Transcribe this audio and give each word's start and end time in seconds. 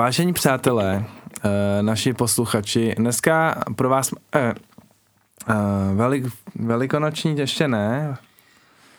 vážení 0.00 0.32
přátelé, 0.32 1.04
uh, 1.44 1.50
naši 1.82 2.12
posluchači, 2.12 2.94
dneska 2.98 3.62
pro 3.76 3.88
vás 3.88 4.12
uh, 4.12 4.18
uh, 5.48 5.96
velik, 5.96 6.24
velikonoční 6.54 7.38
ještě 7.38 7.68
ne, 7.68 8.16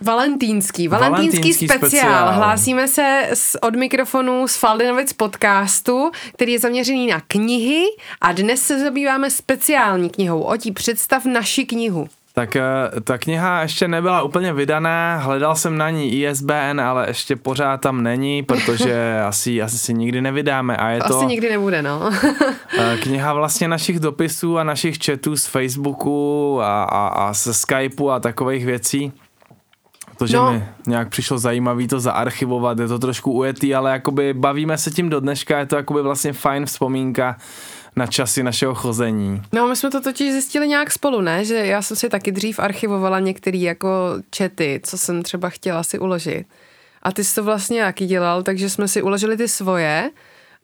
Valentýnský, 0.01 0.87
valentýnský, 0.87 1.21
valentýnský 1.21 1.67
speciál. 1.67 1.89
speciál. 1.89 2.33
Hlásíme 2.33 2.87
se 2.87 3.29
z, 3.33 3.55
od 3.61 3.75
mikrofonu 3.75 4.47
z 4.47 4.55
Faldinovic 4.55 5.13
podcastu, 5.13 6.11
který 6.33 6.51
je 6.51 6.59
zaměřený 6.59 7.07
na 7.07 7.21
knihy 7.27 7.83
a 8.21 8.31
dnes 8.31 8.61
se 8.61 8.79
zabýváme 8.79 9.29
speciální 9.29 10.09
knihou. 10.09 10.41
Oti, 10.41 10.71
představ 10.71 11.25
naši 11.25 11.65
knihu. 11.65 12.07
Tak 12.33 12.55
eh, 12.55 12.61
ta 13.03 13.17
kniha 13.17 13.61
ještě 13.61 13.87
nebyla 13.87 14.21
úplně 14.21 14.53
vydaná, 14.53 15.17
hledal 15.17 15.55
jsem 15.55 15.77
na 15.77 15.89
ní 15.89 16.21
ISBN, 16.21 16.81
ale 16.81 17.07
ještě 17.07 17.35
pořád 17.35 17.81
tam 17.81 18.03
není, 18.03 18.43
protože 18.43 19.21
asi, 19.27 19.61
asi 19.61 19.77
si 19.77 19.93
nikdy 19.93 20.21
nevydáme 20.21 20.77
a 20.77 20.89
je 20.89 20.99
to... 20.99 21.17
Asi 21.17 21.25
nikdy 21.25 21.49
nebude, 21.49 21.81
no. 21.81 22.09
Eh, 22.79 22.97
kniha 22.97 23.33
vlastně 23.33 23.67
našich 23.67 23.99
dopisů 23.99 24.57
a 24.57 24.63
našich 24.63 24.97
chatů 25.05 25.37
z 25.37 25.45
Facebooku 25.45 26.59
a, 26.61 26.83
a, 26.83 27.07
a 27.07 27.33
ze 27.33 27.53
Skypeu 27.53 28.09
a 28.09 28.19
takových 28.19 28.65
věcí. 28.65 29.13
Protože 30.17 30.37
no. 30.37 30.53
mi 30.53 30.63
nějak 30.87 31.09
přišlo 31.09 31.37
zajímavý 31.37 31.87
to 31.87 31.99
zaarchivovat, 31.99 32.79
je 32.79 32.87
to 32.87 32.99
trošku 32.99 33.31
ujetý, 33.31 33.75
ale 33.75 33.91
jakoby 33.91 34.33
bavíme 34.33 34.77
se 34.77 34.91
tím 34.91 35.09
do 35.09 35.19
dneška, 35.19 35.59
je 35.59 35.65
to 35.65 35.75
jakoby 35.75 36.01
vlastně 36.01 36.33
fajn 36.33 36.65
vzpomínka 36.65 37.37
na 37.95 38.07
časy 38.07 38.43
našeho 38.43 38.75
chození. 38.75 39.41
No, 39.53 39.67
my 39.67 39.75
jsme 39.75 39.89
to 39.89 40.01
totiž 40.01 40.31
zjistili 40.31 40.67
nějak 40.67 40.91
spolu, 40.91 41.21
ne? 41.21 41.45
Že 41.45 41.55
já 41.55 41.81
jsem 41.81 41.97
si 41.97 42.09
taky 42.09 42.31
dřív 42.31 42.59
archivovala 42.59 43.19
některé 43.19 43.57
jako 43.57 43.89
čety, 44.29 44.81
co 44.83 44.97
jsem 44.97 45.23
třeba 45.23 45.49
chtěla 45.49 45.83
si 45.83 45.99
uložit. 45.99 46.45
A 47.03 47.11
ty 47.11 47.23
jsi 47.23 47.35
to 47.35 47.43
vlastně 47.43 47.79
jaký 47.79 48.05
dělal, 48.05 48.43
takže 48.43 48.69
jsme 48.69 48.87
si 48.87 49.01
uložili 49.01 49.37
ty 49.37 49.47
svoje 49.47 50.11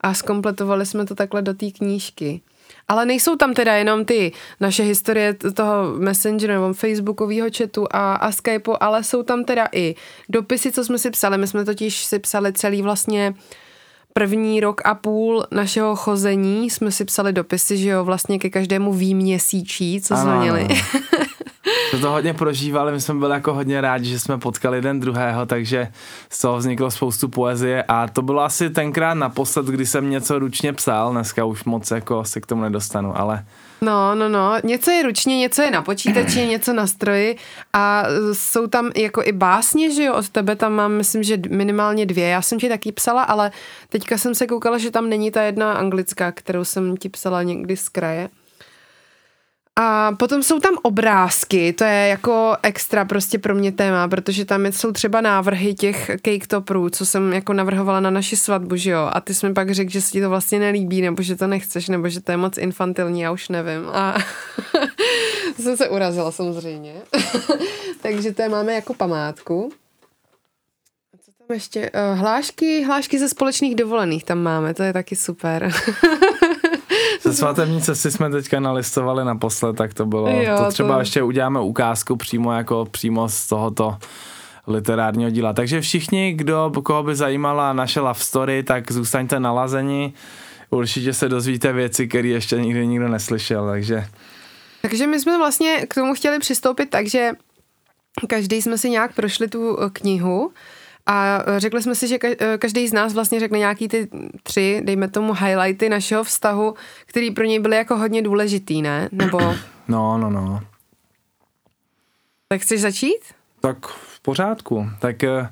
a 0.01 0.13
skompletovali 0.13 0.85
jsme 0.85 1.05
to 1.05 1.15
takhle 1.15 1.41
do 1.41 1.53
té 1.53 1.71
knížky. 1.71 2.41
Ale 2.87 3.05
nejsou 3.05 3.35
tam 3.35 3.53
teda 3.53 3.75
jenom 3.75 4.05
ty 4.05 4.31
naše 4.59 4.83
historie 4.83 5.33
toho 5.33 5.93
Messengeru 5.97 6.53
nebo 6.53 6.73
Facebookového 6.73 7.47
chatu 7.57 7.87
a, 7.91 8.15
a 8.15 8.31
Skypeu, 8.31 8.75
ale 8.79 9.03
jsou 9.03 9.23
tam 9.23 9.43
teda 9.43 9.67
i 9.71 9.95
dopisy, 10.29 10.71
co 10.71 10.85
jsme 10.85 10.97
si 10.97 11.11
psali. 11.11 11.37
My 11.37 11.47
jsme 11.47 11.65
totiž 11.65 12.05
si 12.05 12.19
psali 12.19 12.53
celý 12.53 12.81
vlastně 12.81 13.33
první 14.19 14.59
rok 14.59 14.81
a 14.85 14.95
půl 14.95 15.43
našeho 15.51 15.95
chození 15.95 16.69
jsme 16.69 16.91
si 16.91 17.05
psali 17.05 17.33
dopisy, 17.33 17.77
že 17.77 17.89
jo, 17.89 18.05
vlastně 18.05 18.39
ke 18.39 18.49
každému 18.49 18.93
výměsíčí, 18.93 20.01
co 20.01 20.17
jsme 20.17 20.39
měli. 20.39 20.67
To 21.91 21.99
to 21.99 22.11
hodně 22.11 22.33
prožívali, 22.33 22.91
my 22.91 23.01
jsme 23.01 23.13
byli 23.13 23.33
jako 23.33 23.53
hodně 23.53 23.81
rádi, 23.81 24.09
že 24.09 24.19
jsme 24.19 24.37
potkali 24.37 24.77
jeden 24.77 24.99
druhého, 24.99 25.45
takže 25.45 25.87
z 26.29 26.41
toho 26.41 26.57
vzniklo 26.57 26.91
spoustu 26.91 27.29
poezie 27.29 27.83
a 27.83 28.07
to 28.07 28.21
bylo 28.21 28.41
asi 28.41 28.69
tenkrát 28.69 29.13
naposled, 29.13 29.65
kdy 29.65 29.85
jsem 29.85 30.09
něco 30.09 30.39
ručně 30.39 30.73
psal, 30.73 31.11
dneska 31.11 31.45
už 31.45 31.63
moc 31.63 31.91
jako 31.91 32.23
se 32.23 32.41
k 32.41 32.45
tomu 32.45 32.61
nedostanu, 32.61 33.19
ale 33.19 33.45
No, 33.81 34.15
no, 34.15 34.29
no. 34.29 34.53
Něco 34.63 34.91
je 34.91 35.03
ručně, 35.03 35.37
něco 35.37 35.61
je 35.61 35.71
na 35.71 35.81
počítači, 35.81 36.45
něco 36.47 36.73
na 36.73 36.87
stroji 36.87 37.37
a 37.73 38.03
jsou 38.33 38.67
tam 38.67 38.91
jako 38.95 39.23
i 39.23 39.31
básně, 39.31 39.91
že 39.95 40.03
jo, 40.03 40.13
od 40.13 40.29
tebe 40.29 40.55
tam 40.55 40.73
mám, 40.73 40.91
myslím, 40.91 41.23
že 41.23 41.37
minimálně 41.49 42.05
dvě. 42.05 42.27
Já 42.27 42.41
jsem 42.41 42.59
ti 42.59 42.69
taky 42.69 42.91
psala, 42.91 43.23
ale 43.23 43.51
teďka 43.89 44.17
jsem 44.17 44.35
se 44.35 44.47
koukala, 44.47 44.77
že 44.77 44.91
tam 44.91 45.09
není 45.09 45.31
ta 45.31 45.41
jedna 45.41 45.73
anglická, 45.73 46.31
kterou 46.31 46.65
jsem 46.65 46.97
ti 46.97 47.09
psala 47.09 47.43
někdy 47.43 47.77
z 47.77 47.89
kraje. 47.89 48.29
A 49.79 50.11
potom 50.11 50.43
jsou 50.43 50.59
tam 50.59 50.77
obrázky, 50.81 51.73
to 51.73 51.83
je 51.83 52.07
jako 52.07 52.55
extra 52.63 53.05
prostě 53.05 53.39
pro 53.39 53.55
mě 53.55 53.71
téma, 53.71 54.07
protože 54.07 54.45
tam 54.45 54.65
jsou 54.65 54.91
třeba 54.91 55.21
návrhy 55.21 55.73
těch 55.73 56.05
cake 56.07 56.47
toprů, 56.47 56.89
co 56.89 57.05
jsem 57.05 57.33
jako 57.33 57.53
navrhovala 57.53 57.99
na 57.99 58.09
naši 58.09 58.35
svatbu, 58.35 58.75
že 58.75 58.91
jo, 58.91 59.09
a 59.13 59.21
ty 59.21 59.33
jsi 59.33 59.47
mi 59.47 59.53
pak 59.53 59.71
řekl, 59.71 59.91
že 59.91 60.01
se 60.01 60.11
ti 60.11 60.21
to 60.21 60.29
vlastně 60.29 60.59
nelíbí, 60.59 61.01
nebo 61.01 61.21
že 61.21 61.35
to 61.35 61.47
nechceš, 61.47 61.89
nebo 61.89 62.09
že 62.09 62.21
to 62.21 62.31
je 62.31 62.37
moc 62.37 62.57
infantilní, 62.57 63.21
já 63.21 63.31
už 63.31 63.49
nevím. 63.49 63.89
A 63.89 64.17
jsem 65.59 65.77
se 65.77 65.89
urazila 65.89 66.31
samozřejmě. 66.31 66.93
Takže 68.01 68.33
to 68.33 68.41
je 68.41 68.49
máme 68.49 68.73
jako 68.73 68.93
památku. 68.93 69.71
Co 71.25 71.31
tam 71.31 71.53
ještě? 71.53 71.91
Eh, 71.93 72.13
hlášky, 72.13 72.83
hlášky 72.83 73.19
ze 73.19 73.29
společných 73.29 73.75
dovolených 73.75 74.23
tam 74.23 74.43
máme, 74.43 74.73
to 74.73 74.83
je 74.83 74.93
taky 74.93 75.15
super. 75.15 75.71
Ze 77.21 77.33
svatební 77.33 77.81
cesty 77.81 78.11
jsme 78.11 78.29
teďka 78.29 78.59
nalistovali 78.59 79.25
naposled, 79.25 79.75
tak 79.75 79.93
to 79.93 80.05
bylo, 80.05 80.29
jo, 80.29 80.57
to 80.57 80.71
třeba 80.71 80.93
to... 80.93 80.99
ještě 80.99 81.23
uděláme 81.23 81.59
ukázku 81.59 82.15
přímo 82.15 82.53
jako 82.53 82.87
přímo 82.91 83.29
z 83.29 83.47
tohoto 83.47 83.97
literárního 84.67 85.29
díla. 85.29 85.53
Takže 85.53 85.81
všichni, 85.81 86.33
kdo, 86.33 86.71
koho 86.83 87.03
by 87.03 87.15
zajímala 87.15 87.73
naše 87.73 87.99
love 87.99 88.19
story, 88.19 88.63
tak 88.63 88.91
zůstaňte 88.91 89.39
nalazeni. 89.39 90.13
Určitě 90.69 91.13
se 91.13 91.29
dozvíte 91.29 91.73
věci, 91.73 92.07
které 92.07 92.27
ještě 92.27 92.55
nikdy 92.55 92.87
nikdo 92.87 93.07
neslyšel, 93.07 93.67
takže... 93.67 94.07
Takže 94.81 95.07
my 95.07 95.19
jsme 95.19 95.37
vlastně 95.37 95.85
k 95.89 95.95
tomu 95.95 96.13
chtěli 96.13 96.39
přistoupit 96.39 96.89
tak, 96.89 97.07
že 97.07 97.31
každý 98.27 98.61
jsme 98.61 98.77
si 98.77 98.89
nějak 98.89 99.13
prošli 99.15 99.47
tu 99.47 99.77
knihu 99.93 100.51
a 101.07 101.43
řekli 101.57 101.81
jsme 101.83 101.95
si, 101.95 102.07
že 102.07 102.17
každý 102.57 102.87
z 102.87 102.93
nás 102.93 103.13
vlastně 103.13 103.39
řekne 103.39 103.59
nějaký 103.59 103.87
ty 103.87 104.07
tři, 104.43 104.81
dejme 104.83 105.07
tomu, 105.07 105.33
highlighty 105.33 105.89
našeho 105.89 106.23
vztahu, 106.23 106.73
který 107.05 107.31
pro 107.31 107.43
něj 107.43 107.59
byly 107.59 107.75
jako 107.75 107.97
hodně 107.97 108.21
důležitý, 108.21 108.81
ne? 108.81 109.09
Nebo... 109.11 109.39
No, 109.89 110.17
no, 110.17 110.29
no. 110.29 110.61
Tak 112.47 112.61
chceš 112.61 112.81
začít? 112.81 113.19
Tak 113.61 113.87
v 113.87 114.19
pořádku. 114.19 114.89
Tak 114.99 115.23
eh, 115.23 115.49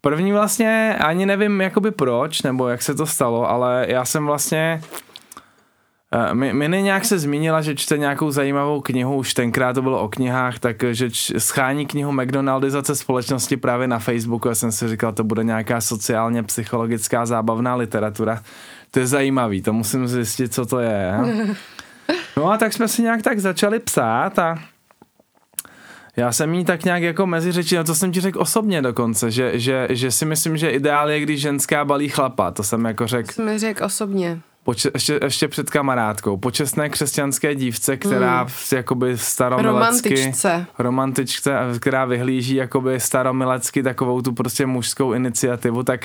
první 0.00 0.32
vlastně 0.32 0.96
ani 1.00 1.26
nevím 1.26 1.60
jakoby 1.60 1.90
proč, 1.90 2.42
nebo 2.42 2.68
jak 2.68 2.82
se 2.82 2.94
to 2.94 3.06
stalo, 3.06 3.50
ale 3.50 3.86
já 3.88 4.04
jsem 4.04 4.26
vlastně 4.26 4.80
Eh, 6.12 6.34
Miny 6.34 6.82
nějak 6.82 7.04
se 7.04 7.18
zmínila, 7.18 7.62
že 7.62 7.74
čte 7.74 7.98
nějakou 7.98 8.30
zajímavou 8.30 8.80
knihu, 8.80 9.16
už 9.16 9.34
tenkrát 9.34 9.72
to 9.72 9.82
bylo 9.82 10.00
o 10.00 10.08
knihách, 10.08 10.58
takže 10.58 11.08
schání 11.38 11.86
knihu 11.86 12.12
McDonaldizace 12.12 12.96
společnosti 12.96 13.56
právě 13.56 13.88
na 13.88 13.98
Facebooku. 13.98 14.48
Já 14.48 14.54
jsem 14.54 14.72
si 14.72 14.88
říkal, 14.88 15.12
to 15.12 15.24
bude 15.24 15.44
nějaká 15.44 15.80
sociálně 15.80 16.42
psychologická 16.42 17.26
zábavná 17.26 17.74
literatura. 17.74 18.42
To 18.90 18.98
je 19.00 19.06
zajímavý, 19.06 19.62
to 19.62 19.72
musím 19.72 20.08
zjistit, 20.08 20.54
co 20.54 20.66
to 20.66 20.78
je. 20.78 21.14
No 22.36 22.50
a 22.50 22.58
tak 22.58 22.72
jsme 22.72 22.88
si 22.88 23.02
nějak 23.02 23.22
tak 23.22 23.38
začali 23.38 23.78
psát 23.78 24.38
a 24.38 24.58
já 26.16 26.32
jsem 26.32 26.54
jí 26.54 26.64
tak 26.64 26.84
nějak 26.84 27.02
jako 27.02 27.26
mezi 27.26 27.52
řeči, 27.52 27.76
no 27.76 27.84
to 27.84 27.94
jsem 27.94 28.12
ti 28.12 28.20
řekl 28.20 28.40
osobně 28.40 28.82
dokonce, 28.82 29.30
že, 29.30 29.58
že, 29.58 29.88
že 29.90 30.10
si 30.10 30.24
myslím, 30.24 30.56
že 30.56 30.70
ideál 30.70 31.10
je, 31.10 31.20
když 31.20 31.40
ženská 31.40 31.84
balí 31.84 32.08
chlapa, 32.08 32.50
to 32.50 32.62
jsem 32.62 32.84
jako 32.84 33.06
řekl. 33.06 33.32
Jsem 33.32 33.44
mi 33.44 33.58
řekl 33.58 33.84
osobně 33.84 34.40
poče- 34.66 34.90
ještě, 34.94 35.20
ještě 35.22 35.48
před 35.48 35.70
kamarádkou, 35.70 36.36
počestné 36.36 36.88
křesťanské 36.88 37.54
dívce, 37.54 37.96
která 37.96 38.42
mm. 38.42 38.50
jakoby 38.72 39.18
staromilecky, 39.18 40.08
romantičce. 40.08 40.66
romantičce, 40.78 41.58
která 41.80 42.04
vyhlíží 42.04 42.54
jakoby 42.54 43.00
staromilecky 43.00 43.82
takovou 43.82 44.22
tu 44.22 44.32
prostě 44.32 44.66
mužskou 44.66 45.12
iniciativu, 45.12 45.82
tak 45.82 46.00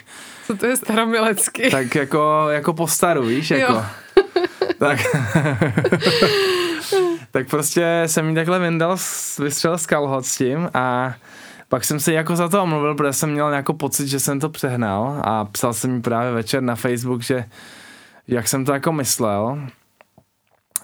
co 0.48 0.58
to 0.58 0.66
je 0.66 0.78
staromilecky? 0.78 1.70
Tak 1.70 1.96
jako, 1.96 2.46
jako 2.50 2.74
postaru, 2.74 3.26
víš, 3.26 3.52
jako. 3.52 3.86
tak, 4.80 5.00
tak 7.32 7.50
prostě 7.50 8.04
jsem 8.06 8.30
jí 8.30 8.36
takhle 8.36 8.60
vyndal, 8.60 8.98
vystřelil 9.40 9.78
z 9.78 9.86
kalhot 9.86 10.26
s 10.26 10.38
tím 10.38 10.70
a 10.74 11.14
pak 11.70 11.84
jsem 11.84 12.00
si 12.00 12.14
jako 12.14 12.36
za 12.36 12.50
to 12.50 12.64
omluvil, 12.64 12.96
protože 12.96 13.14
jsem 13.14 13.32
měl 13.32 13.50
nějaký 13.50 13.74
pocit, 13.74 14.08
že 14.08 14.20
jsem 14.20 14.40
to 14.40 14.50
přehnal 14.50 15.22
a 15.24 15.46
psal 15.46 15.74
jsem 15.74 15.92
mi 15.92 16.02
právě 16.02 16.32
večer 16.32 16.64
na 16.64 16.76
Facebook, 16.76 17.24
že 17.24 17.46
jak 18.28 18.48
jsem 18.48 18.66
to 18.66 18.74
jako 18.74 18.92
myslel. 18.92 19.60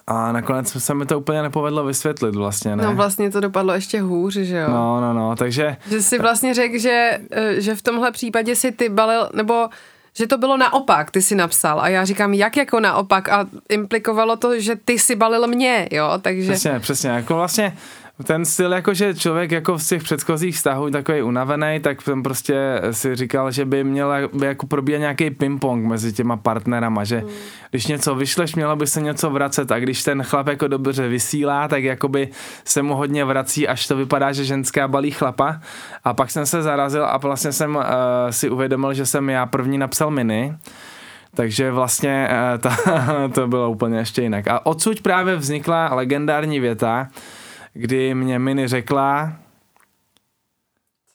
A 0.07 0.31
nakonec 0.31 0.84
se 0.84 0.94
mi 0.94 1.06
to 1.06 1.19
úplně 1.19 1.42
nepovedlo 1.42 1.86
vysvětlit 1.86 2.36
vlastně, 2.36 2.75
ne? 2.75 2.84
No 2.84 2.95
vlastně 2.95 3.31
to 3.31 3.39
dopadlo 3.39 3.74
ještě 3.74 4.01
hůř, 4.01 4.34
že 4.34 4.57
jo? 4.57 4.69
No, 4.69 5.01
no, 5.01 5.13
no, 5.13 5.36
takže... 5.36 5.78
Že 5.89 6.01
si 6.01 6.19
vlastně 6.19 6.54
řekl, 6.54 6.78
že, 6.78 7.19
eh, 7.31 7.62
že 7.62 7.75
v 7.75 7.81
tomhle 7.81 8.12
případě 8.12 8.56
si 8.56 8.72
ty 8.72 8.89
balil, 8.89 9.30
nebo 9.34 9.69
že 10.18 10.28
to 10.28 10.38
bylo 10.38 10.57
naopak, 10.57 11.12
ty 11.12 11.22
si 11.22 11.36
napsal 11.36 11.81
a 11.81 11.88
já 11.88 12.06
říkám, 12.06 12.34
jak 12.34 12.57
jako 12.57 12.80
naopak 12.80 13.30
a 13.30 13.45
implikovalo 13.69 14.36
to, 14.36 14.60
že 14.60 14.75
ty 14.75 15.00
si 15.00 15.16
balil 15.16 15.48
mě, 15.48 15.88
jo, 15.92 16.12
takže... 16.22 16.51
Přesně, 16.51 16.80
přesně, 16.80 17.10
jako 17.10 17.36
vlastně 17.36 17.78
ten 18.24 18.46
styl, 18.46 18.74
jako 18.74 18.94
že 18.94 19.16
člověk 19.16 19.52
jako 19.52 19.80
z 19.80 19.88
těch 19.88 20.04
předchozích 20.04 20.56
vztahů 20.56 20.90
takový 20.90 21.22
unavený, 21.22 21.80
tak 21.80 22.02
jsem 22.02 22.24
prostě 22.24 22.81
si 22.92 23.16
říkal, 23.16 23.52
že 23.52 23.66
by 23.66 23.84
měl 23.84 24.30
by 24.34 24.46
jako 24.46 24.68
probíhat 24.68 25.00
nějaký 25.00 25.30
ping-pong 25.30 25.88
mezi 25.88 26.14
těma 26.14 26.38
partnerama, 26.38 27.04
že 27.04 27.22
mm. 27.22 27.30
když 27.69 27.88
něco 27.88 28.16
vyšleš, 28.16 28.56
mělo 28.56 28.75
by 28.75 28.88
se 28.88 29.02
něco 29.02 29.30
vracet 29.30 29.72
a 29.72 29.80
když 29.80 30.04
ten 30.04 30.24
chlap 30.24 30.48
jako 30.48 30.68
dobře 30.68 31.08
vysílá, 31.08 31.68
tak 31.68 31.84
jakoby 31.84 32.30
se 32.66 32.81
mu 32.81 32.96
hodně 32.96 33.25
vrací, 33.25 33.68
až 33.68 33.88
to 33.88 33.96
vypadá, 33.96 34.31
že 34.31 34.46
ženská 34.46 34.88
balí 34.88 35.12
chlapa 35.12 35.60
a 36.04 36.14
pak 36.14 36.31
jsem 36.31 36.46
se 36.46 36.62
zarazil 36.62 37.06
a 37.06 37.18
vlastně 37.18 37.52
jsem 37.52 37.75
uh, 37.75 37.84
si 38.30 38.50
uvědomil, 38.50 38.94
že 38.94 39.06
jsem 39.06 39.30
já 39.30 39.46
první 39.46 39.78
napsal 39.78 40.12
mini, 40.12 40.54
takže 41.36 41.72
vlastně 41.72 42.30
uh, 42.31 42.58
ta, 42.58 42.78
to 43.34 43.48
bylo 43.48 43.72
úplně 43.72 43.98
ještě 43.98 44.22
jinak. 44.22 44.48
A 44.48 44.66
odsud 44.66 45.02
právě 45.02 45.36
vznikla 45.36 45.96
legendární 45.96 46.60
věta, 46.60 47.08
kdy 47.77 48.15
mě 48.15 48.39
Mini 48.39 48.68
řekla, 48.68 49.33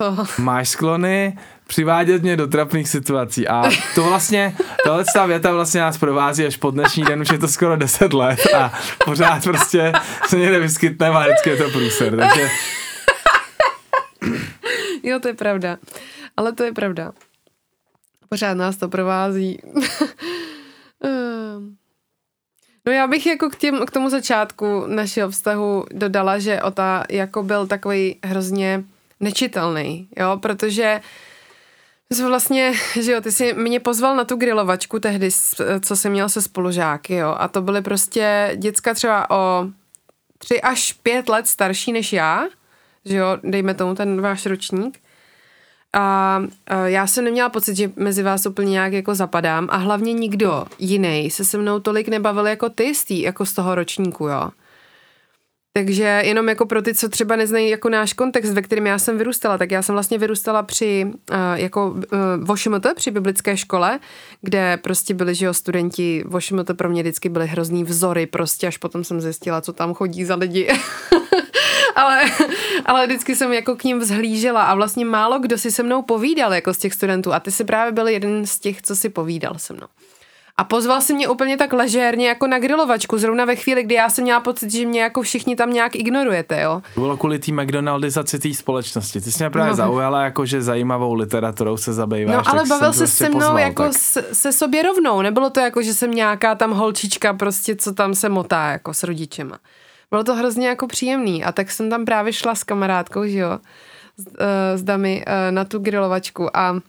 Co? 0.02 0.26
Máš 0.38 0.68
sklony 0.68 1.38
přivádět 1.66 2.22
mě 2.22 2.36
do 2.36 2.46
trapných 2.46 2.88
situací 2.88 3.48
a 3.48 3.62
to 3.94 4.02
vlastně, 4.02 4.56
tohle 4.84 5.04
ta 5.14 5.26
věta 5.26 5.52
vlastně 5.52 5.80
nás 5.80 5.98
provází 5.98 6.46
až 6.46 6.56
po 6.56 6.70
dnešní 6.70 7.04
den, 7.04 7.20
už 7.20 7.28
je 7.32 7.38
to 7.38 7.48
skoro 7.48 7.76
10 7.76 8.12
let 8.12 8.40
a 8.54 8.72
pořád 9.04 9.42
prostě 9.42 9.92
se 10.26 10.38
někde 10.38 10.60
vyskytne 10.60 11.08
a 11.08 11.20
vždycky 11.20 11.50
je 11.50 11.56
to 11.56 11.70
průser, 11.70 12.16
takže... 12.16 12.48
Jo, 15.02 15.20
to 15.20 15.28
je 15.28 15.34
pravda. 15.34 15.76
Ale 16.36 16.52
to 16.52 16.64
je 16.64 16.72
pravda. 16.72 17.12
Pořád 18.28 18.54
nás 18.54 18.76
to 18.76 18.88
provází. 18.88 19.58
No 22.86 22.92
já 22.92 23.06
bych 23.06 23.26
jako 23.26 23.50
k, 23.50 23.56
těm, 23.56 23.86
k 23.86 23.90
tomu 23.90 24.10
začátku 24.10 24.84
našeho 24.86 25.30
vztahu 25.30 25.84
dodala, 25.90 26.38
že 26.38 26.62
Ota 26.62 27.04
jako 27.10 27.42
byl 27.42 27.66
takový 27.66 28.18
hrozně 28.24 28.84
nečitelný, 29.20 30.08
jo, 30.16 30.38
protože 30.42 31.00
vlastně, 32.20 32.72
že 33.00 33.12
jo, 33.12 33.20
ty 33.20 33.32
jsi 33.32 33.54
mě 33.54 33.80
pozval 33.80 34.16
na 34.16 34.24
tu 34.24 34.36
grilovačku 34.36 34.98
tehdy, 34.98 35.30
co 35.84 35.96
jsem 35.96 36.12
měl 36.12 36.28
se 36.28 36.42
spolužáky, 36.42 37.14
jo, 37.14 37.34
a 37.38 37.48
to 37.48 37.62
byly 37.62 37.82
prostě 37.82 38.52
děcka 38.56 38.94
třeba 38.94 39.30
o 39.30 39.66
tři 40.38 40.60
až 40.60 40.92
pět 40.92 41.28
let 41.28 41.46
starší 41.46 41.92
než 41.92 42.12
já, 42.12 42.44
že 43.04 43.16
jo, 43.16 43.38
dejme 43.44 43.74
tomu 43.74 43.94
ten 43.94 44.20
váš 44.20 44.46
ročník. 44.46 45.00
A, 45.92 46.42
já 46.84 47.06
jsem 47.06 47.24
neměla 47.24 47.48
pocit, 47.48 47.76
že 47.76 47.90
mezi 47.96 48.22
vás 48.22 48.46
úplně 48.46 48.70
nějak 48.70 48.92
jako 48.92 49.14
zapadám 49.14 49.68
a 49.70 49.76
hlavně 49.76 50.12
nikdo 50.12 50.64
jiný 50.78 51.30
se 51.30 51.44
se 51.44 51.58
mnou 51.58 51.80
tolik 51.80 52.08
nebavil 52.08 52.46
jako 52.46 52.68
ty 52.68 52.94
z 52.94 53.04
tý, 53.04 53.20
jako 53.20 53.46
z 53.46 53.52
toho 53.52 53.74
ročníku, 53.74 54.28
jo. 54.28 54.50
Takže 55.74 56.22
jenom 56.24 56.48
jako 56.48 56.66
pro 56.66 56.82
ty, 56.82 56.94
co 56.94 57.08
třeba 57.08 57.36
neznají 57.36 57.70
jako 57.70 57.88
náš 57.88 58.12
kontext, 58.12 58.52
ve 58.52 58.62
kterém 58.62 58.86
já 58.86 58.98
jsem 58.98 59.18
vyrůstala, 59.18 59.58
tak 59.58 59.70
já 59.70 59.82
jsem 59.82 59.92
vlastně 59.92 60.18
vyrůstala 60.18 60.62
při 60.62 61.06
jako 61.54 61.96
uh, 62.70 62.92
při 62.96 63.10
biblické 63.10 63.56
škole, 63.56 64.00
kde 64.40 64.76
prostě 64.76 65.14
byli, 65.14 65.34
že 65.34 65.46
jo, 65.46 65.54
studenti 65.54 66.24
VOŠMT 66.26 66.70
pro 66.76 66.88
mě 66.88 67.02
vždycky 67.02 67.28
byly 67.28 67.46
hrozný 67.46 67.84
vzory, 67.84 68.26
prostě 68.26 68.66
až 68.66 68.76
potom 68.76 69.04
jsem 69.04 69.20
zjistila, 69.20 69.60
co 69.60 69.72
tam 69.72 69.94
chodí 69.94 70.24
za 70.24 70.34
lidi. 70.34 70.68
ale, 71.96 72.22
ale 72.86 73.06
vždycky 73.06 73.36
jsem 73.36 73.52
jako 73.52 73.76
k 73.76 73.84
ním 73.84 73.98
vzhlížela 73.98 74.62
a 74.62 74.74
vlastně 74.74 75.04
málo 75.04 75.38
kdo 75.38 75.58
si 75.58 75.70
se 75.70 75.82
mnou 75.82 76.02
povídal 76.02 76.54
jako 76.54 76.74
z 76.74 76.78
těch 76.78 76.94
studentů 76.94 77.32
a 77.32 77.40
ty 77.40 77.50
si 77.50 77.64
právě 77.64 77.92
byl 77.92 78.08
jeden 78.08 78.46
z 78.46 78.58
těch, 78.58 78.82
co 78.82 78.96
si 78.96 79.08
povídal 79.08 79.54
se 79.56 79.74
mnou. 79.74 79.86
A 80.56 80.64
pozval 80.64 81.00
si 81.00 81.14
mě 81.14 81.28
úplně 81.28 81.56
tak 81.56 81.72
ležérně 81.72 82.28
jako 82.28 82.46
na 82.46 82.58
grilovačku, 82.58 83.18
zrovna 83.18 83.44
ve 83.44 83.56
chvíli, 83.56 83.82
kdy 83.82 83.94
já 83.94 84.08
jsem 84.08 84.24
měla 84.24 84.40
pocit, 84.40 84.70
že 84.70 84.86
mě 84.86 85.02
jako 85.02 85.22
všichni 85.22 85.56
tam 85.56 85.72
nějak 85.72 85.96
ignorujete, 85.96 86.60
jo. 86.60 86.82
To 86.94 87.00
bylo 87.00 87.16
kvůli 87.16 87.38
té 87.38 87.52
McDonaldizaci 87.52 88.38
té 88.38 88.54
společnosti. 88.54 89.20
Ty 89.20 89.32
jsi 89.32 89.42
mě 89.42 89.50
právě 89.50 89.70
no. 89.70 89.76
zaujala, 89.76 90.24
jako 90.24 90.46
že 90.46 90.62
zajímavou 90.62 91.14
literaturou 91.14 91.76
se 91.76 91.92
zabýváš. 91.92 92.46
No 92.46 92.52
ale 92.52 92.64
bavil 92.68 92.92
se 92.92 92.98
prostě 92.98 93.24
se 93.24 93.28
mnou 93.28 93.38
pozval, 93.38 93.58
jako 93.58 93.82
tak... 93.82 93.92
se, 93.92 94.24
se 94.32 94.52
sobě 94.52 94.82
rovnou, 94.82 95.22
nebylo 95.22 95.50
to 95.50 95.60
jako, 95.60 95.82
že 95.82 95.94
jsem 95.94 96.10
nějaká 96.10 96.54
tam 96.54 96.70
holčička 96.70 97.32
prostě, 97.32 97.76
co 97.76 97.94
tam 97.94 98.14
se 98.14 98.28
motá 98.28 98.70
jako 98.70 98.94
s 98.94 99.02
rodičema. 99.02 99.58
Bylo 100.12 100.24
to 100.24 100.34
hrozně 100.34 100.68
jako 100.68 100.86
příjemný 100.86 101.44
a 101.44 101.52
tak 101.52 101.70
jsem 101.70 101.90
tam 101.90 102.04
právě 102.04 102.32
šla 102.32 102.54
s 102.54 102.64
kamarádkou, 102.64 103.26
že 103.26 103.38
jo, 103.38 103.58
s, 104.16 104.26
uh, 104.26 104.34
s 104.74 104.82
damy 104.82 105.24
uh, 105.26 105.54
na 105.54 105.64
tu 105.64 105.78
grilovačku 105.78 106.56
a 106.56 106.80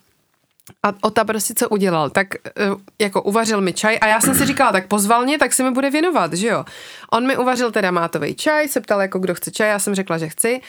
a 0.84 0.94
Ota 1.02 1.24
prostě 1.24 1.54
co 1.54 1.70
udělal, 1.70 2.10
tak 2.10 2.28
uh, 2.72 2.82
jako 3.00 3.22
uvařil 3.22 3.62
mi 3.62 3.74
čaj 3.74 3.98
a 4.02 4.08
já 4.08 4.22
jsem 4.22 4.36
si 4.36 4.46
říkala, 4.46 4.72
tak 4.72 4.88
pozval 4.88 5.24
mě, 5.24 5.40
tak 5.40 5.54
se 5.54 5.64
mi 5.64 5.72
bude 5.72 5.90
věnovat, 5.90 6.34
že 6.34 6.48
jo. 6.48 6.66
On 7.12 7.28
mi 7.28 7.38
uvařil 7.38 7.72
teda 7.72 7.92
mátový 7.92 8.36
čaj, 8.36 8.68
se 8.68 8.82
ptal 8.82 9.02
jako 9.02 9.20
kdo 9.20 9.36
chce 9.36 9.52
čaj, 9.52 9.70
já 9.70 9.80
jsem 9.80 9.96
řekla, 9.96 10.18
že 10.18 10.30
chci. 10.30 10.62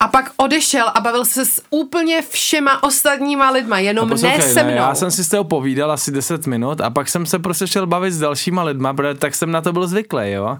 A 0.00 0.08
pak 0.08 0.30
odešel 0.36 0.86
a 0.94 1.00
bavil 1.00 1.24
se 1.24 1.44
s 1.44 1.62
úplně 1.70 2.22
všema 2.22 2.82
ostatníma 2.82 3.50
lidma, 3.50 3.78
jenom 3.78 4.08
no 4.08 4.16
ne 4.16 4.42
se 4.42 4.62
mnou. 4.62 4.70
Ne, 4.72 4.76
já 4.76 4.94
jsem 4.94 5.10
si 5.10 5.24
s 5.24 5.28
toho 5.28 5.44
povídal 5.44 5.92
asi 5.92 6.10
10 6.10 6.46
minut 6.46 6.80
a 6.80 6.90
pak 6.90 7.08
jsem 7.08 7.26
se 7.26 7.38
prostě 7.38 7.66
šel 7.66 7.86
bavit 7.86 8.12
s 8.12 8.18
dalšíma 8.18 8.62
lidma, 8.62 8.94
protože 8.94 9.14
tak 9.14 9.34
jsem 9.34 9.50
na 9.50 9.60
to 9.60 9.72
byl 9.72 9.86
zvyklý, 9.86 10.30
jo. 10.30 10.58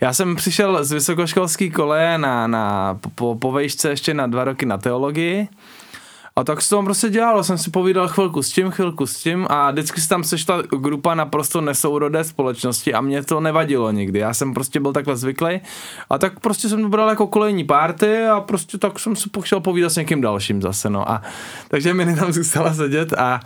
Já 0.00 0.12
jsem 0.12 0.36
přišel 0.36 0.84
z 0.84 0.92
vysokoškolský 0.92 1.70
koleje 1.70 2.18
na, 2.18 2.46
na 2.46 2.98
po, 3.14 3.34
po 3.34 3.52
vejšce 3.52 3.90
ještě 3.90 4.14
na 4.14 4.26
dva 4.26 4.44
roky 4.44 4.66
na 4.66 4.78
teologii 4.78 5.48
a 6.38 6.44
tak 6.44 6.62
se 6.62 6.70
to 6.70 6.82
prostě 6.82 7.08
dělalo, 7.10 7.44
jsem 7.44 7.58
si 7.58 7.70
povídal 7.70 8.08
chvilku 8.08 8.42
s 8.42 8.52
tím, 8.52 8.70
chvilku 8.70 9.06
s 9.06 9.18
tím 9.18 9.46
a 9.50 9.70
vždycky 9.70 10.00
se 10.00 10.08
tam 10.08 10.24
sešla 10.24 10.62
grupa 10.62 11.14
naprosto 11.14 11.60
nesourodé 11.60 12.24
společnosti 12.24 12.94
a 12.94 13.00
mě 13.00 13.22
to 13.22 13.40
nevadilo 13.40 13.90
nikdy. 13.90 14.18
Já 14.18 14.34
jsem 14.34 14.54
prostě 14.54 14.80
byl 14.80 14.92
takhle 14.92 15.16
zvyklý 15.16 15.60
a 16.10 16.18
tak 16.18 16.40
prostě 16.40 16.68
jsem 16.68 16.82
to 16.82 16.88
bral 16.88 17.08
jako 17.08 17.26
kolejní 17.26 17.64
párty 17.64 18.26
a 18.26 18.40
prostě 18.40 18.78
tak 18.78 18.98
jsem 18.98 19.16
si 19.16 19.28
chtěl 19.40 19.60
povídat 19.60 19.92
s 19.92 19.96
někým 19.96 20.20
dalším 20.20 20.62
zase, 20.62 20.90
no. 20.90 21.10
A 21.10 21.22
takže 21.68 21.94
mi 21.94 22.16
tam 22.16 22.32
zůstala 22.32 22.74
sedět 22.74 23.12
a 23.12 23.40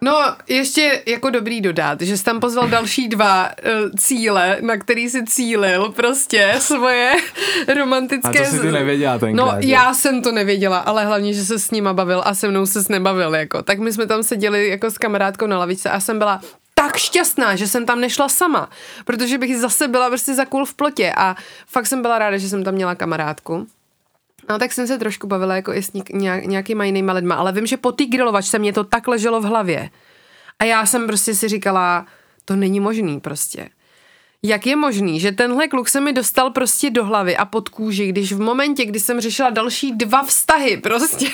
No, 0.00 0.36
ještě 0.48 1.02
jako 1.06 1.30
dobrý 1.30 1.60
dodat, 1.60 2.00
že 2.00 2.16
jsi 2.16 2.24
tam 2.24 2.40
pozval 2.40 2.68
další 2.68 3.08
dva 3.08 3.48
uh, 3.48 3.90
cíle, 3.98 4.58
na 4.60 4.76
který 4.76 5.10
si 5.10 5.24
cílil 5.24 5.88
prostě 5.88 6.54
svoje 6.58 7.12
romantické... 7.76 8.40
A 8.40 8.44
to 8.44 8.50
si 8.50 8.60
ty 8.60 8.72
nevěděla 8.72 9.18
tenkrát. 9.18 9.46
No, 9.46 9.58
já 9.60 9.94
jsem 9.94 10.22
to 10.22 10.32
nevěděla, 10.32 10.78
ale 10.78 11.04
hlavně, 11.04 11.32
že 11.32 11.44
se 11.44 11.58
s 11.58 11.70
nima 11.70 11.92
bavil 11.92 12.22
a 12.24 12.34
se 12.34 12.48
mnou 12.48 12.66
se 12.66 12.80
nebavil, 12.88 13.34
jako. 13.34 13.62
Tak 13.62 13.78
my 13.78 13.92
jsme 13.92 14.06
tam 14.06 14.22
seděli 14.22 14.68
jako 14.68 14.90
s 14.90 14.98
kamarádkou 14.98 15.46
na 15.46 15.58
lavičce 15.58 15.90
a 15.90 16.00
jsem 16.00 16.18
byla 16.18 16.40
tak 16.74 16.96
šťastná, 16.96 17.56
že 17.56 17.66
jsem 17.66 17.86
tam 17.86 18.00
nešla 18.00 18.28
sama, 18.28 18.70
protože 19.04 19.38
bych 19.38 19.58
zase 19.58 19.88
byla 19.88 20.08
prostě 20.08 20.34
za 20.34 20.44
kůl 20.44 20.64
v 20.64 20.74
plotě 20.74 21.12
a 21.16 21.36
fakt 21.66 21.86
jsem 21.86 22.02
byla 22.02 22.18
ráda, 22.18 22.38
že 22.38 22.48
jsem 22.48 22.64
tam 22.64 22.74
měla 22.74 22.94
kamarádku. 22.94 23.66
No 24.48 24.58
tak 24.58 24.72
jsem 24.72 24.86
se 24.86 24.98
trošku 24.98 25.26
bavila 25.26 25.56
jako 25.56 25.72
i 25.72 25.82
s 25.82 25.92
nějakýma 26.44 26.84
jinýma 26.84 27.12
lidma, 27.12 27.34
ale 27.34 27.52
vím, 27.52 27.66
že 27.66 27.76
po 27.76 27.92
té 27.92 28.04
grilovačce 28.04 28.58
mě 28.58 28.72
to 28.72 28.84
tak 28.84 29.08
leželo 29.08 29.40
v 29.40 29.44
hlavě. 29.44 29.90
A 30.58 30.64
já 30.64 30.86
jsem 30.86 31.06
prostě 31.06 31.34
si 31.34 31.48
říkala, 31.48 32.06
to 32.44 32.56
není 32.56 32.80
možný 32.80 33.20
prostě. 33.20 33.68
Jak 34.42 34.66
je 34.66 34.76
možný, 34.76 35.20
že 35.20 35.32
tenhle 35.32 35.68
kluk 35.68 35.88
se 35.88 36.00
mi 36.00 36.12
dostal 36.12 36.50
prostě 36.50 36.90
do 36.90 37.04
hlavy 37.04 37.36
a 37.36 37.44
pod 37.44 37.68
kůži, 37.68 38.08
když 38.08 38.32
v 38.32 38.40
momentě, 38.40 38.84
kdy 38.84 39.00
jsem 39.00 39.20
řešila 39.20 39.50
další 39.50 39.92
dva 39.92 40.24
vztahy 40.24 40.76
prostě 40.76 41.26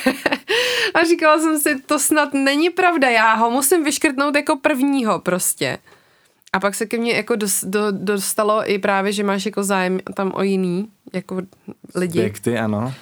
a 0.94 1.04
říkala 1.04 1.38
jsem 1.38 1.60
si, 1.60 1.80
to 1.80 1.98
snad 1.98 2.34
není 2.34 2.70
pravda, 2.70 3.08
já 3.08 3.34
ho 3.34 3.50
musím 3.50 3.84
vyškrtnout 3.84 4.36
jako 4.36 4.56
prvního 4.56 5.18
prostě. 5.18 5.78
A 6.52 6.60
pak 6.60 6.74
se 6.74 6.86
ke 6.86 6.98
mně 6.98 7.12
jako 7.12 7.36
dos, 7.36 7.64
do, 7.64 7.90
dostalo 7.90 8.70
i 8.70 8.78
právě, 8.78 9.12
že 9.12 9.24
máš 9.24 9.46
jako 9.46 9.62
zájem 9.62 10.00
tam 10.14 10.32
o 10.34 10.42
jiný, 10.42 10.88
jako 11.12 11.42
lidi. 11.94 12.18
Subjekty, 12.18 12.58
ano. 12.58 12.94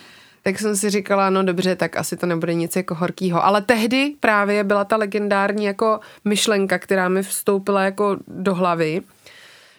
Tak 0.42 0.58
jsem 0.58 0.76
si 0.76 0.90
říkala, 0.90 1.30
no 1.30 1.42
dobře, 1.42 1.76
tak 1.76 1.96
asi 1.96 2.16
to 2.16 2.26
nebude 2.26 2.54
nic 2.54 2.76
jako 2.76 2.94
horkýho. 2.94 3.44
Ale 3.44 3.62
tehdy 3.62 4.14
právě 4.20 4.64
byla 4.64 4.84
ta 4.84 4.96
legendární 4.96 5.64
jako 5.64 6.00
myšlenka, 6.24 6.78
která 6.78 7.08
mi 7.08 7.22
vstoupila 7.22 7.82
jako 7.82 8.16
do 8.28 8.54
hlavy, 8.54 9.02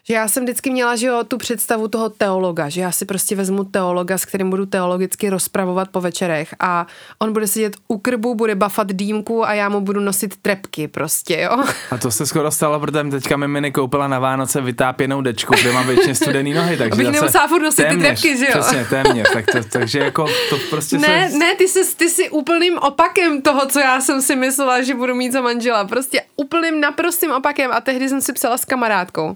že 0.03 0.13
já 0.13 0.27
jsem 0.27 0.43
vždycky 0.43 0.72
měla, 0.72 0.96
že 0.96 1.08
jo, 1.08 1.24
tu 1.24 1.38
představu 1.38 1.88
toho 1.88 2.10
teologa, 2.10 2.70
že 2.70 2.81
já 2.81 2.91
si 2.91 3.05
prostě 3.05 3.36
vezmu 3.36 3.63
teologa, 3.63 4.17
s 4.17 4.25
kterým 4.25 4.50
budu 4.50 4.65
teologicky 4.65 5.29
rozpravovat 5.29 5.89
po 5.89 6.01
večerech 6.01 6.55
a 6.60 6.88
on 7.20 7.34
bude 7.34 7.48
sedět 7.48 7.75
u 7.88 7.98
krbu, 7.98 8.36
bude 8.36 8.55
bafat 8.55 8.88
dýmku 8.88 9.46
a 9.46 9.53
já 9.53 9.70
mu 9.70 9.81
budu 9.81 10.00
nosit 10.00 10.36
trepky 10.41 10.88
prostě, 10.88 11.39
jo. 11.41 11.63
A 11.91 11.98
to 11.98 12.12
se 12.12 12.25
skoro 12.25 12.51
stalo, 12.51 12.79
protože 12.79 13.03
teďka 13.03 13.38
mi 13.38 13.48
mini 13.48 13.72
koupila 13.72 14.08
na 14.08 14.20
Vánoce 14.20 14.62
vytápěnou 14.62 15.22
dečku, 15.22 15.53
kde 15.62 15.72
mám 15.74 15.88
většině 15.88 16.15
studený 16.15 16.53
nohy, 16.53 16.77
takže 16.77 16.93
Abych 16.93 17.12
nemusela 17.12 17.48
furt 17.48 17.62
nosit 17.62 17.84
téměř, 17.84 18.22
ty 18.22 18.27
trepky, 18.27 18.38
že 18.38 18.46
jo. 18.46 18.51
Přesně, 18.51 18.86
téměř, 18.86 19.27
tak 19.34 19.46
to, 19.46 19.58
takže 19.70 20.00
jako 20.00 20.25
to 20.50 20.58
prostě 20.70 20.98
Ne, 20.98 21.29
se... 21.29 21.38
ne, 21.38 21.55
ty 21.55 21.67
jsi, 21.67 21.96
ty 21.96 22.10
jsi 22.10 22.29
úplným 22.29 22.77
opakem 22.77 23.41
toho, 23.41 23.65
co 23.65 23.79
já 23.79 24.01
jsem 24.01 24.22
si 24.22 24.36
myslela, 24.36 24.81
že 24.81 24.96
budu 24.96 25.15
mít 25.15 25.31
za 25.31 25.41
manžela, 25.41 25.86
prostě 25.86 26.22
úplným 26.36 26.81
naprostým 26.81 27.31
opakem 27.31 27.72
a 27.72 27.81
tehdy 27.81 28.10
jsem 28.10 28.22
si 28.22 28.34
psala 28.34 28.58
s 28.58 28.65
kamarádkou 28.65 29.36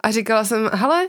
a 0.00 0.10
říkala 0.10 0.44
jsem, 0.44 0.70
hele, 0.72 1.06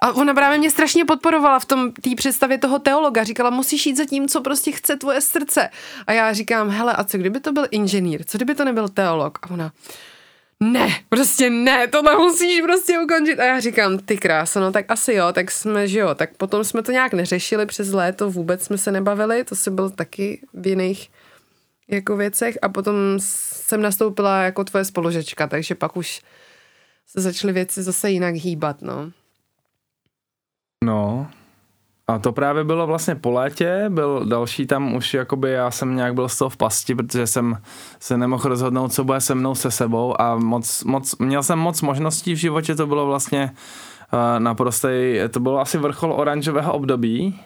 a 0.00 0.12
ona 0.12 0.34
právě 0.34 0.58
mě 0.58 0.70
strašně 0.70 1.04
podporovala 1.04 1.58
v 1.58 1.64
tom 1.64 1.92
té 1.92 2.10
představě 2.16 2.58
toho 2.58 2.78
teologa. 2.78 3.24
Říkala, 3.24 3.50
musíš 3.50 3.86
jít 3.86 3.96
za 3.96 4.04
tím, 4.04 4.28
co 4.28 4.40
prostě 4.40 4.72
chce 4.72 4.96
tvoje 4.96 5.20
srdce. 5.20 5.70
A 6.06 6.12
já 6.12 6.32
říkám, 6.32 6.70
hele, 6.70 6.92
a 6.92 7.04
co 7.04 7.18
kdyby 7.18 7.40
to 7.40 7.52
byl 7.52 7.66
inženýr? 7.70 8.24
Co 8.24 8.38
kdyby 8.38 8.54
to 8.54 8.64
nebyl 8.64 8.88
teolog? 8.88 9.38
A 9.42 9.50
ona, 9.50 9.72
ne, 10.60 10.88
prostě 11.08 11.50
ne, 11.50 11.88
to 11.88 12.02
musíš 12.18 12.62
prostě 12.62 12.98
ukončit. 12.98 13.40
A 13.40 13.44
já 13.44 13.60
říkám, 13.60 13.98
ty 13.98 14.18
krása, 14.18 14.60
no 14.60 14.72
tak 14.72 14.84
asi 14.88 15.12
jo, 15.12 15.32
tak 15.32 15.50
jsme, 15.50 15.88
že 15.88 15.98
jo, 15.98 16.14
tak 16.14 16.36
potom 16.36 16.64
jsme 16.64 16.82
to 16.82 16.92
nějak 16.92 17.12
neřešili 17.12 17.66
přes 17.66 17.92
léto, 17.92 18.30
vůbec 18.30 18.64
jsme 18.64 18.78
se 18.78 18.92
nebavili, 18.92 19.44
to 19.44 19.56
si 19.56 19.70
byl 19.70 19.90
taky 19.90 20.40
v 20.54 20.66
jiných 20.66 21.10
jako 21.88 22.16
věcech 22.16 22.58
a 22.62 22.68
potom 22.68 22.94
jsem 23.18 23.82
nastoupila 23.82 24.42
jako 24.42 24.64
tvoje 24.64 24.84
spolužečka, 24.84 25.46
takže 25.46 25.74
pak 25.74 25.96
už 25.96 26.22
se 27.06 27.20
začaly 27.20 27.52
věci 27.52 27.82
zase 27.82 28.10
jinak 28.10 28.34
hýbat, 28.34 28.82
no. 28.82 29.10
No, 30.84 31.26
a 32.10 32.18
to 32.18 32.32
právě 32.32 32.64
bylo 32.64 32.86
vlastně 32.86 33.14
po 33.14 33.30
létě, 33.30 33.84
byl 33.88 34.24
další 34.24 34.66
tam 34.66 34.94
už, 34.94 35.14
jakoby 35.14 35.50
já 35.50 35.70
jsem 35.70 35.96
nějak 35.96 36.14
byl 36.14 36.28
z 36.28 36.38
toho 36.38 36.48
v 36.48 36.56
pasti, 36.56 36.94
protože 36.94 37.26
jsem 37.26 37.58
se 38.00 38.16
nemohl 38.16 38.48
rozhodnout, 38.48 38.92
co 38.92 39.04
bude 39.04 39.20
se 39.20 39.34
mnou, 39.34 39.54
se 39.54 39.70
sebou 39.70 40.20
a 40.20 40.36
moc, 40.36 40.84
moc, 40.84 41.18
měl 41.18 41.42
jsem 41.42 41.58
moc 41.58 41.82
možností 41.82 42.32
v 42.32 42.38
životě, 42.38 42.74
to 42.74 42.86
bylo 42.86 43.06
vlastně 43.06 43.50
uh, 44.12 44.18
naprostej, 44.38 45.20
to 45.30 45.40
bylo 45.40 45.60
asi 45.60 45.78
vrchol 45.78 46.12
oranžového 46.12 46.72
období, 46.72 47.40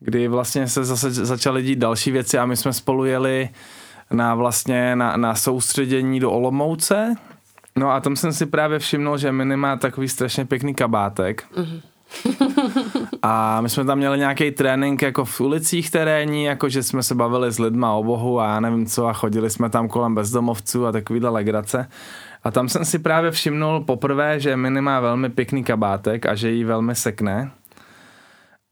kdy 0.00 0.28
vlastně 0.28 0.68
se 0.68 0.84
zase 0.84 1.10
začaly 1.10 1.62
dít 1.62 1.78
další 1.78 2.10
věci 2.10 2.38
a 2.38 2.46
my 2.46 2.56
jsme 2.56 2.72
spolu 2.72 3.04
jeli 3.04 3.48
na 4.10 4.34
vlastně 4.34 4.96
na, 4.96 5.16
na 5.16 5.34
soustředění 5.34 6.20
do 6.20 6.32
Olomouce. 6.32 7.14
No 7.78 7.90
a 7.90 8.00
tam 8.00 8.16
jsem 8.16 8.32
si 8.32 8.46
právě 8.46 8.78
všimnul, 8.78 9.18
že 9.18 9.32
Mini 9.32 9.56
má 9.56 9.76
takový 9.76 10.08
strašně 10.08 10.44
pěkný 10.44 10.74
kabátek. 10.74 11.44
Mm-hmm. 11.56 11.80
a 13.22 13.60
my 13.60 13.68
jsme 13.68 13.84
tam 13.84 13.98
měli 13.98 14.18
nějaký 14.18 14.50
trénink 14.50 15.02
jako 15.02 15.24
v 15.24 15.40
ulicích 15.40 15.90
terénní, 15.90 16.44
jako 16.44 16.68
že 16.68 16.82
jsme 16.82 17.02
se 17.02 17.14
bavili 17.14 17.52
s 17.52 17.58
lidma 17.58 17.92
o 17.92 18.04
bohu 18.04 18.40
a 18.40 18.48
já 18.48 18.60
nevím 18.60 18.86
co 18.86 19.06
a 19.06 19.12
chodili 19.12 19.50
jsme 19.50 19.70
tam 19.70 19.88
kolem 19.88 20.14
bezdomovců 20.14 20.86
a 20.86 20.92
takovýhle 20.92 21.30
legrace. 21.30 21.88
A 22.44 22.50
tam 22.50 22.68
jsem 22.68 22.84
si 22.84 22.98
právě 22.98 23.30
všimnul 23.30 23.80
poprvé, 23.80 24.40
že 24.40 24.56
Mini 24.56 24.80
má 24.80 25.00
velmi 25.00 25.28
pěkný 25.28 25.64
kabátek 25.64 26.26
a 26.26 26.34
že 26.34 26.50
jí 26.50 26.64
velmi 26.64 26.94
sekne. 26.94 27.50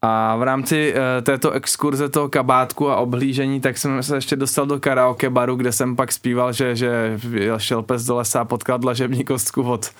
A 0.04 0.37
v 0.37 0.42
rámci 0.42 0.94
uh, 0.94 1.25
této 1.25 1.50
exkurze 1.50 2.09
toho 2.09 2.28
kabátku 2.28 2.90
a 2.90 2.97
obhlížení, 2.97 3.61
tak 3.61 3.78
jsem 3.78 4.02
se 4.02 4.16
ještě 4.16 4.37
dostal 4.37 4.66
do 4.66 4.80
karaoke 4.80 5.30
baru, 5.30 5.56
kde 5.56 5.73
jsem 5.73 5.97
pak 5.97 6.12
zpíval, 6.12 6.52
že, 6.52 6.76
že 6.76 7.18
šel 7.56 7.82
pes 7.82 8.04
do 8.04 8.16
lesa 8.16 8.40
a 8.40 8.44
potkal 8.44 8.78
dlažební 8.78 9.25
kostku 9.25 9.62
od, 9.62 9.90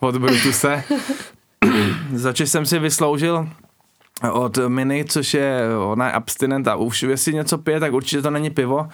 od 0.00 0.16
Brutuse. 0.16 0.84
Začal 2.14 2.46
jsem 2.46 2.66
si 2.66 2.78
vysloužil 2.78 3.48
od 4.32 4.58
Mini, 4.68 5.04
což 5.04 5.34
je, 5.34 5.60
ona 5.86 6.06
je 6.06 6.12
abstinent 6.12 6.68
a 6.68 6.76
už 6.76 7.02
jestli 7.02 7.34
něco 7.34 7.58
pije, 7.58 7.80
tak 7.80 7.92
určitě 7.92 8.22
to 8.22 8.30
není 8.30 8.50
pivo 8.50 8.88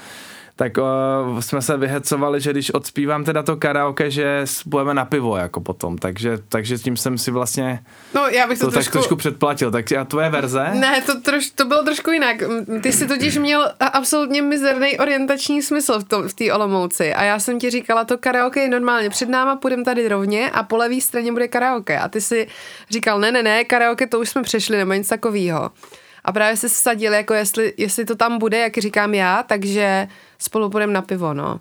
tak 0.59 0.73
uh, 0.79 1.41
jsme 1.41 1.63
se 1.63 1.77
vyhecovali, 1.77 2.41
že 2.41 2.51
když 2.51 2.71
odspívám 2.71 3.25
teda 3.25 3.43
to 3.43 3.57
karaoke, 3.57 4.11
že 4.11 4.45
budeme 4.67 4.95
na 4.95 5.05
pivo 5.05 5.37
jako 5.37 5.61
potom, 5.61 5.99
takže, 5.99 6.39
takže 6.49 6.79
tím 6.79 6.97
jsem 6.97 7.19
si 7.19 7.31
vlastně 7.31 7.81
no, 8.15 8.27
já 8.27 8.47
bych 8.47 8.59
to, 8.59 8.67
to 8.67 8.71
trošku... 8.71 8.93
tak 8.93 8.93
trošku 8.93 9.17
předplatil, 9.17 9.71
tak 9.71 9.93
a 9.93 10.05
tvoje 10.05 10.31
verze? 10.31 10.71
Ne, 10.75 11.03
to, 11.07 11.21
troš, 11.21 11.51
to 11.51 11.65
bylo 11.65 11.83
trošku 11.83 12.11
jinak, 12.11 12.37
ty 12.83 12.93
si 12.93 13.07
totiž 13.09 13.39
měl 13.39 13.73
absolutně 13.81 14.43
mizerný 14.43 14.99
orientační 14.99 15.63
smysl 15.63 16.01
v 16.29 16.35
té 16.35 16.53
Olomouci. 16.53 17.15
A 17.15 17.25
já 17.25 17.39
jsem 17.39 17.59
ti 17.59 17.71
říkala, 17.71 18.05
to 18.05 18.19
karaoke 18.19 18.61
je 18.61 18.69
normálně 18.69 19.11
před 19.11 19.29
náma, 19.29 19.57
půjdeme 19.57 19.85
tady 19.85 20.09
rovně 20.09 20.51
a 20.51 20.63
po 20.63 20.77
levé 20.77 21.01
straně 21.01 21.33
bude 21.33 21.49
karaoke. 21.49 21.99
A 21.99 22.09
ty 22.09 22.21
si 22.21 22.47
říkal, 22.91 23.21
ne, 23.21 23.33
ne, 23.33 23.43
ne, 23.43 23.65
karaoke 23.65 24.07
to 24.07 24.21
už 24.21 24.29
jsme 24.29 24.43
přešli 24.43 24.77
nebo 24.77 24.93
nic 24.93 25.09
takového. 25.09 25.71
A 26.25 26.33
právě 26.33 26.57
se 26.57 26.69
vsadil, 26.69 27.13
jako 27.13 27.35
jestli, 27.35 27.73
jestli 27.77 28.05
to 28.05 28.17
tam 28.17 28.39
bude, 28.39 28.59
jak 28.59 28.79
říkám 28.79 29.15
já, 29.15 29.43
takže 29.43 30.09
spolu 30.39 30.71
půjdeme 30.71 30.93
na 30.93 31.03
pivo, 31.03 31.35
no. 31.35 31.61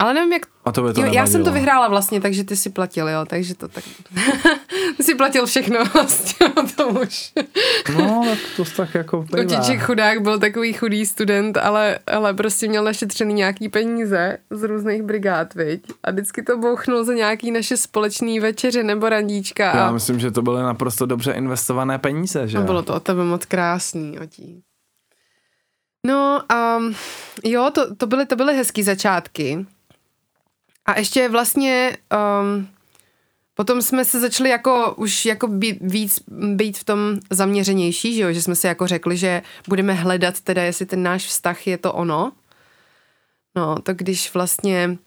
Ale 0.00 0.14
nevím, 0.14 0.32
jak... 0.32 0.42
A 0.64 0.72
to 0.72 0.82
by 0.82 0.92
to 0.92 1.00
jo, 1.00 1.12
já 1.12 1.26
jsem 1.26 1.44
to 1.44 1.52
vyhrála 1.52 1.88
vlastně, 1.88 2.20
takže 2.20 2.44
ty 2.44 2.56
si 2.56 2.70
platil, 2.70 3.08
jo, 3.08 3.24
takže 3.26 3.54
to 3.54 3.68
tak... 3.68 3.84
ty 4.96 5.02
si 5.02 5.14
platil 5.14 5.46
všechno 5.46 5.78
vlastně, 5.94 6.48
to 6.76 6.88
už. 6.88 7.32
no, 7.98 8.26
tak 8.28 8.38
to 8.56 8.64
tak 8.76 8.94
jako 8.94 9.26
Kotiček 9.30 9.82
chudák 9.82 10.22
byl 10.22 10.38
takový 10.38 10.72
chudý 10.72 11.06
student, 11.06 11.56
ale, 11.56 11.98
ale 12.06 12.34
prostě 12.34 12.68
měl 12.68 12.84
našetřený 12.84 13.34
nějaký 13.34 13.68
peníze 13.68 14.38
z 14.50 14.62
různých 14.62 15.02
brigád, 15.02 15.54
viď? 15.54 15.82
A 16.02 16.10
vždycky 16.10 16.42
to 16.42 16.58
bouchnul 16.58 17.04
za 17.04 17.14
nějaký 17.14 17.50
naše 17.50 17.76
společný 17.76 18.40
večeře 18.40 18.82
nebo 18.82 19.08
randíčka. 19.08 19.64
Já 19.64 19.88
a... 19.88 19.92
myslím, 19.92 20.20
že 20.20 20.30
to 20.30 20.42
byly 20.42 20.62
naprosto 20.62 21.06
dobře 21.06 21.32
investované 21.32 21.98
peníze, 21.98 22.48
že? 22.48 22.58
A 22.58 22.60
bylo 22.60 22.82
to 22.82 22.94
o 22.94 23.00
tebe 23.00 23.24
moc 23.24 23.44
krásný, 23.44 24.18
otí. 24.18 24.62
No 26.06 26.52
a 26.52 26.76
um, 26.76 26.94
jo, 27.44 27.70
to, 27.74 27.94
to, 27.94 28.06
byly, 28.06 28.26
to 28.26 28.36
byly 28.36 28.56
hezký 28.56 28.82
začátky. 28.82 29.66
A 30.86 30.98
ještě 30.98 31.28
vlastně 31.28 31.96
um, 32.40 32.68
potom 33.54 33.82
jsme 33.82 34.04
se 34.04 34.20
začali 34.20 34.50
jako 34.50 34.94
už 34.96 35.26
jako 35.26 35.48
být, 35.48 35.78
víc 35.80 36.20
být 36.30 36.78
v 36.78 36.84
tom 36.84 37.18
zaměřenější, 37.30 38.14
že 38.14 38.22
jo? 38.22 38.32
že 38.32 38.42
jsme 38.42 38.54
si 38.54 38.66
jako 38.66 38.86
řekli, 38.86 39.16
že 39.16 39.42
budeme 39.68 39.94
hledat 39.94 40.40
teda, 40.40 40.62
jestli 40.62 40.86
ten 40.86 41.02
náš 41.02 41.26
vztah 41.26 41.66
je 41.66 41.78
to 41.78 41.92
ono. 41.92 42.32
No, 43.56 43.76
to 43.82 43.94
když 43.94 44.34
vlastně 44.34 44.98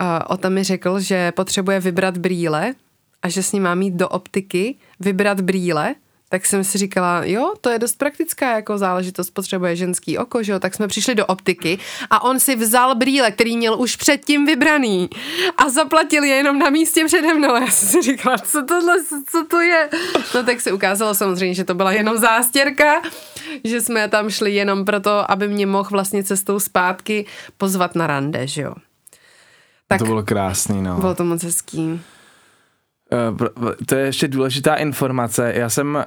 uh, 0.00 0.06
o 0.28 0.36
tam 0.36 0.52
mi 0.52 0.64
řekl, 0.64 1.00
že 1.00 1.32
potřebuje 1.32 1.80
vybrat 1.80 2.18
brýle 2.18 2.74
a 3.22 3.28
že 3.28 3.42
s 3.42 3.52
ním 3.52 3.62
má 3.62 3.74
mít 3.74 3.94
do 3.94 4.08
optiky 4.08 4.74
vybrat 5.00 5.40
brýle, 5.40 5.94
tak 6.28 6.46
jsem 6.46 6.64
si 6.64 6.78
říkala, 6.78 7.24
jo, 7.24 7.54
to 7.60 7.70
je 7.70 7.78
dost 7.78 7.98
praktická 7.98 8.54
jako 8.54 8.78
záležitost, 8.78 9.30
potřebuje 9.30 9.76
ženský 9.76 10.18
oko, 10.18 10.42
že 10.42 10.52
jo, 10.52 10.58
tak 10.58 10.74
jsme 10.74 10.88
přišli 10.88 11.14
do 11.14 11.26
optiky 11.26 11.78
a 12.10 12.22
on 12.22 12.40
si 12.40 12.56
vzal 12.56 12.94
brýle, 12.94 13.30
který 13.30 13.56
měl 13.56 13.80
už 13.80 13.96
předtím 13.96 14.46
vybraný 14.46 15.10
a 15.56 15.70
zaplatil 15.70 16.24
je 16.24 16.34
jenom 16.34 16.58
na 16.58 16.70
místě 16.70 17.04
přede 17.04 17.34
mnou. 17.34 17.54
Já 17.54 17.66
jsem 17.70 17.88
si 17.88 18.02
říkala, 18.02 18.38
co 18.38 18.62
tohle, 18.62 18.94
co 19.30 19.46
to 19.50 19.60
je? 19.60 19.88
No 20.34 20.42
tak 20.42 20.60
se 20.60 20.72
ukázalo 20.72 21.14
samozřejmě, 21.14 21.54
že 21.54 21.64
to 21.64 21.74
byla 21.74 21.92
jenom 21.92 22.18
zástěrka, 22.18 23.02
že 23.64 23.80
jsme 23.80 24.08
tam 24.08 24.30
šli 24.30 24.54
jenom 24.54 24.84
proto, 24.84 25.30
aby 25.30 25.48
mě 25.48 25.66
mohl 25.66 25.90
vlastně 25.90 26.24
cestou 26.24 26.60
zpátky 26.60 27.26
pozvat 27.58 27.94
na 27.94 28.06
rande, 28.06 28.46
že 28.46 28.62
jo. 28.62 28.74
Tak, 29.88 29.98
to 29.98 30.04
bylo 30.04 30.22
krásný, 30.22 30.82
no. 30.82 30.96
Bylo 30.96 31.14
to 31.14 31.24
moc 31.24 31.42
hezký. 31.42 32.00
Uh, 33.12 33.70
to 33.86 33.94
je 33.94 34.06
ještě 34.06 34.28
důležitá 34.28 34.74
informace. 34.74 35.52
Já 35.56 35.70
jsem 35.70 36.04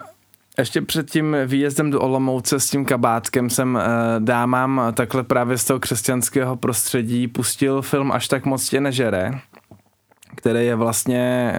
ještě 0.57 0.81
před 0.81 1.11
tím 1.11 1.37
výjezdem 1.45 1.91
do 1.91 2.01
Olomouce 2.01 2.59
s 2.59 2.69
tím 2.69 2.85
kabátkem 2.85 3.49
jsem 3.49 3.75
uh, 3.75 3.81
dámám 4.25 4.81
takhle 4.93 5.23
právě 5.23 5.57
z 5.57 5.65
toho 5.65 5.79
křesťanského 5.79 6.55
prostředí 6.55 7.27
pustil 7.27 7.81
film 7.81 8.11
Až 8.11 8.27
tak 8.27 8.45
moc 8.45 8.69
tě 8.69 8.81
nežere, 8.81 9.31
který 10.35 10.65
je 10.65 10.75
vlastně 10.75 11.53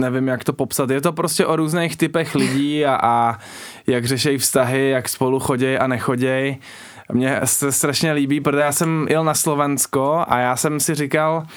nevím, 0.00 0.28
jak 0.28 0.44
to 0.44 0.52
popsat. 0.52 0.90
Je 0.90 1.00
to 1.00 1.12
prostě 1.12 1.46
o 1.46 1.56
různých 1.56 1.96
typech 1.96 2.34
lidí 2.34 2.86
a, 2.86 2.98
a 3.02 3.38
jak 3.86 4.04
řešejí 4.04 4.38
vztahy, 4.38 4.90
jak 4.90 5.08
spolu 5.08 5.40
chodějí 5.40 5.78
a 5.78 5.86
nechodějí. 5.86 6.58
Mně 7.12 7.40
se 7.44 7.72
strašně 7.72 8.12
líbí, 8.12 8.40
protože 8.40 8.62
já 8.62 8.72
jsem 8.72 9.06
jel 9.10 9.24
na 9.24 9.34
Slovensko 9.34 10.24
a 10.28 10.38
já 10.38 10.56
jsem 10.56 10.80
si 10.80 10.94
říkal, 10.94 11.36
uh, 11.36 11.48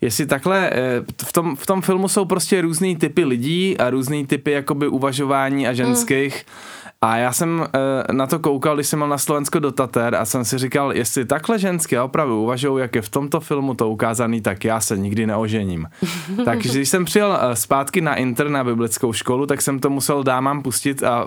jestli 0.00 0.26
takhle, 0.26 0.70
eh, 0.70 1.02
v 1.24 1.32
tom, 1.32 1.56
v 1.56 1.66
tom 1.66 1.82
filmu 1.82 2.08
jsou 2.08 2.24
prostě 2.24 2.60
různý 2.60 2.96
typy 2.96 3.24
lidí 3.24 3.78
a 3.78 3.90
různý 3.90 4.26
typy 4.26 4.50
jakoby 4.50 4.88
uvažování 4.88 5.68
a 5.68 5.72
ženských. 5.72 6.46
Mm. 6.46 6.80
A 7.02 7.16
já 7.16 7.32
jsem 7.32 7.66
e, 8.08 8.12
na 8.12 8.26
to 8.26 8.38
koukal, 8.38 8.74
když 8.74 8.86
jsem 8.86 8.98
byl 8.98 9.08
na 9.08 9.18
Slovensko 9.18 9.58
do 9.58 9.72
Tater 9.72 10.14
a 10.14 10.24
jsem 10.24 10.44
si 10.44 10.58
říkal, 10.58 10.92
jestli 10.92 11.24
takhle 11.24 11.58
ženské 11.58 12.00
opravdu 12.00 12.42
uvažují, 12.42 12.80
jak 12.80 12.94
je 12.94 13.02
v 13.02 13.08
tomto 13.08 13.40
filmu 13.40 13.74
to 13.74 13.90
ukázaný, 13.90 14.40
tak 14.40 14.64
já 14.64 14.80
se 14.80 14.98
nikdy 14.98 15.26
neožením. 15.26 15.86
Takže 16.44 16.68
když 16.68 16.88
jsem 16.88 17.04
přijel 17.04 17.38
e, 17.40 17.56
zpátky 17.56 18.00
na 18.00 18.14
Inter 18.14 18.48
na 18.48 18.64
biblickou 18.64 19.12
školu, 19.12 19.46
tak 19.46 19.62
jsem 19.62 19.78
to 19.78 19.90
musel 19.90 20.22
dámám 20.22 20.62
pustit 20.62 21.02
a 21.02 21.26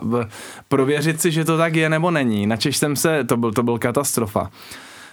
prověřit 0.68 1.22
si, 1.22 1.32
že 1.32 1.46
to 1.46 1.58
tak 1.58 1.75
je 1.75 1.89
nebo 1.89 2.12
není. 2.12 2.48
Načež 2.48 2.77
jsem 2.77 2.96
se, 2.96 3.24
to 3.24 3.38
byl, 3.38 3.51
to 3.51 3.63
byl 3.63 3.77
katastrofa. 3.77 4.50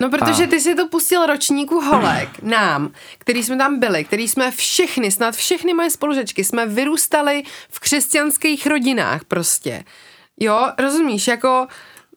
No, 0.00 0.10
protože 0.10 0.44
a... 0.44 0.46
ty 0.46 0.60
si 0.60 0.74
to 0.74 0.88
pustil 0.88 1.26
ročníku 1.26 1.80
holek, 1.80 2.28
nám, 2.42 2.90
který 3.18 3.42
jsme 3.42 3.56
tam 3.56 3.78
byli, 3.78 4.04
který 4.04 4.28
jsme 4.28 4.50
všechny, 4.50 5.10
snad 5.10 5.34
všechny 5.34 5.74
moje 5.74 5.90
spolužečky, 5.90 6.44
jsme 6.44 6.66
vyrůstali 6.66 7.42
v 7.70 7.80
křesťanských 7.80 8.66
rodinách 8.66 9.24
prostě. 9.24 9.84
Jo, 10.40 10.66
rozumíš, 10.78 11.28
jako... 11.28 11.66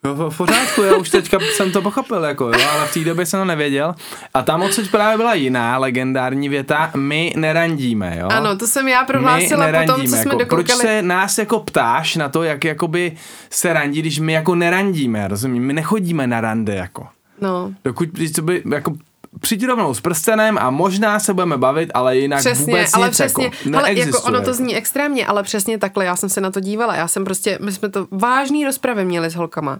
No, 0.05 0.29
v 0.29 0.37
pořádku, 0.37 0.81
já 0.81 0.95
už 0.95 1.09
teďka 1.09 1.39
jsem 1.39 1.71
to 1.71 1.81
pochopil, 1.81 2.23
jako 2.23 2.45
jo, 2.45 2.69
ale 2.71 2.87
v 2.87 2.93
té 2.93 2.99
době 2.99 3.25
jsem 3.25 3.39
to 3.39 3.45
nevěděl. 3.45 3.95
A 4.33 4.41
tam 4.41 4.61
odsud 4.61 4.91
právě 4.91 5.17
byla 5.17 5.33
jiná 5.33 5.77
legendární 5.77 6.49
věta, 6.49 6.91
my 6.95 7.33
nerandíme, 7.37 8.17
jo. 8.19 8.27
Ano, 8.27 8.57
to 8.57 8.67
jsem 8.67 8.87
já 8.87 9.05
prohlásila 9.05 9.67
my 9.67 9.77
potom, 9.79 10.01
co 10.01 10.07
jsme 10.07 10.17
jako, 10.17 10.29
dokoukali. 10.29 10.63
Proč 10.63 10.71
se 10.77 11.01
nás 11.01 11.37
jako 11.37 11.59
ptáš 11.59 12.15
na 12.15 12.29
to, 12.29 12.43
jak 12.43 12.63
jakoby 12.63 13.17
se 13.49 13.73
randí, 13.73 14.01
když 14.01 14.19
my 14.19 14.33
jako 14.33 14.55
nerandíme, 14.55 15.27
rozumím, 15.27 15.63
my 15.63 15.73
nechodíme 15.73 16.27
na 16.27 16.41
rande, 16.41 16.75
jako. 16.75 17.07
No. 17.43 17.73
Dokud 17.83 18.09
to 18.35 18.41
by 18.41 18.63
jako 18.71 18.95
přijď 19.39 19.65
rovnou 19.65 19.93
s 19.93 20.01
prstenem 20.01 20.57
a 20.57 20.69
možná 20.69 21.19
se 21.19 21.33
budeme 21.33 21.57
bavit, 21.57 21.91
ale 21.93 22.17
jinak 22.17 22.39
přesně, 22.39 22.65
vůbec 22.65 22.93
ale 22.93 23.07
nic 23.07 23.15
přesně, 23.15 23.45
jako 23.45 23.77
ale 23.77 23.93
jako 23.93 24.21
ono 24.21 24.41
to 24.41 24.53
zní 24.53 24.75
extrémně, 24.75 25.25
ale 25.25 25.43
přesně 25.43 25.77
takhle, 25.77 26.05
já 26.05 26.15
jsem 26.15 26.29
se 26.29 26.41
na 26.41 26.51
to 26.51 26.59
dívala, 26.59 26.95
já 26.95 27.07
jsem 27.07 27.25
prostě, 27.25 27.57
my 27.61 27.71
jsme 27.71 27.89
to 27.89 28.07
vážný 28.11 28.65
rozpravy 28.65 29.05
měli 29.05 29.29
s 29.29 29.35
holkama, 29.35 29.79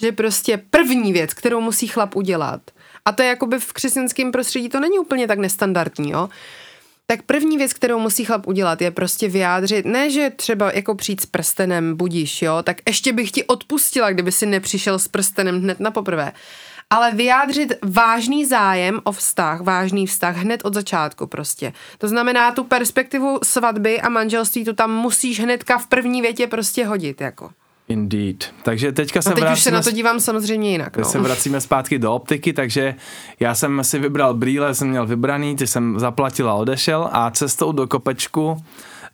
že 0.00 0.12
prostě 0.12 0.62
první 0.70 1.12
věc, 1.12 1.34
kterou 1.34 1.60
musí 1.60 1.86
chlap 1.86 2.16
udělat, 2.16 2.60
a 3.04 3.12
to 3.12 3.22
je 3.22 3.28
jakoby 3.28 3.58
v 3.58 3.72
křesťanském 3.72 4.32
prostředí, 4.32 4.68
to 4.68 4.80
není 4.80 4.98
úplně 4.98 5.26
tak 5.26 5.38
nestandardní, 5.38 6.10
jo, 6.10 6.28
tak 7.06 7.22
první 7.22 7.58
věc, 7.58 7.72
kterou 7.72 7.98
musí 7.98 8.24
chlap 8.24 8.46
udělat, 8.46 8.82
je 8.82 8.90
prostě 8.90 9.28
vyjádřit, 9.28 9.86
ne, 9.86 10.10
že 10.10 10.30
třeba 10.36 10.72
jako 10.72 10.94
přijít 10.94 11.20
s 11.20 11.26
prstenem 11.26 11.96
budíš, 11.96 12.42
jo, 12.42 12.62
tak 12.62 12.76
ještě 12.88 13.12
bych 13.12 13.30
ti 13.30 13.44
odpustila, 13.44 14.10
kdyby 14.10 14.32
si 14.32 14.46
nepřišel 14.46 14.98
s 14.98 15.08
prstenem 15.08 15.62
hned 15.62 15.80
na 15.80 15.90
poprvé 15.90 16.32
ale 16.90 17.14
vyjádřit 17.14 17.72
vážný 17.82 18.44
zájem 18.44 19.00
o 19.04 19.12
vztah, 19.12 19.60
vážný 19.60 20.06
vztah 20.06 20.36
hned 20.36 20.60
od 20.64 20.74
začátku 20.74 21.26
prostě. 21.26 21.72
To 21.98 22.08
znamená, 22.08 22.52
tu 22.52 22.64
perspektivu 22.64 23.38
svatby 23.42 24.00
a 24.00 24.08
manželství 24.08 24.64
tu 24.64 24.72
tam 24.72 24.90
musíš 24.90 25.40
hnedka 25.40 25.78
v 25.78 25.86
první 25.86 26.22
větě 26.22 26.46
prostě 26.46 26.86
hodit, 26.86 27.20
jako. 27.20 27.50
Indeed. 27.88 28.52
Takže 28.62 28.92
teďka 28.92 29.22
se 29.22 29.28
no 29.28 29.34
teď 29.34 29.44
vracíme... 29.44 29.56
už 29.56 29.62
se 29.62 29.70
na 29.70 29.82
to 29.82 29.90
dívám 29.90 30.20
samozřejmě 30.20 30.70
jinak. 30.70 30.96
No. 30.96 31.04
se 31.04 31.18
vracíme 31.18 31.60
zpátky 31.60 31.98
do 31.98 32.14
optiky, 32.14 32.52
takže 32.52 32.94
já 33.40 33.54
jsem 33.54 33.84
si 33.84 33.98
vybral 33.98 34.34
brýle, 34.34 34.74
jsem 34.74 34.88
měl 34.88 35.06
vybraný, 35.06 35.56
ty 35.56 35.66
jsem 35.66 35.98
zaplatil 35.98 36.50
a 36.50 36.54
odešel 36.54 37.08
a 37.12 37.30
cestou 37.30 37.72
do 37.72 37.86
kopečku 37.86 38.62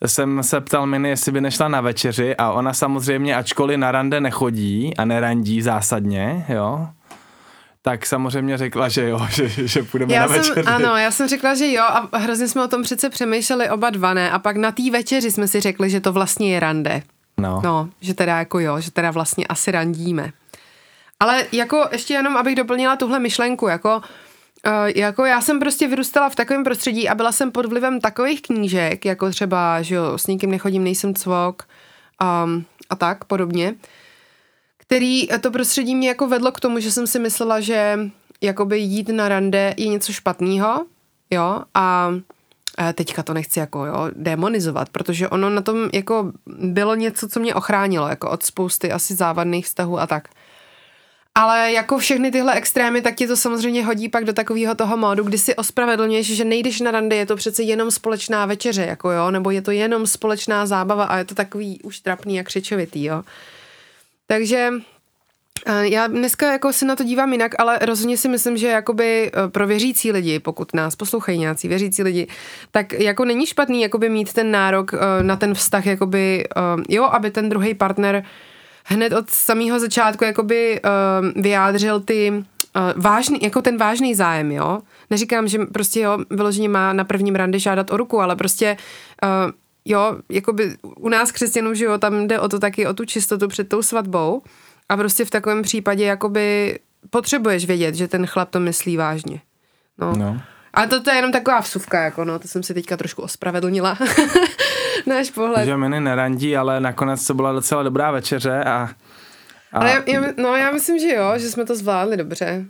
jsem 0.06 0.42
se 0.42 0.60
ptal 0.60 0.86
Miny, 0.86 1.08
jestli 1.08 1.32
by 1.32 1.40
nešla 1.40 1.68
na 1.68 1.80
večeři 1.80 2.36
a 2.36 2.52
ona 2.52 2.72
samozřejmě, 2.72 3.36
ačkoliv 3.36 3.78
na 3.78 3.92
rande 3.92 4.20
nechodí 4.20 4.96
a 4.96 5.04
nerandí 5.04 5.62
zásadně, 5.62 6.46
jo, 6.48 6.88
tak 7.82 8.06
samozřejmě 8.06 8.58
řekla, 8.58 8.88
že 8.88 9.08
jo, 9.08 9.26
že, 9.30 9.48
že 9.48 9.82
půjdeme 9.82 10.14
já 10.14 10.20
na 10.20 10.28
jsem, 10.28 10.38
večeři. 10.38 10.68
Ano, 10.68 10.96
já 10.96 11.10
jsem 11.10 11.28
řekla, 11.28 11.54
že 11.54 11.72
jo 11.72 11.82
a 11.82 12.18
hrozně 12.18 12.48
jsme 12.48 12.64
o 12.64 12.68
tom 12.68 12.82
přece 12.82 13.10
přemýšleli 13.10 13.70
oba 13.70 13.90
dva, 13.90 14.14
ne? 14.14 14.30
A 14.30 14.38
pak 14.38 14.56
na 14.56 14.72
té 14.72 14.90
večeři 14.90 15.30
jsme 15.30 15.48
si 15.48 15.60
řekli, 15.60 15.90
že 15.90 16.00
to 16.00 16.12
vlastně 16.12 16.54
je 16.54 16.60
rande. 16.60 17.02
No. 17.38 17.60
no, 17.64 17.88
že 18.00 18.14
teda 18.14 18.38
jako 18.38 18.60
jo, 18.60 18.80
že 18.80 18.90
teda 18.90 19.10
vlastně 19.10 19.46
asi 19.46 19.70
randíme. 19.70 20.32
Ale 21.20 21.46
jako 21.52 21.88
ještě 21.92 22.14
jenom, 22.14 22.36
abych 22.36 22.54
doplnila 22.54 22.96
tuhle 22.96 23.18
myšlenku, 23.18 23.68
jako 23.68 24.02
Uh, 24.66 24.90
jako 24.96 25.24
já 25.24 25.40
jsem 25.40 25.60
prostě 25.60 25.88
vyrůstala 25.88 26.28
v 26.28 26.34
takovém 26.34 26.64
prostředí 26.64 27.08
a 27.08 27.14
byla 27.14 27.32
jsem 27.32 27.52
pod 27.52 27.66
vlivem 27.66 28.00
takových 28.00 28.42
knížek, 28.42 29.04
jako 29.04 29.30
třeba, 29.30 29.82
že 29.82 29.94
jo, 29.94 30.18
s 30.18 30.26
nikým 30.26 30.50
nechodím, 30.50 30.84
nejsem 30.84 31.14
cvok 31.14 31.62
um, 32.44 32.64
a 32.90 32.96
tak 32.96 33.24
podobně, 33.24 33.74
který 34.92 35.26
to 35.40 35.50
prostředí 35.50 35.94
mě 35.94 36.08
jako 36.08 36.28
vedlo 36.28 36.52
k 36.52 36.60
tomu, 36.60 36.80
že 36.80 36.92
jsem 36.92 37.06
si 37.06 37.18
myslela, 37.18 37.60
že 37.60 37.98
jakoby 38.40 38.78
jít 38.78 39.08
na 39.08 39.28
rande 39.28 39.74
je 39.76 39.88
něco 39.88 40.12
špatného, 40.12 40.86
jo, 41.30 41.62
a 41.74 42.10
teďka 42.94 43.22
to 43.22 43.34
nechci 43.34 43.58
jako 43.58 43.86
jo, 43.86 44.10
demonizovat, 44.16 44.88
protože 44.88 45.28
ono 45.28 45.50
na 45.50 45.62
tom 45.62 45.88
jako 45.92 46.32
bylo 46.46 46.94
něco, 46.94 47.28
co 47.28 47.40
mě 47.40 47.54
ochránilo, 47.54 48.08
jako 48.08 48.30
od 48.30 48.42
spousty 48.42 48.92
asi 48.92 49.14
závadných 49.14 49.66
vztahů 49.66 49.98
a 49.98 50.06
tak. 50.06 50.28
Ale 51.34 51.72
jako 51.72 51.98
všechny 51.98 52.30
tyhle 52.30 52.54
extrémy, 52.54 53.02
tak 53.02 53.14
ti 53.14 53.26
to 53.26 53.36
samozřejmě 53.36 53.84
hodí 53.84 54.08
pak 54.08 54.24
do 54.24 54.32
takového 54.32 54.74
toho 54.74 54.96
módu, 54.96 55.24
kdy 55.24 55.38
si 55.38 55.56
ospravedlňuješ, 55.56 56.36
že 56.36 56.44
nejdeš 56.44 56.80
na 56.80 56.90
rande, 56.90 57.16
je 57.16 57.26
to 57.26 57.36
přece 57.36 57.62
jenom 57.62 57.90
společná 57.90 58.46
večeře, 58.46 58.82
jako 58.82 59.10
jo, 59.10 59.30
nebo 59.30 59.50
je 59.50 59.62
to 59.62 59.70
jenom 59.70 60.06
společná 60.06 60.66
zábava 60.66 61.04
a 61.04 61.18
je 61.18 61.24
to 61.24 61.34
takový 61.34 61.80
už 61.82 62.00
trapný 62.00 62.40
a 62.40 62.42
křičovitý, 62.42 63.04
jo. 63.04 63.22
Takže 64.32 64.72
eh, 65.66 65.88
já 65.88 66.06
dneska 66.06 66.52
jako 66.52 66.72
se 66.72 66.84
na 66.84 66.96
to 66.96 67.04
dívám 67.04 67.32
jinak, 67.32 67.52
ale 67.58 67.78
rozhodně 67.82 68.16
si 68.16 68.28
myslím, 68.28 68.56
že 68.56 68.66
jakoby 68.66 69.30
eh, 69.34 69.48
pro 69.48 69.66
věřící 69.66 70.12
lidi, 70.12 70.38
pokud 70.38 70.74
nás 70.74 70.96
poslouchají 70.96 71.38
nějací 71.38 71.68
věřící 71.68 72.02
lidi, 72.02 72.26
tak 72.70 72.92
jako 72.92 73.24
není 73.24 73.46
špatný 73.46 73.82
jakoby 73.82 74.08
mít 74.08 74.32
ten 74.32 74.50
nárok 74.50 74.94
eh, 74.94 75.22
na 75.22 75.36
ten 75.36 75.54
vztah, 75.54 75.86
jakoby, 75.86 76.44
jo, 76.88 77.04
aby 77.04 77.30
ten 77.30 77.48
druhý 77.48 77.74
partner 77.74 78.24
hned 78.84 79.12
od 79.12 79.30
samého 79.30 79.80
začátku 79.80 80.24
jakoby 80.24 80.80
vyjádřil 81.36 82.00
ty 82.00 82.44
vážný, 82.96 83.38
jako 83.42 83.62
ten 83.62 83.76
vážný 83.76 84.14
zájem, 84.14 84.52
jo. 84.52 84.80
Neříkám, 85.10 85.48
že 85.48 85.58
prostě 85.58 86.00
jo, 86.00 86.18
vyloženě 86.30 86.68
má 86.68 86.92
na 86.92 87.04
prvním 87.04 87.34
rande 87.34 87.58
žádat 87.58 87.90
o 87.90 87.96
ruku, 87.96 88.20
ale 88.20 88.36
prostě 88.36 88.76
jo, 89.84 90.16
jakoby 90.28 90.76
u 90.82 91.08
nás 91.08 91.32
křesťanů, 91.32 91.74
že 91.74 91.84
jo, 91.84 91.98
tam 91.98 92.26
jde 92.26 92.40
o 92.40 92.48
to 92.48 92.58
taky, 92.58 92.86
o 92.86 92.94
tu 92.94 93.04
čistotu 93.04 93.48
před 93.48 93.68
tou 93.68 93.82
svatbou 93.82 94.42
a 94.88 94.96
prostě 94.96 95.24
v 95.24 95.30
takovém 95.30 95.62
případě 95.62 96.04
jakoby 96.04 96.78
potřebuješ 97.10 97.66
vědět, 97.66 97.94
že 97.94 98.08
ten 98.08 98.26
chlap 98.26 98.50
to 98.50 98.60
myslí 98.60 98.96
vážně. 98.96 99.40
No. 99.98 100.16
no. 100.16 100.40
A 100.74 100.86
to, 100.86 101.02
to 101.02 101.10
je 101.10 101.16
jenom 101.16 101.32
taková 101.32 101.60
vsuvka, 101.60 102.02
jako 102.02 102.24
no, 102.24 102.38
to 102.38 102.48
jsem 102.48 102.62
si 102.62 102.74
teďka 102.74 102.96
trošku 102.96 103.22
ospravedlnila. 103.22 103.98
Náš 105.06 105.30
pohled. 105.30 105.64
Že 105.64 105.76
mini 105.76 106.00
nerandí, 106.00 106.56
ale 106.56 106.80
nakonec 106.80 107.26
to 107.26 107.34
byla 107.34 107.52
docela 107.52 107.82
dobrá 107.82 108.10
večeře 108.10 108.64
a... 108.64 108.70
a... 108.72 108.88
Ale 109.72 109.90
já, 109.90 110.02
já, 110.06 110.32
no 110.36 110.56
já 110.56 110.70
myslím, 110.70 110.98
že 110.98 111.08
jo, 111.08 111.32
že 111.36 111.50
jsme 111.50 111.64
to 111.64 111.76
zvládli 111.76 112.16
dobře. 112.16 112.64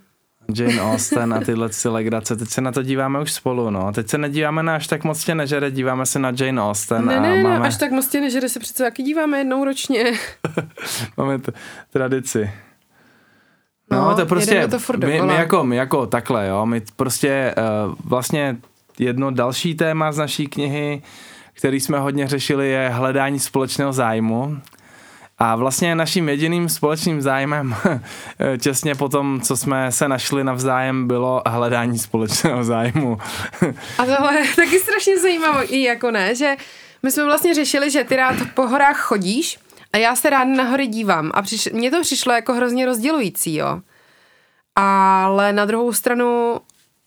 Jane 0.57 0.81
Austen 0.81 1.35
a 1.35 1.41
tyhle 1.41 1.73
si 1.73 1.89
legrace. 1.89 2.37
Teď 2.37 2.49
se 2.49 2.61
na 2.61 2.73
to 2.73 2.83
díváme 2.83 3.21
už 3.21 3.33
spolu, 3.33 3.71
no. 3.71 3.93
Teď 3.93 4.09
se 4.09 4.19
nedíváme 4.19 4.63
na 4.63 4.77
až 4.77 4.87
tak 4.87 5.05
moc 5.05 5.25
tě 5.25 5.35
nežere, 5.35 5.71
díváme 5.71 6.07
se 6.07 6.19
na 6.19 6.33
Jane 6.41 6.63
Austen. 6.63 7.07
Ne, 7.07 7.21
ne, 7.21 7.41
a 7.41 7.43
máme... 7.43 7.67
až 7.67 7.77
tak 7.77 7.91
moc 7.91 8.09
tě 8.09 8.21
nežere 8.21 8.49
se 8.49 8.61
přece 8.61 8.83
taky 8.83 9.03
díváme 9.03 9.39
jednou 9.39 9.65
ročně. 9.65 10.05
máme 11.17 11.39
t- 11.39 11.53
tradici. 11.91 12.51
No, 13.91 14.09
no 14.09 14.17
to 14.17 14.27
prostě, 14.27 14.69
to 14.69 14.79
my, 15.07 15.23
my, 15.23 15.35
jako, 15.35 15.65
my 15.65 15.77
jako 15.77 16.07
takhle, 16.07 16.49
jo, 16.49 16.67
my 16.67 16.83
prostě 16.97 17.55
uh, 17.87 17.95
vlastně 18.05 18.57
jedno 18.99 19.31
další 19.31 19.75
téma 19.75 20.13
z 20.13 20.19
naší 20.19 20.47
knihy, 20.47 21.03
který 21.53 21.81
jsme 21.81 21.99
hodně 21.99 22.29
řešili, 22.29 22.71
je 22.71 22.89
hledání 22.89 23.39
společného 23.39 23.93
zájmu. 23.93 24.57
A 25.45 25.57
vlastně 25.57 25.95
naším 25.95 26.29
jediným 26.29 26.69
společným 26.69 27.23
zájmem 27.23 27.75
těsně 28.59 28.95
po 28.95 29.09
tom, 29.09 29.41
co 29.41 29.57
jsme 29.57 29.93
se 29.93 30.09
našli 30.09 30.45
navzájem, 30.45 31.07
bylo 31.07 31.43
hledání 31.47 31.99
společného 31.99 32.65
zájmu. 32.65 33.19
A 33.99 34.05
tohle 34.05 34.39
je 34.39 34.55
taky 34.57 34.79
strašně 34.79 35.19
zajímavé, 35.19 35.65
i 35.65 35.83
jako 35.83 36.11
ne, 36.11 36.35
že 36.35 36.57
my 37.03 37.11
jsme 37.11 37.25
vlastně 37.25 37.55
řešili, 37.55 37.91
že 37.91 38.05
ty 38.05 38.17
rád 38.17 38.37
po 38.55 38.67
horách 38.67 39.01
chodíš 39.01 39.59
a 39.93 39.97
já 39.97 40.17
se 40.17 40.31
rád 40.31 40.45
na 40.45 40.65
hory 40.65 40.87
dívám 40.87 41.31
a 41.35 41.43
přiš, 41.43 41.69
mně 41.73 41.91
to 41.91 42.01
přišlo 42.03 42.33
jako 42.33 42.55
hrozně 42.55 42.87
rozdělující, 42.87 43.55
jo. 43.55 43.81
Ale 44.77 45.53
na 45.53 45.65
druhou 45.65 45.93
stranu 45.93 46.57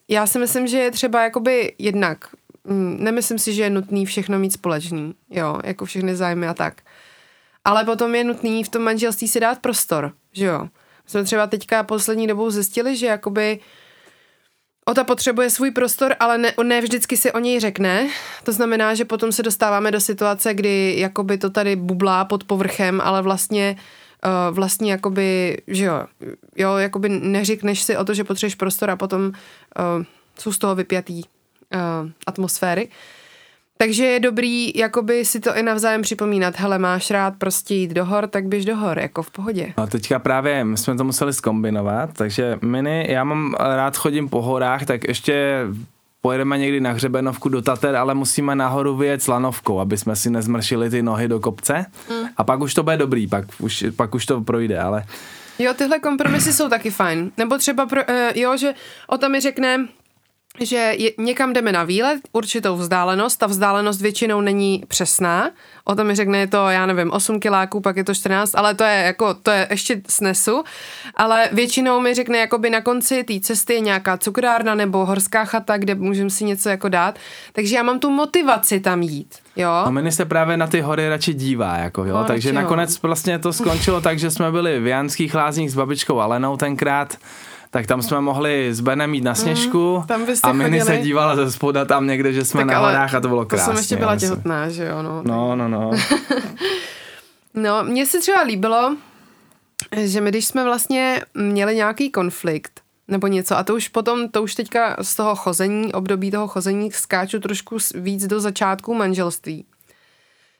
já 0.07 0.27
si 0.27 0.39
myslím, 0.39 0.67
že 0.67 0.77
je 0.77 0.91
třeba 0.91 1.23
jakoby 1.23 1.73
jednak, 1.77 2.17
mm, 2.63 2.97
nemyslím 2.99 3.39
si, 3.39 3.53
že 3.53 3.63
je 3.63 3.69
nutný 3.69 4.05
všechno 4.05 4.39
mít 4.39 4.53
společný, 4.53 5.13
jo, 5.29 5.59
jako 5.63 5.85
všechny 5.85 6.15
zájmy 6.15 6.47
a 6.47 6.53
tak. 6.53 6.81
Ale 7.65 7.85
potom 7.85 8.15
je 8.15 8.23
nutný 8.23 8.63
v 8.63 8.69
tom 8.69 8.81
manželství 8.81 9.27
si 9.27 9.39
dát 9.39 9.59
prostor, 9.59 10.11
že 10.31 10.45
jo. 10.45 10.67
Jsme 11.05 11.23
třeba 11.23 11.47
teďka 11.47 11.83
poslední 11.83 12.27
dobou 12.27 12.49
zjistili, 12.49 12.97
že 12.97 13.05
jakoby 13.05 13.59
Ota 14.87 15.03
potřebuje 15.03 15.49
svůj 15.49 15.71
prostor, 15.71 16.15
ale 16.19 16.37
ne, 16.37 16.53
ne 16.63 16.81
vždycky 16.81 17.17
si 17.17 17.31
o 17.31 17.39
něj 17.39 17.59
řekne. 17.59 18.09
To 18.43 18.51
znamená, 18.51 18.93
že 18.93 19.05
potom 19.05 19.31
se 19.31 19.43
dostáváme 19.43 19.91
do 19.91 19.99
situace, 19.99 20.53
kdy 20.53 20.95
jakoby 20.97 21.37
to 21.37 21.49
tady 21.49 21.75
bublá 21.75 22.25
pod 22.25 22.43
povrchem, 22.43 23.01
ale 23.01 23.21
vlastně 23.21 23.75
uh, 24.25 24.55
vlastně 24.55 24.91
jakoby, 24.91 25.57
že 25.67 25.85
jo, 25.85 26.05
jo, 26.55 26.77
jakoby 26.77 27.09
neřekneš 27.09 27.81
si 27.81 27.97
o 27.97 28.05
to, 28.05 28.13
že 28.13 28.23
potřebuješ 28.23 28.55
prostor 28.55 28.89
a 28.89 28.95
potom 28.95 29.25
uh, 29.25 29.33
jsou 30.39 30.53
z 30.53 30.57
toho 30.57 30.75
vypjatý 30.75 31.23
uh, 31.23 32.09
atmosféry. 32.27 32.89
Takže 33.77 34.05
je 34.05 34.19
dobrý 34.19 34.71
jakoby 34.75 35.25
si 35.25 35.39
to 35.39 35.57
i 35.57 35.63
navzájem 35.63 36.01
připomínat. 36.01 36.57
Hele, 36.57 36.79
máš 36.79 37.11
rád 37.11 37.33
prostě 37.37 37.75
jít 37.75 37.91
do 37.91 38.05
hor, 38.05 38.27
tak 38.27 38.47
běž 38.47 38.65
do 38.65 38.75
hor, 38.75 38.99
jako 38.99 39.23
v 39.23 39.31
pohodě. 39.31 39.73
A 39.77 39.87
teďka 39.87 40.19
právě 40.19 40.63
my 40.63 40.77
jsme 40.77 40.95
to 40.95 41.03
museli 41.03 41.33
skombinovat, 41.33 42.09
takže 42.13 42.59
mini, 42.61 43.07
já 43.09 43.23
mám 43.23 43.55
rád 43.59 43.97
chodím 43.97 44.29
po 44.29 44.41
horách, 44.41 44.85
tak 44.85 45.07
ještě 45.07 45.59
pojedeme 46.21 46.57
někdy 46.57 46.79
na 46.79 46.91
hřebenovku 46.91 47.49
do 47.49 47.61
Tater, 47.61 47.95
ale 47.95 48.13
musíme 48.13 48.55
nahoru 48.55 48.95
vyjet 48.95 49.23
s 49.23 49.27
lanovkou, 49.27 49.79
aby 49.79 49.97
jsme 49.97 50.15
si 50.15 50.29
nezmršili 50.29 50.89
ty 50.89 51.03
nohy 51.03 51.27
do 51.27 51.39
kopce 51.39 51.85
mm. 52.09 52.27
a 52.37 52.43
pak 52.43 52.59
už 52.59 52.73
to 52.73 52.83
bude 52.83 52.97
dobrý, 52.97 53.27
pak 53.27 53.45
už, 53.59 53.85
pak 53.95 54.15
už 54.15 54.25
to 54.25 54.41
projde, 54.41 54.79
ale... 54.79 55.03
Jo, 55.59 55.73
tyhle 55.73 55.99
kompromisy 55.99 56.53
jsou 56.53 56.69
taky 56.69 56.91
fajn. 56.91 57.31
Nebo 57.37 57.57
třeba, 57.57 57.85
pro, 57.85 58.01
uh, 58.01 58.15
jo, 58.35 58.57
že 58.57 58.73
o 59.07 59.17
tom 59.17 59.31
mi 59.31 59.39
řekne, 59.39 59.87
že 60.59 60.93
je, 60.97 61.11
někam 61.17 61.53
jdeme 61.53 61.71
na 61.71 61.83
výlet, 61.83 62.21
určitou 62.31 62.75
vzdálenost, 62.75 63.37
ta 63.37 63.47
vzdálenost 63.47 64.01
většinou 64.01 64.41
není 64.41 64.83
přesná, 64.87 65.51
o 65.85 65.95
tom 65.95 66.07
mi 66.07 66.15
řekne 66.15 66.37
je 66.37 66.47
to, 66.47 66.69
já 66.69 66.85
nevím, 66.85 67.11
8 67.11 67.39
kiláků, 67.39 67.81
pak 67.81 67.97
je 67.97 68.03
to 68.03 68.13
14, 68.13 68.55
ale 68.55 68.75
to 68.75 68.83
je 68.83 68.95
jako, 68.95 69.33
to 69.33 69.51
je 69.51 69.67
ještě 69.69 70.01
snesu, 70.09 70.63
ale 71.15 71.49
většinou 71.51 71.99
mi 71.99 72.13
řekne, 72.13 72.37
jakoby 72.37 72.69
na 72.69 72.81
konci 72.81 73.23
té 73.23 73.39
cesty 73.39 73.73
je 73.73 73.79
nějaká 73.79 74.17
cukrárna 74.17 74.75
nebo 74.75 75.05
horská 75.05 75.45
chata, 75.45 75.77
kde 75.77 75.95
můžeme 75.95 76.29
si 76.29 76.43
něco 76.43 76.69
jako 76.69 76.89
dát, 76.89 77.19
takže 77.53 77.75
já 77.75 77.83
mám 77.83 77.99
tu 77.99 78.09
motivaci 78.09 78.79
tam 78.79 79.01
jít. 79.01 79.35
Jo. 79.55 79.69
A 79.69 79.89
Mini 79.89 80.11
se 80.11 80.25
právě 80.25 80.57
na 80.57 80.67
ty 80.67 80.81
hory 80.81 81.09
radši 81.09 81.33
dívá, 81.33 81.77
jako 81.77 82.05
jo, 82.05 82.17
no, 82.17 82.23
takže 82.23 82.53
nakonec 82.53 82.93
jo. 82.93 82.99
vlastně 83.01 83.39
to 83.39 83.53
skončilo 83.53 84.01
tak, 84.01 84.19
že 84.19 84.31
jsme 84.31 84.51
byli 84.51 84.79
v 84.79 84.87
Janských 84.87 85.35
lázních 85.35 85.71
s 85.71 85.75
babičkou 85.75 86.19
Alenou 86.19 86.57
tenkrát, 86.57 87.17
tak 87.75 87.87
tam 87.87 88.01
jsme 88.01 88.21
mohli 88.21 88.73
s 88.73 88.79
Benem 88.79 89.13
jít 89.13 89.23
na 89.23 89.31
mhm, 89.31 89.41
sněžku 89.41 89.97
mm, 89.97 90.07
tam 90.07 90.25
a 90.43 90.51
Mini 90.51 90.81
se 90.81 90.97
dívala 90.97 91.35
ze 91.35 91.51
spoda 91.51 91.85
tam 91.85 92.07
někde, 92.07 92.33
že 92.33 92.45
jsme 92.45 92.59
tak 92.59 92.67
na 92.67 92.79
horách 92.79 93.13
a 93.13 93.19
to 93.19 93.27
bylo 93.27 93.45
krásné. 93.45 93.65
To 93.65 93.71
jsem 93.71 93.77
ještě 93.77 93.95
byla 93.95 94.15
těhotná, 94.15 94.69
že 94.69 94.85
jo. 94.85 95.01
No, 95.01 95.21
no, 95.23 95.55
no. 95.55 95.67
No, 95.67 95.91
no 97.53 97.83
mně 97.83 98.05
se 98.05 98.19
třeba 98.19 98.41
líbilo, 98.41 98.95
že 99.97 100.21
my 100.21 100.29
když 100.29 100.45
jsme 100.45 100.63
vlastně 100.63 101.21
měli 101.33 101.75
nějaký 101.75 102.11
konflikt, 102.11 102.81
nebo 103.07 103.27
něco. 103.27 103.57
A 103.57 103.63
to 103.63 103.75
už 103.75 103.87
potom, 103.87 104.29
to 104.29 104.43
už 104.43 104.55
teďka 104.55 104.95
z 105.01 105.15
toho 105.15 105.35
chození, 105.35 105.93
období 105.93 106.31
toho 106.31 106.47
chození 106.47 106.91
skáču 106.91 107.39
trošku 107.39 107.77
víc 107.95 108.27
do 108.27 108.39
začátku 108.39 108.93
manželství. 108.93 109.65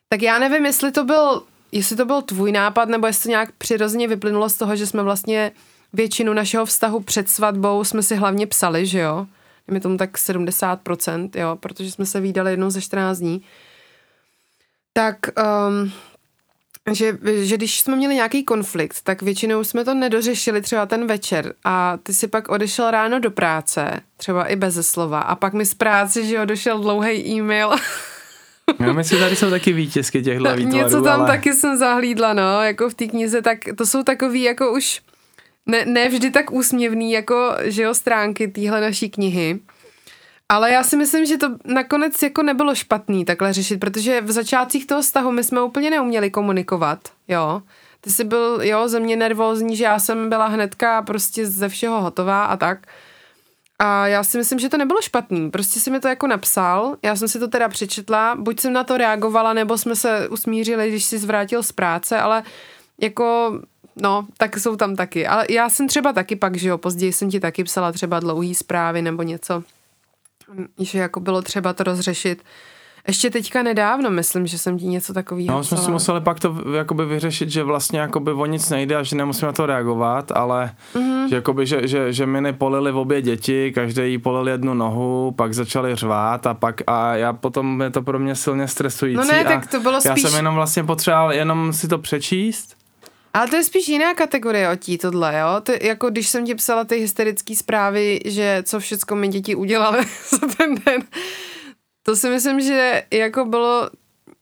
Tak 0.10 0.22
já 0.22 0.40
nevím, 0.40 0.66
jestli 0.66 0.92
to 0.92 1.04
byl, 1.04 1.44
jestli 1.72 1.96
to 1.96 2.06
byl 2.06 2.22
tvůj 2.22 2.52
nápad, 2.52 2.90
nebo 2.90 3.08
jestli 3.08 3.24
to 3.24 3.30
nějak 3.30 3.52
přirozeně 3.52 4.08
vyplynulo 4.08 4.50
z 4.50 4.56
toho, 4.56 4.76
že 4.76 4.88
jsme 4.88 5.04
vlastně 5.04 5.52
většinu 5.96 6.34
našeho 6.34 6.66
vztahu 6.66 7.00
před 7.00 7.30
svatbou 7.30 7.84
jsme 7.84 8.04
si 8.04 8.16
hlavně 8.16 8.48
psali, 8.48 8.86
že 8.86 9.00
jo. 9.00 9.28
Je 9.72 9.80
tomu 9.80 9.98
tak 9.98 10.18
70%, 10.18 11.30
jo, 11.36 11.56
protože 11.60 11.92
jsme 11.92 12.06
se 12.06 12.20
výdali 12.20 12.52
jednou 12.52 12.70
ze 12.70 12.82
14 12.82 13.18
dní. 13.18 13.42
Tak, 14.94 15.18
um, 15.70 15.92
že, 16.92 17.18
že 17.42 17.58
když 17.58 17.80
jsme 17.80 17.96
měli 17.96 18.16
nějaký 18.16 18.44
konflikt, 18.44 19.02
tak 19.04 19.22
většinou 19.22 19.64
jsme 19.64 19.86
to 19.86 19.94
nedořešili 19.94 20.62
třeba 20.62 20.86
ten 20.86 21.08
večer. 21.08 21.54
A 21.64 21.98
ty 22.04 22.14
si 22.14 22.28
pak 22.28 22.50
odešel 22.50 22.92
ráno 22.92 23.20
do 23.20 23.32
práce, 23.32 24.02
třeba 24.18 24.46
i 24.46 24.56
bez 24.56 24.88
slova. 24.88 25.20
A 25.20 25.36
pak 25.36 25.54
mi 25.54 25.66
z 25.66 25.74
práce, 25.74 26.24
že 26.24 26.36
jo, 26.36 26.46
došel 26.46 26.80
dlouhý 26.80 27.28
e-mail. 27.28 27.72
Já 28.80 28.94
myslím, 28.94 29.20
tady 29.20 29.36
jsou 29.36 29.50
taky 29.50 29.74
vítězky 29.74 30.22
těchto 30.22 30.44
no, 30.44 30.56
výtvarů, 30.56 30.78
Něco 30.78 31.02
tam 31.02 31.22
ale... 31.22 31.30
taky 31.30 31.54
jsem 31.54 31.78
zahlídla, 31.78 32.34
no, 32.34 32.62
jako 32.62 32.90
v 32.90 32.94
té 32.94 33.08
knize, 33.08 33.42
tak 33.42 33.58
to 33.78 33.86
jsou 33.86 34.04
takový 34.04 34.42
jako 34.42 34.74
už 34.74 35.02
ne, 35.66 35.86
ne 35.86 36.10
vždy 36.10 36.32
tak 36.32 36.52
úsměvný, 36.52 37.12
jako, 37.12 37.56
že 37.64 37.84
jo, 37.84 37.94
stránky 37.94 38.48
téhle 38.48 38.82
naší 38.82 39.10
knihy. 39.10 39.60
Ale 40.50 40.72
já 40.72 40.84
si 40.84 40.98
myslím, 40.98 41.26
že 41.26 41.38
to 41.38 41.48
nakonec 41.66 42.24
jako 42.24 42.44
nebylo 42.44 42.76
špatný 42.76 43.26
takhle 43.26 43.54
řešit, 43.54 43.78
protože 43.78 44.22
v 44.22 44.32
začátcích 44.32 44.88
toho 44.88 45.02
vztahu 45.02 45.32
my 45.32 45.44
jsme 45.44 45.62
úplně 45.62 45.90
neuměli 45.90 46.30
komunikovat, 46.30 47.00
jo. 47.28 47.62
Ty 48.02 48.10
jsi 48.10 48.24
byl, 48.24 48.60
jo, 48.64 48.88
ze 48.88 49.00
mě 49.00 49.16
nervózní, 49.16 49.76
že 49.76 49.84
já 49.84 50.00
jsem 50.00 50.30
byla 50.30 50.48
hnedka 50.48 51.02
prostě 51.02 51.46
ze 51.46 51.70
všeho 51.70 52.02
hotová 52.02 52.46
a 52.46 52.58
tak. 52.58 52.88
A 53.80 54.08
já 54.08 54.24
si 54.24 54.38
myslím, 54.38 54.60
že 54.60 54.70
to 54.70 54.78
nebylo 54.78 55.02
špatný. 55.02 55.52
Prostě 55.52 55.80
si 55.80 55.92
mi 55.92 56.00
to 56.00 56.08
jako 56.08 56.28
napsal, 56.28 56.98
já 57.04 57.16
jsem 57.16 57.28
si 57.28 57.40
to 57.40 57.48
teda 57.48 57.70
přečetla, 57.70 58.36
buď 58.36 58.60
jsem 58.60 58.74
na 58.74 58.84
to 58.84 58.98
reagovala, 58.98 59.54
nebo 59.54 59.78
jsme 59.78 59.96
se 59.96 60.30
usmířili, 60.30 60.90
když 60.90 61.06
si 61.06 61.18
zvrátil 61.18 61.64
z 61.64 61.72
práce, 61.72 62.20
ale 62.20 62.44
jako, 63.02 63.60
no, 64.02 64.26
tak 64.38 64.58
jsou 64.58 64.76
tam 64.76 64.96
taky. 64.96 65.28
Ale 65.28 65.46
já 65.50 65.70
jsem 65.70 65.88
třeba 65.88 66.14
taky 66.14 66.36
pak, 66.36 66.58
že 66.58 66.70
jo, 66.70 66.78
později 66.78 67.14
jsem 67.14 67.30
ti 67.30 67.40
taky 67.40 67.64
psala 67.64 67.92
třeba 67.92 68.20
dlouhý 68.20 68.56
zprávy 68.56 69.02
nebo 69.02 69.24
něco, 69.24 69.64
že 70.80 71.00
jako 71.00 71.20
bylo 71.20 71.42
třeba 71.42 71.74
to 71.74 71.84
rozřešit. 71.84 72.44
Ještě 73.08 73.30
teďka 73.30 73.64
nedávno, 73.64 74.12
myslím, 74.12 74.48
že 74.48 74.58
jsem 74.58 74.80
ti 74.80 74.86
něco 74.86 75.14
takového 75.14 75.58
No, 75.58 75.64
jsme 75.64 75.78
si 75.78 75.92
museli 75.92 76.22
pak 76.22 76.40
to 76.40 76.56
jakoby 76.76 77.06
vyřešit, 77.06 77.50
že 77.50 77.64
vlastně 77.64 78.00
jakoby 78.00 78.32
o 78.32 78.46
nic 78.46 78.70
nejde 78.70 78.96
a 78.96 79.04
že 79.04 79.16
nemusíme 79.16 79.48
na 79.48 79.54
to 79.54 79.66
reagovat, 79.66 80.32
ale 80.32 80.72
mm-hmm. 80.96 81.30
že, 81.30 81.36
jakoby, 81.36 81.66
že, 81.66 81.88
že, 81.88 82.14
že 82.14 82.26
my 82.26 82.42
nepolili 82.42 82.92
v 82.92 82.98
obě 82.98 83.22
děti, 83.22 83.72
každý 83.76 84.12
jí 84.12 84.18
polil 84.18 84.48
jednu 84.48 84.74
nohu, 84.74 85.32
pak 85.32 85.54
začali 85.54 85.96
řvát 85.96 86.48
a 86.48 86.54
pak 86.54 86.82
a 86.88 87.16
já 87.16 87.34
potom 87.34 87.82
je 87.82 87.90
to 87.90 88.02
pro 88.02 88.20
mě 88.20 88.36
silně 88.36 88.68
stresující. 88.68 89.18
No 89.18 89.24
ne, 89.24 89.44
tak 89.44 89.68
to 89.68 89.80
bylo 89.80 90.02
spíš... 90.02 90.24
Já 90.24 90.30
jsem 90.30 90.38
jenom 90.38 90.56
vlastně 90.56 90.84
potřeboval 90.84 91.34
jenom 91.34 91.74
si 91.74 91.88
to 91.88 91.98
přečíst 91.98 92.75
ale 93.36 93.48
to 93.48 93.56
je 93.56 93.64
spíš 93.64 93.88
jiná 93.88 94.14
kategorie 94.14 94.70
otí, 94.70 94.98
tohle, 94.98 95.40
jo? 95.40 95.62
To, 95.64 95.72
jako 95.82 96.10
když 96.10 96.30
jsem 96.30 96.46
ti 96.46 96.56
psala 96.56 96.84
ty 96.84 96.96
hysterické 96.96 97.56
zprávy, 97.56 98.20
že 98.26 98.64
co 98.66 98.80
všechno 98.80 99.16
mi 99.16 99.28
děti 99.28 99.56
udělali 99.56 100.06
za 100.30 100.48
ten 100.58 100.76
den, 100.76 101.02
to 102.04 102.16
si 102.16 102.30
myslím, 102.30 102.62
že 102.62 103.04
jako 103.12 103.46
bylo 103.46 103.90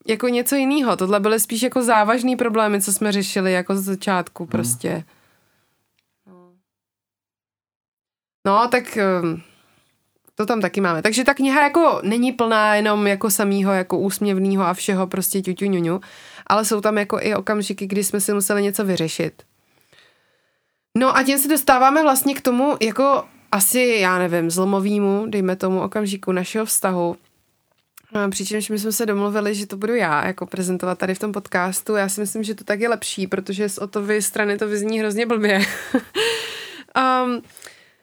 jako 0.08 0.28
něco 0.28 0.56
jiného. 0.56 0.96
Tohle 0.96 1.20
byly 1.20 1.40
spíš 1.40 1.62
jako 1.62 1.84
závažný 1.84 2.36
problémy, 2.36 2.82
co 2.82 2.94
jsme 2.94 3.12
řešili 3.12 3.54
jako 3.54 3.76
z 3.76 3.84
začátku 3.84 4.44
hmm. 4.44 4.52
prostě. 4.52 5.04
Hmm. 6.26 6.58
No, 8.46 8.68
tak 8.68 8.98
ehm, 8.98 9.42
to 10.36 10.46
tam 10.46 10.62
taky 10.62 10.82
máme. 10.82 11.02
Takže 11.02 11.24
ta 11.24 11.34
kniha 11.34 11.64
jako 11.64 12.00
není 12.04 12.32
plná 12.32 12.76
jenom 12.76 13.08
jako 13.08 13.30
samýho 13.30 13.74
jako 13.74 13.98
úsměvného 13.98 14.64
a 14.64 14.74
všeho 14.74 15.08
prostě 15.08 15.42
ťuťu 15.42 15.66
ňuňu, 15.66 16.02
ale 16.48 16.66
jsou 16.66 16.82
tam 16.82 16.98
jako 16.98 17.20
i 17.22 17.36
okamžiky, 17.36 17.88
kdy 17.88 18.04
jsme 18.04 18.22
si 18.22 18.34
museli 18.34 18.64
něco 18.64 18.86
vyřešit. 18.86 19.44
No 20.98 21.18
a 21.18 21.24
tím 21.24 21.38
se 21.38 21.48
dostáváme 21.48 22.04
vlastně 22.04 22.36
k 22.36 22.42
tomu 22.42 22.78
jako 22.82 23.24
asi, 23.52 23.98
já 24.00 24.20
nevím, 24.20 24.52
zlomovýmu, 24.52 25.26
dejme 25.28 25.56
tomu 25.56 25.82
okamžiku 25.82 26.32
našeho 26.32 26.66
vztahu, 26.66 27.18
Přičemž 28.30 28.70
my 28.70 28.80
jsme 28.80 28.92
se 28.92 29.06
domluvili, 29.06 29.56
že 29.56 29.68
to 29.68 29.78
budu 29.78 29.96
já 29.96 30.28
jako 30.28 30.46
prezentovat 30.46 30.98
tady 30.98 31.16
v 31.16 31.20
tom 31.20 31.32
podcastu. 31.32 31.96
Já 31.96 32.10
si 32.10 32.22
myslím, 32.22 32.44
že 32.44 32.56
to 32.56 32.64
tak 32.64 32.80
je 32.80 32.90
lepší, 32.90 33.28
protože 33.28 33.70
z 33.70 33.78
Otovy 33.78 34.22
strany 34.22 34.58
to 34.58 34.68
vyzní 34.68 35.00
hrozně 35.00 35.26
blbě. 35.26 35.60
um, 37.26 37.42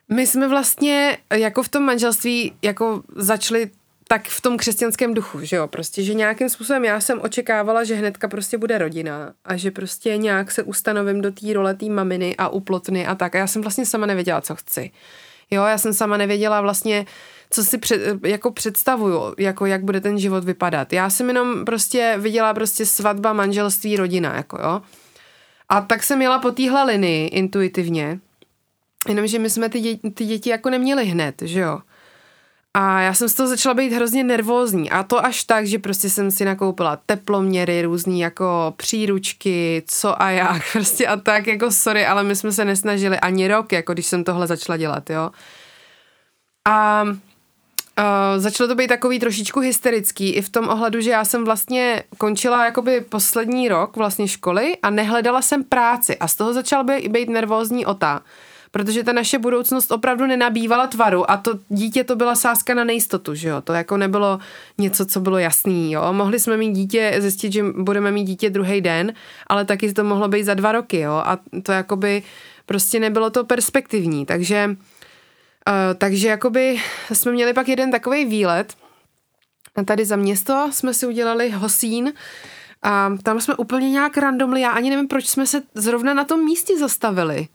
my 0.08 0.26
jsme 0.26 0.48
vlastně 0.48 1.18
jako 1.32 1.62
v 1.62 1.68
tom 1.68 1.82
manželství 1.82 2.52
jako 2.62 3.02
začali 3.16 3.70
tak 4.12 4.28
v 4.28 4.40
tom 4.40 4.56
křesťanském 4.56 5.14
duchu, 5.14 5.38
že 5.42 5.56
jo, 5.56 5.68
prostě, 5.68 6.02
že 6.02 6.14
nějakým 6.14 6.48
způsobem 6.48 6.84
já 6.84 7.00
jsem 7.00 7.20
očekávala, 7.22 7.84
že 7.84 7.94
hnedka 7.94 8.28
prostě 8.28 8.58
bude 8.58 8.78
rodina 8.78 9.32
a 9.44 9.56
že 9.56 9.70
prostě 9.70 10.16
nějak 10.16 10.50
se 10.50 10.62
ustanovím 10.62 11.20
do 11.20 11.32
té 11.32 11.52
role 11.52 11.74
té 11.74 11.86
maminy 11.86 12.34
a 12.38 12.48
uplotny 12.48 13.06
a 13.06 13.14
tak 13.14 13.34
a 13.34 13.38
já 13.38 13.46
jsem 13.46 13.62
vlastně 13.62 13.86
sama 13.86 14.06
nevěděla, 14.06 14.40
co 14.40 14.54
chci. 14.54 14.90
Jo, 15.50 15.64
já 15.64 15.78
jsem 15.78 15.94
sama 15.94 16.16
nevěděla 16.16 16.60
vlastně, 16.60 17.06
co 17.50 17.64
si 17.64 17.78
před, 17.78 18.00
jako 18.24 18.50
představuju, 18.50 19.34
jako 19.38 19.66
jak 19.66 19.84
bude 19.84 20.00
ten 20.00 20.18
život 20.18 20.44
vypadat. 20.44 20.92
Já 20.92 21.10
jsem 21.10 21.28
jenom 21.28 21.64
prostě 21.64 22.14
viděla 22.18 22.54
prostě 22.54 22.86
svatba, 22.86 23.32
manželství, 23.32 23.96
rodina, 23.96 24.36
jako 24.36 24.58
jo. 24.62 24.82
A 25.68 25.80
tak 25.80 26.02
jsem 26.02 26.22
jela 26.22 26.38
po 26.38 26.50
téhle 26.50 26.84
linii 26.84 27.28
intuitivně, 27.28 28.20
jenomže 29.08 29.38
my 29.38 29.50
jsme 29.50 29.68
ty 29.68 29.80
děti, 29.80 30.10
ty 30.10 30.24
děti 30.24 30.50
jako 30.50 30.70
neměli 30.70 31.04
hned, 31.04 31.42
že 31.42 31.60
jo. 31.60 31.80
A 32.76 33.00
já 33.00 33.14
jsem 33.14 33.28
z 33.28 33.34
toho 33.34 33.48
začala 33.48 33.74
být 33.74 33.92
hrozně 33.92 34.24
nervózní. 34.24 34.90
A 34.90 35.02
to 35.02 35.24
až 35.24 35.44
tak, 35.44 35.66
že 35.66 35.78
prostě 35.78 36.10
jsem 36.10 36.30
si 36.30 36.44
nakoupila 36.44 36.96
teploměry, 37.06 37.82
různý 37.82 38.20
jako 38.20 38.74
příručky, 38.76 39.82
co 39.86 40.22
a 40.22 40.30
jak, 40.30 40.62
prostě 40.72 41.06
a 41.06 41.16
tak 41.16 41.46
jako 41.46 41.70
sorry, 41.70 42.06
ale 42.06 42.22
my 42.22 42.36
jsme 42.36 42.52
se 42.52 42.64
nesnažili 42.64 43.20
ani 43.20 43.48
rok, 43.48 43.72
jako 43.72 43.92
když 43.92 44.06
jsem 44.06 44.24
tohle 44.24 44.46
začala 44.46 44.76
dělat, 44.76 45.10
jo. 45.10 45.30
A 46.68 47.04
Uh, 47.98 48.40
začalo 48.40 48.68
to 48.68 48.74
být 48.74 48.88
takový 48.88 49.18
trošičku 49.18 49.60
hysterický 49.60 50.30
i 50.30 50.42
v 50.42 50.48
tom 50.48 50.68
ohledu, 50.68 51.00
že 51.00 51.10
já 51.10 51.24
jsem 51.24 51.44
vlastně 51.44 52.02
končila 52.18 52.64
jakoby 52.64 53.00
poslední 53.00 53.68
rok 53.68 53.96
vlastně 53.96 54.28
školy 54.28 54.76
a 54.82 54.90
nehledala 54.90 55.42
jsem 55.42 55.64
práci. 55.64 56.18
A 56.18 56.28
z 56.28 56.34
toho 56.34 56.52
začal 56.52 56.84
být, 56.84 57.08
být 57.08 57.28
nervózní 57.28 57.86
ota 57.86 58.22
protože 58.70 59.04
ta 59.04 59.12
naše 59.12 59.38
budoucnost 59.38 59.92
opravdu 59.92 60.26
nenabývala 60.26 60.86
tvaru 60.86 61.30
a 61.30 61.36
to 61.36 61.58
dítě 61.68 62.04
to 62.04 62.16
byla 62.16 62.34
sázka 62.34 62.74
na 62.74 62.84
nejistotu, 62.84 63.34
že 63.34 63.48
jo, 63.48 63.60
to 63.60 63.72
jako 63.72 63.96
nebylo 63.96 64.38
něco, 64.78 65.06
co 65.06 65.20
bylo 65.20 65.38
jasný, 65.38 65.92
jo, 65.92 66.12
mohli 66.12 66.40
jsme 66.40 66.56
mít 66.56 66.72
dítě, 66.72 67.16
zjistit, 67.18 67.52
že 67.52 67.62
budeme 67.62 68.10
mít 68.10 68.24
dítě 68.24 68.50
druhý 68.50 68.80
den, 68.80 69.12
ale 69.46 69.64
taky 69.64 69.92
to 69.92 70.04
mohlo 70.04 70.28
být 70.28 70.44
za 70.44 70.54
dva 70.54 70.72
roky, 70.72 71.00
jo, 71.00 71.12
a 71.12 71.38
to 71.62 71.72
jakoby 71.72 72.22
prostě 72.66 73.00
nebylo 73.00 73.30
to 73.30 73.44
perspektivní, 73.44 74.26
takže 74.26 74.66
uh, 74.68 74.74
takže 75.98 76.28
jakoby 76.28 76.80
jsme 77.12 77.32
měli 77.32 77.52
pak 77.52 77.68
jeden 77.68 77.90
takový 77.90 78.24
výlet, 78.24 78.74
a 79.76 79.82
tady 79.82 80.04
za 80.04 80.16
město 80.16 80.68
jsme 80.72 80.94
si 80.94 81.06
udělali 81.06 81.50
Hosín, 81.50 82.12
a 82.82 83.12
tam 83.22 83.40
jsme 83.40 83.54
úplně 83.54 83.90
nějak 83.90 84.16
randomli, 84.16 84.60
já 84.60 84.70
ani 84.70 84.90
nevím, 84.90 85.08
proč 85.08 85.26
jsme 85.26 85.46
se 85.46 85.62
zrovna 85.74 86.14
na 86.14 86.24
tom 86.24 86.44
místě 86.44 86.78
zastavili. 86.78 87.48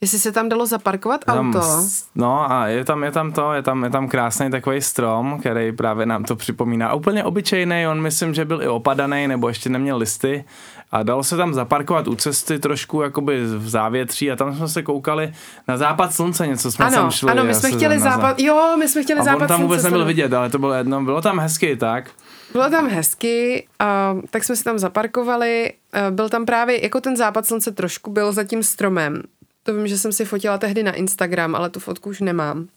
Jestli 0.00 0.18
se 0.18 0.32
tam 0.32 0.48
dalo 0.48 0.66
zaparkovat 0.66 1.24
tam, 1.24 1.54
auto. 1.56 1.66
No 2.14 2.52
a 2.52 2.66
je 2.66 2.84
tam, 2.84 3.04
je 3.04 3.12
tam 3.12 3.32
to, 3.32 3.52
je 3.52 3.62
tam, 3.62 3.84
je 3.84 3.90
tam 3.90 4.08
krásný 4.08 4.50
takový 4.50 4.82
strom, 4.82 5.38
který 5.40 5.72
právě 5.72 6.06
nám 6.06 6.24
to 6.24 6.36
připomíná. 6.36 6.94
Úplně 6.94 7.24
obyčejný, 7.24 7.86
on 7.88 8.00
myslím, 8.00 8.34
že 8.34 8.44
byl 8.44 8.62
i 8.62 8.68
opadaný, 8.68 9.28
nebo 9.28 9.48
ještě 9.48 9.68
neměl 9.68 9.96
listy. 9.96 10.44
A 10.92 11.02
dalo 11.02 11.24
se 11.24 11.36
tam 11.36 11.54
zaparkovat 11.54 12.08
u 12.08 12.14
cesty 12.14 12.58
trošku 12.58 13.02
jakoby 13.02 13.44
v 13.44 13.68
závětří 13.68 14.30
a 14.30 14.36
tam 14.36 14.56
jsme 14.56 14.68
se 14.68 14.82
koukali 14.82 15.32
na 15.68 15.76
západ 15.76 16.14
slunce, 16.14 16.46
něco 16.46 16.72
jsme 16.72 16.84
ano, 16.84 16.96
tam 16.96 17.10
šli. 17.10 17.30
Ano, 17.30 17.44
my 17.44 17.54
jsme 17.54 17.70
chtěli 17.70 17.98
západ, 17.98 18.38
jo, 18.38 18.76
my 18.78 18.88
jsme 18.88 19.02
chtěli 19.02 19.20
a 19.20 19.24
západ 19.24 19.42
on 19.42 19.48
tam 19.48 19.56
slunce. 19.56 19.62
vůbec 19.62 19.84
nebyl 19.84 20.04
vidět, 20.04 20.32
ale 20.32 20.50
to 20.50 20.58
bylo 20.58 20.72
jedno, 20.72 21.04
bylo 21.04 21.20
tam 21.20 21.38
hezky 21.38 21.76
tak. 21.76 22.10
Bylo 22.52 22.70
tam 22.70 22.88
hezky, 22.88 23.66
a, 23.78 24.16
tak 24.30 24.44
jsme 24.44 24.56
si 24.56 24.64
tam 24.64 24.78
zaparkovali, 24.78 25.72
byl 26.10 26.28
tam 26.28 26.46
právě, 26.46 26.84
jako 26.84 27.00
ten 27.00 27.16
západ 27.16 27.46
slunce 27.46 27.72
trošku 27.72 28.10
byl 28.10 28.32
za 28.32 28.44
tím 28.44 28.62
stromem, 28.62 29.22
to 29.68 29.74
vím, 29.74 29.88
že 29.88 29.98
jsem 29.98 30.12
si 30.12 30.24
fotila 30.24 30.58
tehdy 30.58 30.82
na 30.82 30.92
Instagram, 30.92 31.54
ale 31.54 31.70
tu 31.70 31.80
fotku 31.80 32.10
už 32.10 32.20
nemám. 32.20 32.68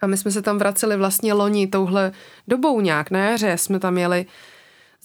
A 0.00 0.06
my 0.06 0.16
jsme 0.16 0.30
se 0.30 0.42
tam 0.42 0.58
vraceli 0.58 0.96
vlastně 0.96 1.32
loni 1.32 1.66
touhle 1.66 2.12
dobou 2.48 2.80
nějak, 2.80 3.10
na 3.10 3.18
jaře 3.18 3.58
jsme 3.58 3.78
tam 3.78 3.98
jeli 3.98 4.26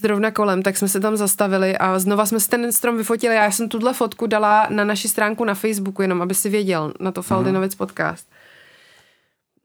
zrovna 0.02 0.32
kolem, 0.32 0.62
tak 0.62 0.78
jsme 0.78 0.88
se 0.88 1.00
tam 1.00 1.18
zastavili 1.18 1.78
a 1.78 2.00
znova 2.00 2.26
jsme 2.26 2.40
si 2.40 2.50
ten 2.50 2.72
strom 2.72 2.98
vyfotili 2.98 3.38
a 3.38 3.44
já 3.44 3.52
jsem 3.52 3.70
tuhle 3.70 3.94
fotku 3.94 4.28
dala 4.28 4.68
na 4.70 4.84
naši 4.84 5.08
stránku 5.08 5.46
na 5.46 5.54
Facebooku, 5.54 6.02
jenom 6.02 6.22
aby 6.22 6.36
si 6.36 6.50
věděl, 6.50 6.94
na 7.00 7.12
to 7.12 7.22
Faldinovic 7.22 7.76
podcast. 7.76 8.28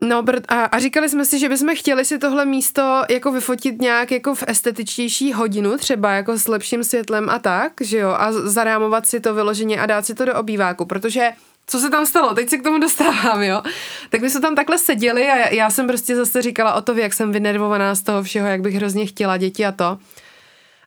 No 0.05 0.25
a, 0.49 0.65
a 0.65 0.79
říkali 0.79 1.09
jsme 1.09 1.25
si, 1.25 1.39
že 1.39 1.49
bychom 1.49 1.77
chtěli 1.77 2.05
si 2.05 2.19
tohle 2.19 2.45
místo 2.45 3.03
jako 3.11 3.33
vyfotit 3.33 3.81
nějak 3.81 4.13
jako 4.13 4.35
v 4.35 4.45
estetičtější 4.47 5.33
hodinu, 5.33 5.77
třeba 5.77 6.13
jako 6.13 6.39
s 6.39 6.49
lepším 6.49 6.85
světlem 6.85 7.31
a 7.31 7.39
tak, 7.39 7.73
že 7.81 7.99
jo, 7.99 8.09
a 8.09 8.33
zarámovat 8.33 9.07
si 9.07 9.21
to 9.21 9.35
vyloženě 9.35 9.81
a 9.81 9.87
dát 9.87 10.07
si 10.07 10.15
to 10.15 10.25
do 10.25 10.35
obýváku, 10.35 10.85
protože 10.85 11.31
co 11.67 11.79
se 11.79 11.91
tam 11.91 12.07
stalo, 12.07 12.35
teď 12.35 12.49
se 12.49 12.59
k 12.59 12.63
tomu 12.63 12.79
dostávám, 12.79 13.43
jo. 13.43 13.63
Tak 14.11 14.21
my 14.21 14.31
jsme 14.31 14.41
tam 14.41 14.55
takhle 14.55 14.79
seděli 14.79 15.29
a 15.29 15.55
já 15.55 15.71
jsem 15.71 15.87
prostě 15.87 16.17
zase 16.17 16.43
říkala 16.43 16.75
o 16.75 16.83
to, 16.83 16.93
jak 16.93 17.13
jsem 17.13 17.33
vynervovaná 17.33 17.95
z 17.95 18.03
toho 18.03 18.23
všeho, 18.23 18.49
jak 18.49 18.61
bych 18.61 18.75
hrozně 18.75 19.07
chtěla 19.07 19.37
děti 19.37 19.67
a 19.67 19.73
to. 19.73 19.99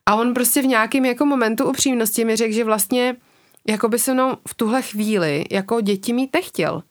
A 0.05 0.15
on 0.15 0.33
prostě 0.33 0.61
v 0.61 0.65
nějakém 0.65 1.05
jako 1.05 1.25
momentu 1.25 1.65
upřímnosti 1.65 2.25
mi 2.25 2.35
řekl, 2.35 2.53
že 2.53 2.63
vlastně 2.63 3.15
jako 3.67 3.89
by 3.89 3.99
se 3.99 4.13
mnou 4.13 4.37
v 4.47 4.53
tuhle 4.53 4.81
chvíli 4.81 5.45
jako 5.51 5.81
děti 5.81 6.13
mít 6.13 6.29
nechtěl. 6.33 6.83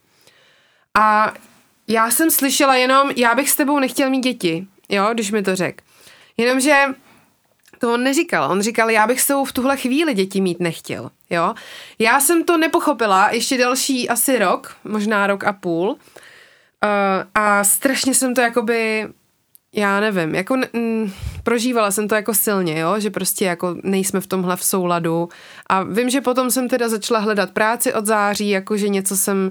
A 0.98 1.34
já 1.88 2.10
jsem 2.10 2.30
slyšela 2.30 2.76
jenom, 2.76 3.10
já 3.16 3.34
bych 3.34 3.50
s 3.50 3.56
tebou 3.56 3.78
nechtěl 3.78 4.10
mít 4.10 4.20
děti, 4.20 4.66
jo, 4.88 5.08
když 5.12 5.30
mi 5.30 5.42
to 5.42 5.56
řekl. 5.56 5.84
Jenomže 6.36 6.84
to 7.78 7.94
on 7.94 8.02
neříkal. 8.02 8.50
On 8.50 8.62
říkal, 8.62 8.90
já 8.90 9.06
bych 9.06 9.20
s 9.20 9.26
tebou 9.26 9.44
v 9.44 9.52
tuhle 9.52 9.76
chvíli 9.76 10.14
děti 10.14 10.40
mít 10.40 10.60
nechtěl, 10.60 11.10
jo. 11.30 11.54
Já 11.98 12.20
jsem 12.20 12.44
to 12.44 12.56
nepochopila 12.56 13.30
ještě 13.30 13.58
další 13.58 14.08
asi 14.08 14.38
rok, 14.38 14.76
možná 14.84 15.26
rok 15.26 15.44
a 15.44 15.52
půl. 15.52 15.88
Uh, 15.88 15.98
a 17.34 17.64
strašně 17.64 18.14
jsem 18.14 18.34
to 18.34 18.40
jakoby 18.40 19.08
já 19.76 20.00
nevím, 20.00 20.34
jako 20.34 20.56
m, 20.72 21.12
prožívala 21.42 21.90
jsem 21.90 22.08
to 22.08 22.14
jako 22.14 22.34
silně, 22.34 22.78
jo, 22.78 23.00
že 23.00 23.10
prostě 23.10 23.44
jako 23.44 23.76
nejsme 23.82 24.20
v 24.20 24.26
tomhle 24.26 24.56
v 24.56 24.64
souladu 24.64 25.28
a 25.66 25.82
vím, 25.82 26.10
že 26.10 26.20
potom 26.20 26.50
jsem 26.50 26.68
teda 26.68 26.88
začala 26.88 27.20
hledat 27.20 27.50
práci 27.50 27.94
od 27.94 28.06
září, 28.06 28.50
jakože 28.50 28.88
něco 28.88 29.16
jsem 29.16 29.50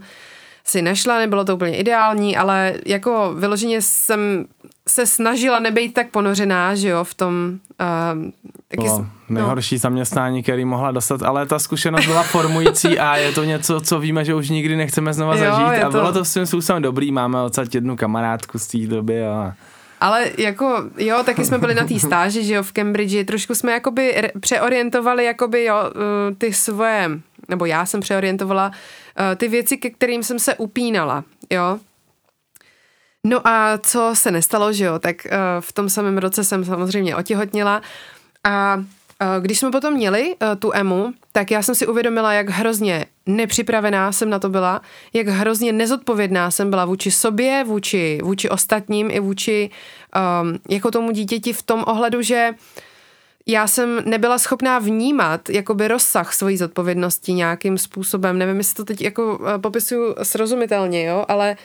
si 0.65 0.81
našla, 0.81 1.17
nebylo 1.17 1.45
to 1.45 1.55
úplně 1.55 1.77
ideální, 1.77 2.37
ale 2.37 2.73
jako 2.85 3.33
vyloženě 3.37 3.81
jsem 3.81 4.45
se 4.87 5.05
snažila 5.05 5.59
nebejt 5.59 5.93
tak 5.93 6.09
ponořená, 6.09 6.75
že 6.75 6.89
jo, 6.89 7.03
v 7.03 7.13
tom... 7.13 7.59
Uh, 7.81 8.31
taky, 8.67 8.83
bylo 8.83 9.05
nejhorší 9.29 9.75
no. 9.75 9.79
zaměstnání, 9.79 10.43
který 10.43 10.65
mohla 10.65 10.91
dostat, 10.91 11.23
ale 11.23 11.45
ta 11.45 11.59
zkušenost 11.59 12.05
byla 12.05 12.23
formující 12.23 12.99
a 12.99 13.15
je 13.17 13.31
to 13.31 13.43
něco, 13.43 13.81
co 13.81 13.99
víme, 13.99 14.25
že 14.25 14.35
už 14.35 14.49
nikdy 14.49 14.75
nechceme 14.75 15.13
znova 15.13 15.35
jo, 15.35 15.43
zažít 15.43 15.83
a 15.83 15.85
to... 15.85 15.91
bylo 15.91 16.13
to 16.13 16.25
svým 16.25 16.45
způsobem 16.45 16.81
dobrý, 16.81 17.11
máme 17.11 17.41
odsaď 17.41 17.75
jednu 17.75 17.95
kamarádku 17.95 18.59
z 18.59 18.67
té 18.67 18.77
doby 18.77 19.25
a... 19.25 19.53
Ale 20.01 20.25
jako, 20.37 20.83
jo, 20.97 21.23
taky 21.25 21.45
jsme 21.45 21.57
byli 21.57 21.75
na 21.75 21.85
té 21.85 21.99
stáži, 21.99 22.43
že 22.43 22.53
jo, 22.53 22.63
v 22.63 22.71
Cambridge, 22.71 23.27
trošku 23.27 23.55
jsme 23.55 23.71
jakoby 23.71 24.13
re- 24.17 24.31
přeorientovali 24.39 25.25
jakoby, 25.25 25.63
jo, 25.63 25.75
uh, 25.95 26.35
ty 26.37 26.53
svoje, 26.53 27.09
nebo 27.49 27.65
já 27.65 27.85
jsem 27.85 27.99
přeorientovala 28.01 28.67
uh, 28.67 28.73
ty 29.35 29.47
věci, 29.47 29.77
ke 29.77 29.89
kterým 29.89 30.23
jsem 30.23 30.39
se 30.39 30.55
upínala, 30.55 31.23
jo. 31.49 31.79
No 33.25 33.47
a 33.47 33.77
co 33.77 34.11
se 34.13 34.31
nestalo, 34.31 34.73
že 34.73 34.85
jo, 34.85 34.99
tak 34.99 35.15
uh, 35.25 35.31
v 35.59 35.71
tom 35.71 35.89
samém 35.89 36.17
roce 36.17 36.43
jsem 36.43 36.65
samozřejmě 36.65 37.15
otěhotněla 37.15 37.81
a 38.43 38.83
když 39.39 39.59
jsme 39.59 39.71
potom 39.71 39.93
měli 39.93 40.35
tu 40.59 40.71
EMU, 40.73 41.13
tak 41.31 41.51
já 41.51 41.61
jsem 41.61 41.75
si 41.75 41.87
uvědomila, 41.87 42.33
jak 42.33 42.49
hrozně 42.49 43.05
nepřipravená 43.25 44.11
jsem 44.11 44.29
na 44.29 44.39
to 44.39 44.49
byla, 44.49 44.81
jak 45.13 45.27
hrozně 45.27 45.73
nezodpovědná 45.73 46.51
jsem 46.51 46.69
byla 46.69 46.85
vůči 46.85 47.11
sobě, 47.11 47.63
vůči, 47.63 48.19
vůči 48.23 48.49
ostatním 48.49 49.11
i 49.11 49.19
vůči 49.19 49.69
um, 50.41 50.59
jako 50.69 50.91
tomu 50.91 51.11
dítěti 51.11 51.53
v 51.53 51.63
tom 51.63 51.83
ohledu, 51.87 52.21
že 52.21 52.51
já 53.47 53.67
jsem 53.67 54.01
nebyla 54.05 54.37
schopná 54.37 54.79
vnímat 54.79 55.49
jakoby 55.49 55.87
rozsah 55.87 56.33
svojí 56.33 56.57
zodpovědnosti 56.57 57.33
nějakým 57.33 57.77
způsobem. 57.77 58.37
Nevím, 58.37 58.57
jestli 58.57 58.75
to 58.75 58.85
teď 58.85 59.01
jako 59.01 59.39
popisuju 59.61 60.15
srozumitelně, 60.23 61.05
jo, 61.05 61.25
ale 61.27 61.55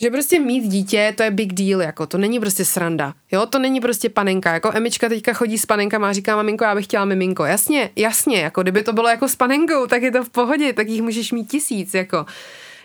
že 0.00 0.10
prostě 0.10 0.40
mít 0.40 0.68
dítě, 0.68 1.14
to 1.16 1.22
je 1.22 1.30
big 1.30 1.52
deal, 1.52 1.82
jako. 1.82 2.06
To 2.06 2.18
není 2.18 2.40
prostě 2.40 2.64
sranda, 2.64 3.14
jo, 3.32 3.46
to 3.46 3.58
není 3.58 3.80
prostě 3.80 4.08
panenka, 4.08 4.52
jako 4.52 4.70
Emička 4.74 5.08
teďka 5.08 5.32
chodí 5.32 5.58
s 5.58 5.66
panenkama 5.66 6.08
a 6.08 6.12
říká, 6.12 6.36
maminko, 6.36 6.64
já 6.64 6.74
bych 6.74 6.84
chtěla 6.84 7.04
miminko, 7.04 7.44
jasně, 7.44 7.90
jasně, 7.96 8.40
jako 8.40 8.62
kdyby 8.62 8.82
to 8.82 8.92
bylo 8.92 9.08
jako 9.08 9.28
s 9.28 9.36
panenkou, 9.36 9.86
tak 9.86 10.02
je 10.02 10.10
to 10.10 10.24
v 10.24 10.30
pohodě, 10.30 10.72
tak 10.72 10.88
jich 10.88 11.02
můžeš 11.02 11.32
mít 11.32 11.50
tisíc, 11.50 11.94
jako, 11.94 12.26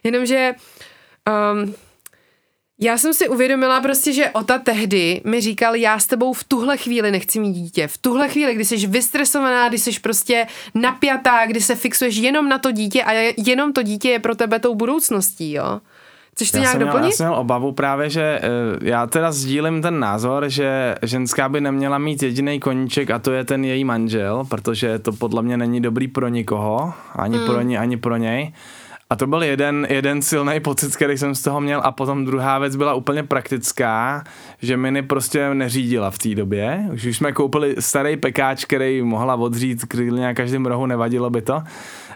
jenomže 0.04 0.56
um, 1.54 1.73
já 2.80 2.98
jsem 2.98 3.13
si 3.13 3.30
uvědomila 3.30 3.82
prostě, 3.82 4.13
že 4.13 4.30
Ota 4.30 4.60
tehdy 4.60 5.22
mi 5.26 5.42
říkal, 5.42 5.76
já 5.76 6.00
s 6.00 6.08
tebou 6.08 6.34
v 6.34 6.44
tuhle 6.44 6.78
chvíli 6.78 7.12
nechci 7.12 7.39
mít 7.39 7.54
dítě. 7.54 7.88
V 7.88 7.98
tuhle 7.98 8.30
chvíli, 8.30 8.56
kdy 8.56 8.65
jsi 8.65 8.88
vystresovaná, 8.88 9.70
kdy 9.70 9.78
jsi 9.78 10.00
prostě 10.00 10.48
napjatá, 10.76 11.46
kdy 11.48 11.62
se 11.62 11.76
fixuješ 11.76 12.15
jenom 12.15 12.50
na 12.50 12.58
to 12.58 12.72
dítě 12.72 13.04
a 13.04 13.34
jenom 13.38 13.74
to 13.74 13.84
dítě 13.84 14.10
je 14.10 14.20
pro 14.20 14.36
tebe 14.36 14.60
tou 14.60 14.76
budoucností, 14.76 15.54
jo. 15.54 15.80
Chceš 16.32 16.52
to 16.52 16.58
já 16.58 16.62
nějak 16.62 16.72
jsem 16.72 16.80
doplnit? 16.80 17.02
Měl, 17.02 17.10
já 17.10 17.15
jsem 17.15 17.28
měl 17.28 17.39
obavu 17.39 17.72
právě, 17.72 18.10
že 18.10 18.42
uh, 18.44 18.88
já 18.88 19.08
teda 19.08 19.32
sdílím 19.32 19.82
ten 19.82 20.00
názor, 20.00 20.50
že 20.50 20.96
ženská 21.04 21.50
by 21.50 21.62
neměla 21.62 21.98
mít 21.98 22.24
jediný 22.24 22.60
koníček 22.60 23.12
a 23.12 23.20
to 23.20 23.32
je 23.32 23.44
ten 23.44 23.65
její 23.65 23.84
manžel, 23.84 24.46
protože 24.50 25.00
to 25.00 25.12
podle 25.12 25.42
mě 25.42 25.58
není 25.58 25.82
dobrý 25.82 26.08
pro 26.08 26.28
nikoho, 26.28 26.94
ani 27.15 27.38
hmm. 27.38 27.46
pro 27.46 27.62
ní, 27.62 27.78
ani 27.78 27.98
pro 27.98 28.18
něj. 28.18 28.54
A 29.12 29.15
to 29.15 29.28
byl 29.28 29.43
jeden, 29.43 29.88
jeden 29.89 30.22
silný 30.22 30.60
pocit, 30.60 30.95
který 30.95 31.17
jsem 31.17 31.36
z 31.36 31.41
toho 31.41 31.62
měl 31.62 31.82
a 31.84 31.91
potom 31.91 32.26
druhá 32.26 32.60
věc 32.60 32.76
byla 32.76 32.93
úplně 32.93 33.24
praktická, 33.24 34.24
že 34.62 34.78
Mini 34.78 35.02
prostě 35.02 35.54
neřídila 35.54 36.12
v 36.12 36.17
té 36.17 36.36
době. 36.36 36.84
Už 36.93 37.04
jsme 37.04 37.32
koupili 37.32 37.76
starý 37.80 38.17
pekáč, 38.17 38.65
který 38.65 39.02
mohla 39.02 39.36
odřít 39.36 39.86
klidně 39.86 40.22
na 40.22 40.34
každém 40.34 40.65
rohu, 40.65 40.86
nevadilo 40.86 41.30
by 41.30 41.41
to. 41.41 41.63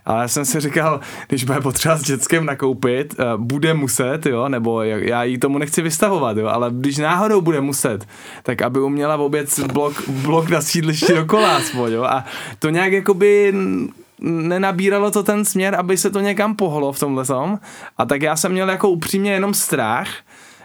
Ale 0.06 0.22
já 0.22 0.28
jsem 0.28 0.46
si 0.46 0.60
říkal, 0.60 1.00
když 1.28 1.44
bude 1.44 1.62
potřeba 1.62 1.98
s 1.98 2.02
dětskem 2.02 2.46
nakoupit, 2.46 3.16
uh, 3.20 3.42
bude 3.42 3.74
muset, 3.74 4.26
jo, 4.26 4.50
nebo 4.50 4.82
já 4.84 5.24
jí 5.24 5.38
tomu 5.38 5.58
nechci 5.58 5.82
vystavovat, 5.82 6.38
jo, 6.38 6.48
ale 6.48 6.72
když 6.74 6.98
náhodou 6.98 7.42
bude 7.42 7.62
muset, 7.62 8.08
tak 8.44 8.62
aby 8.62 8.80
uměla 8.80 9.18
oběc 9.18 9.60
blok, 9.60 10.10
blok 10.10 10.50
na 10.50 10.62
sídlišti 10.62 11.14
dokola 11.14 11.56
aspoň, 11.56 11.92
jo, 11.92 12.04
a 12.04 12.26
to 12.60 12.70
nějak 12.70 12.92
jakoby 12.92 13.54
nenabíralo 14.24 15.12
to 15.12 15.24
ten 15.24 15.46
směr, 15.46 15.76
aby 15.76 15.98
se 15.98 16.10
to 16.10 16.20
někam 16.20 16.56
pohlo 16.56 16.94
v 16.94 17.00
tomhle 17.00 17.26
tom. 17.26 17.60
A 17.98 18.06
tak 18.06 18.22
já 18.22 18.36
jsem 18.36 18.52
měl 18.52 18.70
jako 18.70 18.90
upřímně 18.90 19.32
jenom 19.32 19.54
strach, 19.54 20.08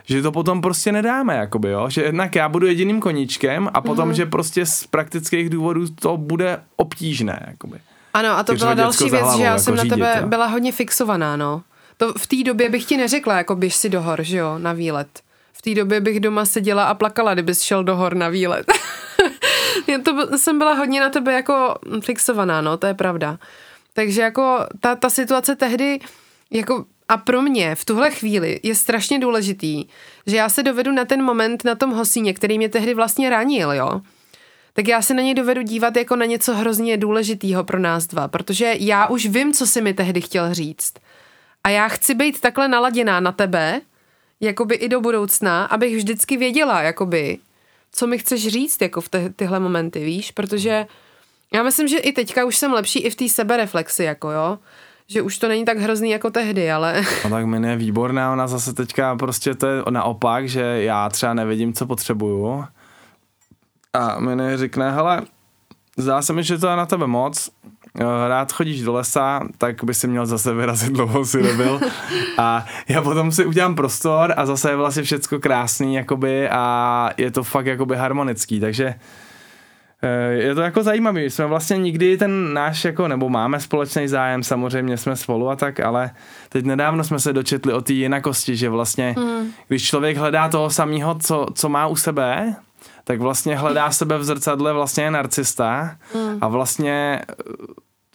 že 0.04 0.22
to 0.22 0.32
potom 0.32 0.60
prostě 0.60 0.92
nedáme, 0.92 1.36
jakoby, 1.36 1.68
jo? 1.68 1.90
že 1.90 2.02
jednak 2.02 2.34
já 2.34 2.48
budu 2.48 2.66
jediným 2.66 3.00
koníčkem 3.00 3.70
a 3.74 3.80
potom, 3.80 4.10
mm-hmm. 4.10 4.14
že 4.14 4.26
prostě 4.26 4.66
z 4.66 4.86
praktických 4.86 5.50
důvodů 5.50 5.86
to 6.00 6.16
bude 6.16 6.60
obtížné. 6.76 7.46
Jakoby. 7.50 7.78
Ano, 8.14 8.28
a 8.28 8.42
to 8.42 8.54
byla 8.54 8.74
další 8.74 9.10
věc, 9.10 9.36
že 9.36 9.42
já 9.42 9.50
jako 9.50 9.62
jsem 9.62 9.76
řídit, 9.76 9.90
na 9.90 9.96
tebe 9.96 10.18
jo? 10.20 10.28
byla 10.28 10.46
hodně 10.46 10.72
fixovaná, 10.72 11.36
no. 11.36 11.62
To 11.96 12.12
v 12.18 12.26
té 12.26 12.36
době 12.44 12.68
bych 12.68 12.84
ti 12.84 12.96
neřekla, 12.96 13.36
jako 13.36 13.56
běž 13.56 13.74
si 13.74 13.88
do 13.88 14.02
hor, 14.02 14.22
že 14.22 14.36
jo, 14.36 14.58
na 14.58 14.72
výlet. 14.72 15.08
V 15.52 15.62
té 15.62 15.74
době 15.74 16.00
bych 16.00 16.20
doma 16.20 16.44
seděla 16.44 16.84
a 16.84 16.94
plakala, 16.94 17.34
kdybys 17.34 17.62
šel 17.62 17.84
do 17.84 17.96
hor 17.96 18.14
na 18.14 18.28
výlet. 18.28 18.66
to 20.04 20.38
jsem 20.38 20.58
byla 20.58 20.74
hodně 20.74 21.00
na 21.00 21.10
tebe 21.10 21.32
jako 21.32 21.74
fixovaná, 22.00 22.60
no, 22.60 22.76
to 22.76 22.86
je 22.86 22.94
pravda. 22.94 23.38
Takže 23.92 24.20
jako 24.20 24.66
ta, 24.80 24.96
ta 24.96 25.10
situace 25.10 25.56
tehdy, 25.56 25.98
jako 26.50 26.84
a 27.08 27.16
pro 27.16 27.42
mě 27.42 27.74
v 27.74 27.84
tuhle 27.84 28.10
chvíli 28.10 28.60
je 28.62 28.74
strašně 28.74 29.18
důležitý, 29.18 29.84
že 30.26 30.36
já 30.36 30.48
se 30.48 30.62
dovedu 30.62 30.92
na 30.92 31.04
ten 31.04 31.22
moment 31.22 31.64
na 31.64 31.74
tom 31.74 31.90
hosíně, 31.90 32.34
který 32.34 32.58
mě 32.58 32.68
tehdy 32.68 32.94
vlastně 32.94 33.30
ranil, 33.30 33.72
jo 33.72 34.00
tak 34.78 34.88
já 34.88 35.02
se 35.02 35.14
na 35.14 35.22
něj 35.22 35.34
dovedu 35.34 35.62
dívat 35.62 35.96
jako 35.96 36.16
na 36.16 36.24
něco 36.24 36.54
hrozně 36.54 36.96
důležitýho 36.96 37.64
pro 37.64 37.78
nás 37.78 38.06
dva, 38.06 38.28
protože 38.28 38.74
já 38.78 39.06
už 39.06 39.26
vím, 39.26 39.52
co 39.52 39.66
si 39.66 39.82
mi 39.82 39.94
tehdy 39.94 40.20
chtěl 40.20 40.54
říct. 40.54 40.94
A 41.64 41.68
já 41.68 41.88
chci 41.88 42.14
být 42.14 42.40
takhle 42.40 42.68
naladěná 42.68 43.20
na 43.20 43.32
tebe, 43.32 43.80
jakoby 44.40 44.74
i 44.74 44.88
do 44.88 45.00
budoucna, 45.00 45.64
abych 45.64 45.96
vždycky 45.96 46.36
věděla, 46.36 46.82
jakoby, 46.82 47.38
co 47.92 48.06
mi 48.06 48.18
chceš 48.18 48.48
říct 48.48 48.82
jako 48.82 49.00
v 49.00 49.08
te- 49.08 49.30
tyhle 49.30 49.60
momenty, 49.60 50.04
víš, 50.04 50.30
protože 50.30 50.86
já 51.54 51.62
myslím, 51.62 51.88
že 51.88 51.98
i 51.98 52.12
teďka 52.12 52.44
už 52.44 52.56
jsem 52.56 52.72
lepší 52.72 52.98
i 52.98 53.10
v 53.10 53.14
té 53.14 53.28
sebereflexi, 53.28 54.04
jako 54.04 54.30
jo, 54.30 54.58
že 55.06 55.22
už 55.22 55.38
to 55.38 55.48
není 55.48 55.64
tak 55.64 55.78
hrozný 55.78 56.10
jako 56.10 56.30
tehdy, 56.30 56.70
ale... 56.70 57.02
No 57.24 57.30
tak 57.30 57.46
mi 57.46 57.68
je 57.68 57.76
výborná, 57.76 58.32
ona 58.32 58.46
zase 58.46 58.72
teďka 58.72 59.16
prostě 59.16 59.54
to 59.54 59.66
je 59.66 59.82
naopak, 59.90 60.48
že 60.48 60.60
já 60.62 61.08
třeba 61.08 61.34
nevidím, 61.34 61.72
co 61.72 61.86
potřebuju. 61.86 62.64
A 63.92 64.20
mi 64.20 64.56
řekne, 64.56 64.92
hele, 64.92 65.22
zdá 65.96 66.22
se 66.22 66.32
mi, 66.32 66.44
že 66.44 66.58
to 66.58 66.68
je 66.68 66.76
na 66.76 66.86
tebe 66.86 67.06
moc, 67.06 67.50
rád 68.28 68.52
chodíš 68.52 68.82
do 68.82 68.92
lesa, 68.92 69.40
tak 69.58 69.84
by 69.84 69.94
si 69.94 70.08
měl 70.08 70.26
zase 70.26 70.54
vyrazit 70.54 70.92
dlouho 70.92 71.24
si 71.24 71.42
nebyl. 71.42 71.80
A 72.38 72.66
já 72.88 73.02
potom 73.02 73.32
si 73.32 73.46
udělám 73.46 73.74
prostor 73.74 74.34
a 74.36 74.46
zase 74.46 74.70
je 74.70 74.76
vlastně 74.76 75.02
všecko 75.02 75.38
krásný 75.38 75.94
jakoby 75.94 76.48
a 76.48 77.10
je 77.16 77.30
to 77.30 77.42
fakt 77.42 77.66
jakoby 77.66 77.96
harmonický, 77.96 78.60
takže 78.60 78.94
eh, 80.02 80.32
je 80.32 80.54
to 80.54 80.60
jako 80.60 80.82
zajímavý, 80.82 81.30
jsme 81.30 81.46
vlastně 81.46 81.76
nikdy 81.76 82.16
ten 82.16 82.54
náš 82.54 82.84
jako, 82.84 83.08
nebo 83.08 83.28
máme 83.28 83.60
společný 83.60 84.08
zájem, 84.08 84.42
samozřejmě 84.42 84.96
jsme 84.96 85.16
spolu 85.16 85.50
a 85.50 85.56
tak, 85.56 85.80
ale 85.80 86.10
teď 86.48 86.64
nedávno 86.64 87.04
jsme 87.04 87.18
se 87.20 87.32
dočetli 87.32 87.72
o 87.72 87.80
té 87.80 87.92
jinakosti, 87.92 88.56
že 88.56 88.68
vlastně, 88.68 89.14
mm. 89.18 89.50
když 89.68 89.84
člověk 89.84 90.16
hledá 90.16 90.48
toho 90.48 90.70
samého, 90.70 91.14
co, 91.14 91.46
co 91.54 91.68
má 91.68 91.86
u 91.86 91.96
sebe, 91.96 92.56
tak 93.04 93.20
vlastně 93.20 93.56
hledá 93.56 93.90
sebe 93.90 94.18
v 94.18 94.24
zrcadle 94.24 94.72
vlastně 94.72 95.10
narcista 95.10 95.96
mm. 96.14 96.38
a 96.40 96.48
vlastně 96.48 97.22
eh, 97.28 97.34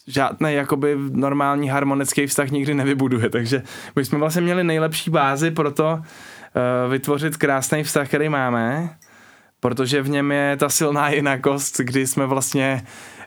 žádný 0.07 0.53
jakoby 0.53 0.97
normální 1.11 1.69
harmonický 1.69 2.27
vztah 2.27 2.49
nikdy 2.49 2.73
nevybuduje, 2.73 3.29
takže 3.29 3.63
my 3.95 4.05
jsme 4.05 4.17
vlastně 4.17 4.41
měli 4.41 4.63
nejlepší 4.63 5.09
bázi 5.09 5.51
pro 5.51 5.71
to 5.71 5.93
uh, 5.93 6.91
vytvořit 6.91 7.37
krásný 7.37 7.83
vztah, 7.83 8.07
který 8.07 8.29
máme, 8.29 8.89
protože 9.59 10.01
v 10.01 10.09
něm 10.09 10.31
je 10.31 10.57
ta 10.57 10.69
silná 10.69 11.09
jinakost, 11.09 11.79
kdy 11.79 12.07
jsme 12.07 12.25
vlastně 12.25 12.83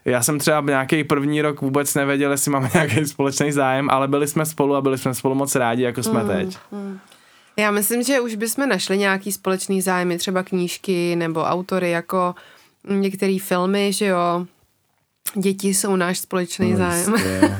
já 0.06 0.22
jsem 0.22 0.38
třeba 0.38 0.60
nějaký 0.60 1.04
první 1.04 1.42
rok 1.42 1.60
vůbec 1.60 1.94
nevěděl, 1.94 2.30
jestli 2.30 2.50
máme 2.50 2.70
nějaký 2.74 3.06
společný 3.06 3.52
zájem, 3.52 3.90
ale 3.90 4.08
byli 4.08 4.28
jsme 4.28 4.46
spolu 4.46 4.76
a 4.76 4.80
byli 4.80 4.98
jsme 4.98 5.14
spolu 5.14 5.34
moc 5.34 5.54
rádi, 5.54 5.82
jako 5.82 6.02
jsme 6.02 6.22
mm, 6.22 6.28
teď. 6.28 6.58
Mm. 6.72 6.98
Já 7.58 7.70
myslím, 7.70 8.02
že 8.02 8.20
už 8.20 8.34
bychom 8.34 8.68
našli 8.68 8.98
nějaký 8.98 9.32
společný 9.32 9.82
zájmy, 9.82 10.18
třeba 10.18 10.42
knížky 10.42 11.16
nebo 11.16 11.42
autory, 11.42 11.90
jako 11.90 12.34
některé 12.88 13.36
filmy, 13.42 13.92
že 13.92 14.06
jo. 14.06 14.46
Děti 15.34 15.74
jsou 15.74 15.96
náš 15.96 16.18
společný 16.18 16.70
no, 16.70 16.76
zájem. 16.76 17.14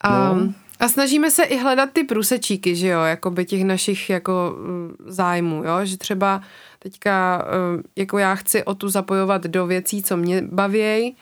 a, 0.00 0.34
no. 0.34 0.52
a 0.80 0.88
snažíme 0.88 1.30
se 1.30 1.42
i 1.42 1.56
hledat 1.56 1.90
ty 1.92 2.04
průsečíky, 2.04 2.76
že 2.76 2.88
jo, 2.88 3.00
jako 3.00 3.30
by 3.30 3.44
těch 3.44 3.64
našich 3.64 4.10
jako 4.10 4.56
mm, 4.58 4.96
zájmů, 5.06 5.64
jo, 5.64 5.84
že 5.84 5.96
třeba 5.96 6.40
teďka 6.78 7.44
mm, 7.72 7.82
jako 7.96 8.18
já 8.18 8.34
chci 8.34 8.64
o 8.64 8.74
tu 8.74 8.88
zapojovat 8.88 9.44
do 9.44 9.66
věcí, 9.66 10.02
co 10.02 10.16
mě 10.16 10.42
bavějí, 10.42 11.16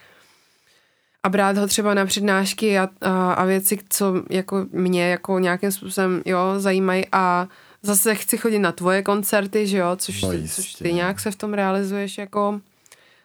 a 1.25 1.29
brát 1.29 1.59
ho 1.59 1.67
třeba 1.67 1.95
na 1.95 2.07
přednášky 2.07 2.79
a, 2.79 2.89
a, 3.01 3.33
a 3.33 3.45
věci, 3.45 3.79
co 3.89 4.23
jako 4.31 4.67
mě 4.73 5.09
jako 5.11 5.39
nějakým 5.39 5.73
způsobem 5.73 6.23
jo, 6.27 6.39
zajímají 6.57 7.05
a 7.13 7.49
zase 7.83 8.15
chci 8.15 8.39
chodit 8.39 8.59
na 8.59 8.73
tvoje 8.73 9.03
koncerty, 9.03 9.67
že 9.67 9.79
jo, 9.79 9.97
což, 9.97 10.23
No 10.23 10.29
což 10.29 10.41
jistě. 10.41 10.85
ty 10.85 10.93
nějak 10.93 11.21
se 11.21 11.31
v 11.31 11.37
tom 11.37 11.55
realizuješ, 11.55 12.19
jako 12.19 12.61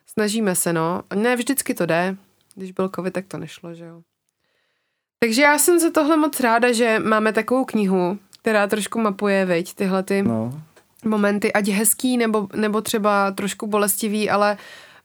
snažíme 0.08 0.56
se, 0.56 0.74
no. 0.74 1.02
Ne, 1.16 1.36
vždycky 1.36 1.74
to 1.74 1.86
jde. 1.86 2.16
Když 2.56 2.72
byl 2.72 2.90
covid, 2.96 3.14
tak 3.14 3.26
to 3.28 3.38
nešlo, 3.38 3.74
že 3.74 3.86
jo. 3.86 4.02
Takže 5.20 5.42
já 5.42 5.58
jsem 5.58 5.80
za 5.80 5.90
tohle 5.92 6.18
moc 6.18 6.40
ráda, 6.40 6.72
že 6.72 7.00
máme 7.00 7.34
takovou 7.34 7.66
knihu, 7.66 8.20
která 8.42 8.68
trošku 8.68 9.00
mapuje, 9.00 9.46
viď, 9.46 9.74
tyhle 9.74 10.04
ty 10.04 10.22
No. 10.24 10.62
momenty, 11.06 11.54
ať 11.54 11.68
hezký 11.68 12.18
nebo, 12.18 12.48
nebo 12.56 12.82
třeba 12.82 13.32
trošku 13.32 13.68
bolestivý, 13.68 14.30
ale 14.30 14.58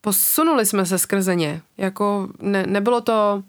posunuli 0.04 0.66
jsme 0.66 0.86
se 0.86 0.98
skrze 0.98 1.34
ně. 1.34 1.62
Jako 1.78 2.28
ne, 2.40 2.66
nebylo 2.66 3.00
to 3.00 3.42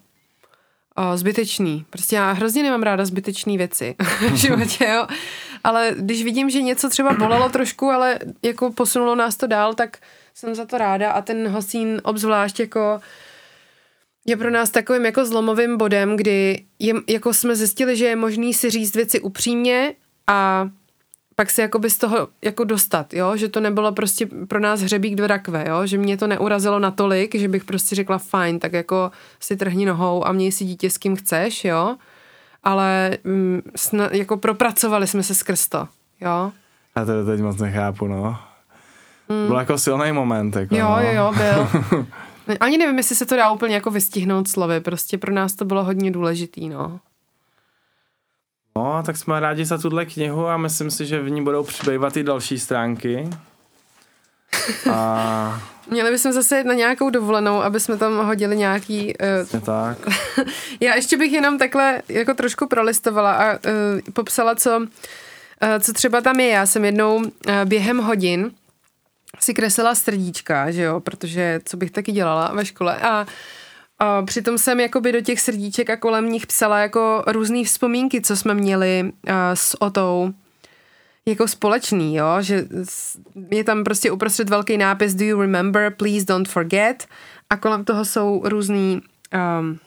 o, 0.95 1.17
zbytečný. 1.17 1.85
Prostě 1.89 2.15
já 2.15 2.31
hrozně 2.31 2.63
nemám 2.63 2.83
ráda 2.83 3.05
zbytečné 3.05 3.57
věci 3.57 3.95
v 4.31 4.35
životě, 4.35 4.85
jo. 4.85 5.07
Ale 5.63 5.95
když 5.97 6.23
vidím, 6.23 6.49
že 6.49 6.61
něco 6.61 6.89
třeba 6.89 7.13
bolelo 7.13 7.49
trošku, 7.49 7.89
ale 7.89 8.19
jako 8.43 8.71
posunulo 8.71 9.15
nás 9.15 9.35
to 9.35 9.47
dál, 9.47 9.73
tak 9.73 9.97
jsem 10.33 10.55
za 10.55 10.65
to 10.65 10.77
ráda 10.77 11.11
a 11.11 11.21
ten 11.21 11.47
Hosín 11.47 12.01
obzvlášť 12.03 12.59
jako 12.59 12.99
je 14.25 14.37
pro 14.37 14.51
nás 14.51 14.69
takovým 14.69 15.05
jako 15.05 15.25
zlomovým 15.25 15.77
bodem, 15.77 16.17
kdy 16.17 16.65
je, 16.79 16.93
jako 17.09 17.33
jsme 17.33 17.55
zjistili, 17.55 17.97
že 17.97 18.05
je 18.05 18.15
možný 18.15 18.53
si 18.53 18.69
říct 18.69 18.95
věci 18.95 19.19
upřímně 19.19 19.93
a 20.27 20.69
pak 21.35 21.49
se 21.49 21.61
jakoby 21.61 21.89
z 21.89 21.97
toho 21.97 22.27
jako 22.41 22.63
dostat, 22.63 23.13
jo, 23.13 23.37
že 23.37 23.49
to 23.49 23.59
nebylo 23.59 23.91
prostě 23.91 24.25
pro 24.47 24.59
nás 24.59 24.81
hřebík 24.81 25.15
do 25.15 25.27
rakve, 25.27 25.65
jo, 25.69 25.85
že 25.85 25.97
mě 25.97 26.17
to 26.17 26.27
neurazilo 26.27 26.79
natolik, 26.79 27.35
že 27.35 27.47
bych 27.47 27.63
prostě 27.65 27.95
řekla 27.95 28.17
fajn, 28.17 28.59
tak 28.59 28.73
jako 28.73 29.11
si 29.39 29.57
trhni 29.57 29.85
nohou 29.85 30.27
a 30.27 30.31
měj 30.31 30.51
si 30.51 30.65
dítě 30.65 30.89
s 30.89 30.97
kým 30.97 31.15
chceš, 31.15 31.65
jo, 31.65 31.95
ale 32.63 33.17
mm, 33.23 33.61
sna, 33.75 34.09
jako 34.11 34.37
propracovali 34.37 35.07
jsme 35.07 35.23
se 35.23 35.35
skrz 35.35 35.67
to, 35.67 35.87
jo. 36.21 36.51
Já 36.95 37.05
to 37.05 37.25
teď 37.25 37.41
moc 37.41 37.57
nechápu, 37.57 38.07
no. 38.07 38.37
Mm. 39.29 39.47
Byl 39.47 39.55
jako 39.55 39.77
silný 39.77 40.11
moment, 40.11 40.55
jako, 40.55 40.75
Jo, 40.75 40.89
no. 40.89 41.01
jo, 41.01 41.11
jo, 41.13 41.33
byl. 41.37 42.05
Ani 42.59 42.77
nevím, 42.77 42.97
jestli 42.97 43.15
se 43.15 43.25
to 43.25 43.35
dá 43.35 43.51
úplně 43.51 43.75
jako 43.75 43.91
vystihnout 43.91 44.47
slovy, 44.47 44.79
prostě 44.79 45.17
pro 45.17 45.33
nás 45.33 45.53
to 45.53 45.65
bylo 45.65 45.83
hodně 45.83 46.11
důležitý, 46.11 46.69
no. 46.69 46.99
No, 48.77 49.03
tak 49.05 49.17
jsme 49.17 49.39
rádi 49.39 49.65
za 49.65 49.77
tuhle 49.77 50.05
knihu 50.05 50.47
a 50.47 50.57
myslím 50.57 50.91
si, 50.91 51.05
že 51.05 51.21
v 51.21 51.29
ní 51.29 51.43
budou 51.43 51.63
přibývat 51.63 52.17
i 52.17 52.23
další 52.23 52.59
stránky. 52.59 53.29
A 54.91 55.61
Měli 55.89 56.11
bychom 56.11 56.31
zase 56.31 56.57
jet 56.57 56.67
na 56.67 56.73
nějakou 56.73 57.09
dovolenou, 57.09 57.61
aby 57.61 57.79
jsme 57.79 57.97
tam 57.97 58.25
hodili 58.25 58.57
nějaký... 58.57 59.13
Uh, 59.53 59.61
tak. 59.61 59.97
já 60.79 60.95
ještě 60.95 61.17
bych 61.17 61.31
jenom 61.31 61.57
takhle 61.57 62.01
jako 62.09 62.33
trošku 62.33 62.67
prolistovala 62.67 63.33
a 63.33 63.53
uh, 63.53 63.59
popsala, 64.13 64.55
co, 64.55 64.77
uh, 64.79 64.87
co 65.79 65.93
třeba 65.93 66.21
tam 66.21 66.39
je. 66.39 66.49
Já 66.49 66.65
jsem 66.65 66.85
jednou 66.85 67.15
uh, 67.15 67.31
během 67.65 67.97
hodin 67.97 68.51
si 69.39 69.53
kreslila 69.53 69.95
srdíčka, 69.95 70.71
že 70.71 70.81
jo, 70.81 70.99
protože 70.99 71.59
co 71.65 71.77
bych 71.77 71.91
taky 71.91 72.11
dělala 72.11 72.51
ve 72.53 72.65
škole 72.65 72.97
a 72.97 73.25
a 73.99 74.21
přitom 74.21 74.57
jsem 74.57 74.79
jakoby 74.79 75.11
do 75.11 75.21
těch 75.21 75.39
srdíček 75.39 75.89
a 75.89 75.97
kolem 75.97 76.29
nich 76.29 76.47
psala 76.47 76.79
jako 76.79 77.23
různé 77.27 77.63
vzpomínky, 77.63 78.21
co 78.21 78.37
jsme 78.37 78.53
měli 78.53 79.03
uh, 79.03 79.33
s 79.53 79.81
Otou. 79.81 80.33
Jako 81.25 81.47
společný, 81.47 82.15
jo, 82.15 82.41
že 82.41 82.65
je 83.51 83.63
tam 83.63 83.83
prostě 83.83 84.11
uprostřed 84.11 84.49
velký 84.49 84.77
nápis 84.77 85.13
Do 85.13 85.25
you 85.25 85.41
remember, 85.41 85.93
please 85.97 86.25
don't 86.25 86.49
forget. 86.49 87.07
A 87.49 87.57
kolem 87.57 87.85
toho 87.85 88.05
jsou 88.05 88.41
různý 88.45 89.01
um, 89.59 89.79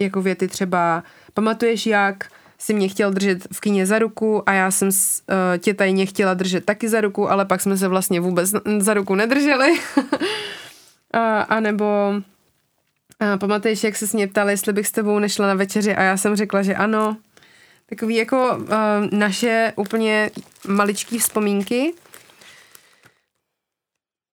jako 0.00 0.22
věty 0.22 0.48
třeba 0.48 1.02
pamatuješ 1.34 1.86
jak 1.86 2.30
si 2.58 2.74
mě 2.74 2.88
chtěl 2.88 3.10
držet 3.10 3.48
v 3.52 3.60
kyně 3.60 3.86
za 3.86 3.98
ruku 3.98 4.48
a 4.48 4.52
já 4.52 4.70
jsem 4.70 4.92
s, 4.92 5.22
uh, 5.30 5.58
tě 5.58 5.74
tajně 5.74 6.06
chtěla 6.06 6.34
držet 6.34 6.64
taky 6.64 6.88
za 6.88 7.00
ruku, 7.00 7.30
ale 7.30 7.44
pak 7.44 7.60
jsme 7.60 7.76
se 7.76 7.88
vlastně 7.88 8.20
vůbec 8.20 8.50
za 8.78 8.94
ruku 8.94 9.14
nedrželi. 9.14 9.80
a, 11.12 11.40
a 11.40 11.60
nebo 11.60 12.14
a 13.20 13.36
pamatuješ, 13.36 13.84
jak 13.84 13.96
se 13.96 14.06
mě 14.12 14.28
ptali, 14.28 14.52
jestli 14.52 14.72
bych 14.72 14.86
s 14.86 14.92
tebou 14.92 15.18
nešla 15.18 15.46
na 15.46 15.54
večeři 15.54 15.94
a 15.94 16.02
já 16.02 16.16
jsem 16.16 16.36
řekla, 16.36 16.62
že 16.62 16.74
ano. 16.74 17.16
Takový 17.86 18.14
jako 18.14 18.56
uh, 18.56 18.66
naše 19.10 19.72
úplně 19.76 20.30
maličký 20.66 21.18
vzpomínky. 21.18 21.92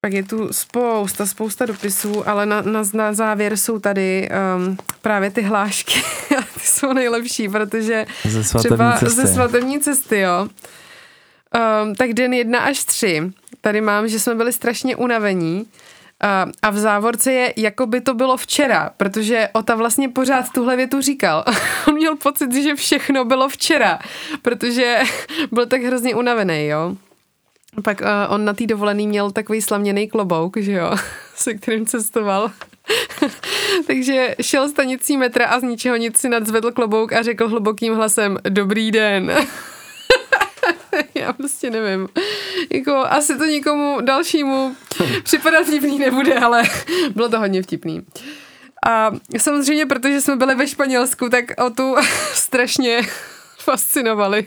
Pak 0.02 0.14
je 0.14 0.24
tu 0.24 0.54
spousta, 0.54 1.26
spousta 1.26 1.66
dopisů, 1.66 2.30
ale 2.30 2.46
na, 2.46 2.62
na, 2.62 2.84
na 2.94 3.14
závěr 3.14 3.58
jsou 3.58 3.80
tady 3.80 4.30
um, 4.58 4.78
právě 5.02 5.32
ty 5.32 5.42
hlášky. 5.42 6.00
A 6.38 6.42
ty 6.42 6.60
jsou 6.60 6.94
nejlepší, 6.94 7.50
protože 7.50 8.06
Ze 8.24 8.44
svatební 8.44 8.76
třeba 8.76 8.98
cesty. 8.98 9.22
ze 9.22 9.28
svatební 9.34 9.80
cesty, 9.80 10.20
jo. 10.20 10.48
Um, 11.84 11.96
tak 11.96 12.14
den 12.14 12.34
jedna 12.34 12.60
až 12.60 12.84
tři. 12.84 13.32
Tady 13.62 13.82
mám, 13.82 14.08
že 14.08 14.20
jsme 14.20 14.36
byli 14.36 14.54
strašně 14.54 14.96
unavení. 14.96 15.66
A, 16.62 16.70
v 16.70 16.78
závorce 16.78 17.34
je, 17.34 17.54
jako 17.58 17.86
by 17.86 18.02
to 18.02 18.14
bylo 18.14 18.38
včera, 18.38 18.92
protože 18.98 19.50
Ota 19.54 19.76
vlastně 19.76 20.10
pořád 20.10 20.46
tuhle 20.54 20.76
větu 20.76 21.02
říkal. 21.02 21.46
On 21.88 21.94
měl 21.94 22.16
pocit, 22.16 22.54
že 22.54 22.76
všechno 22.76 23.26
bylo 23.26 23.50
včera, 23.50 24.00
protože 24.42 25.00
byl 25.52 25.66
tak 25.66 25.82
hrozně 25.82 26.16
unavený, 26.16 26.68
jo. 26.68 26.96
Pak 27.84 28.02
uh, 28.02 28.34
on 28.34 28.46
na 28.46 28.54
té 28.54 28.66
dovolený 28.66 29.08
měl 29.08 29.32
takový 29.32 29.62
slaměný 29.62 30.08
klobouk, 30.08 30.58
že 30.58 30.72
jo, 30.72 30.92
se 31.36 31.54
kterým 31.54 31.86
cestoval. 31.86 32.52
Takže 33.88 34.36
šel 34.42 34.70
stanicí 34.70 35.18
metra 35.18 35.46
a 35.46 35.60
z 35.60 35.64
ničeho 35.64 35.96
nic 35.96 36.18
si 36.18 36.30
nadzvedl 36.30 36.72
klobouk 36.72 37.14
a 37.14 37.24
řekl 37.24 37.50
hlubokým 37.50 37.96
hlasem 37.96 38.38
Dobrý 38.50 38.92
den. 38.92 39.32
Já 41.22 41.34
prostě 41.34 41.70
nevím. 41.70 42.08
Jako, 42.74 42.96
asi 42.96 43.38
to 43.38 43.46
nikomu 43.46 43.98
dalšímu 44.02 44.76
připadat 45.24 45.64
vtipný 45.64 46.00
nebude, 46.00 46.40
ale 46.40 46.64
bylo 47.16 47.30
to 47.30 47.40
hodně 47.40 47.64
vtipný. 47.64 48.06
A 48.88 49.12
samozřejmě, 49.38 49.86
protože 49.86 50.22
jsme 50.22 50.36
byli 50.36 50.56
ve 50.56 50.68
Španělsku, 50.68 51.30
tak 51.30 51.46
o 51.66 51.70
tu 51.70 51.96
strašně 52.34 53.02
fascinovali 53.60 54.46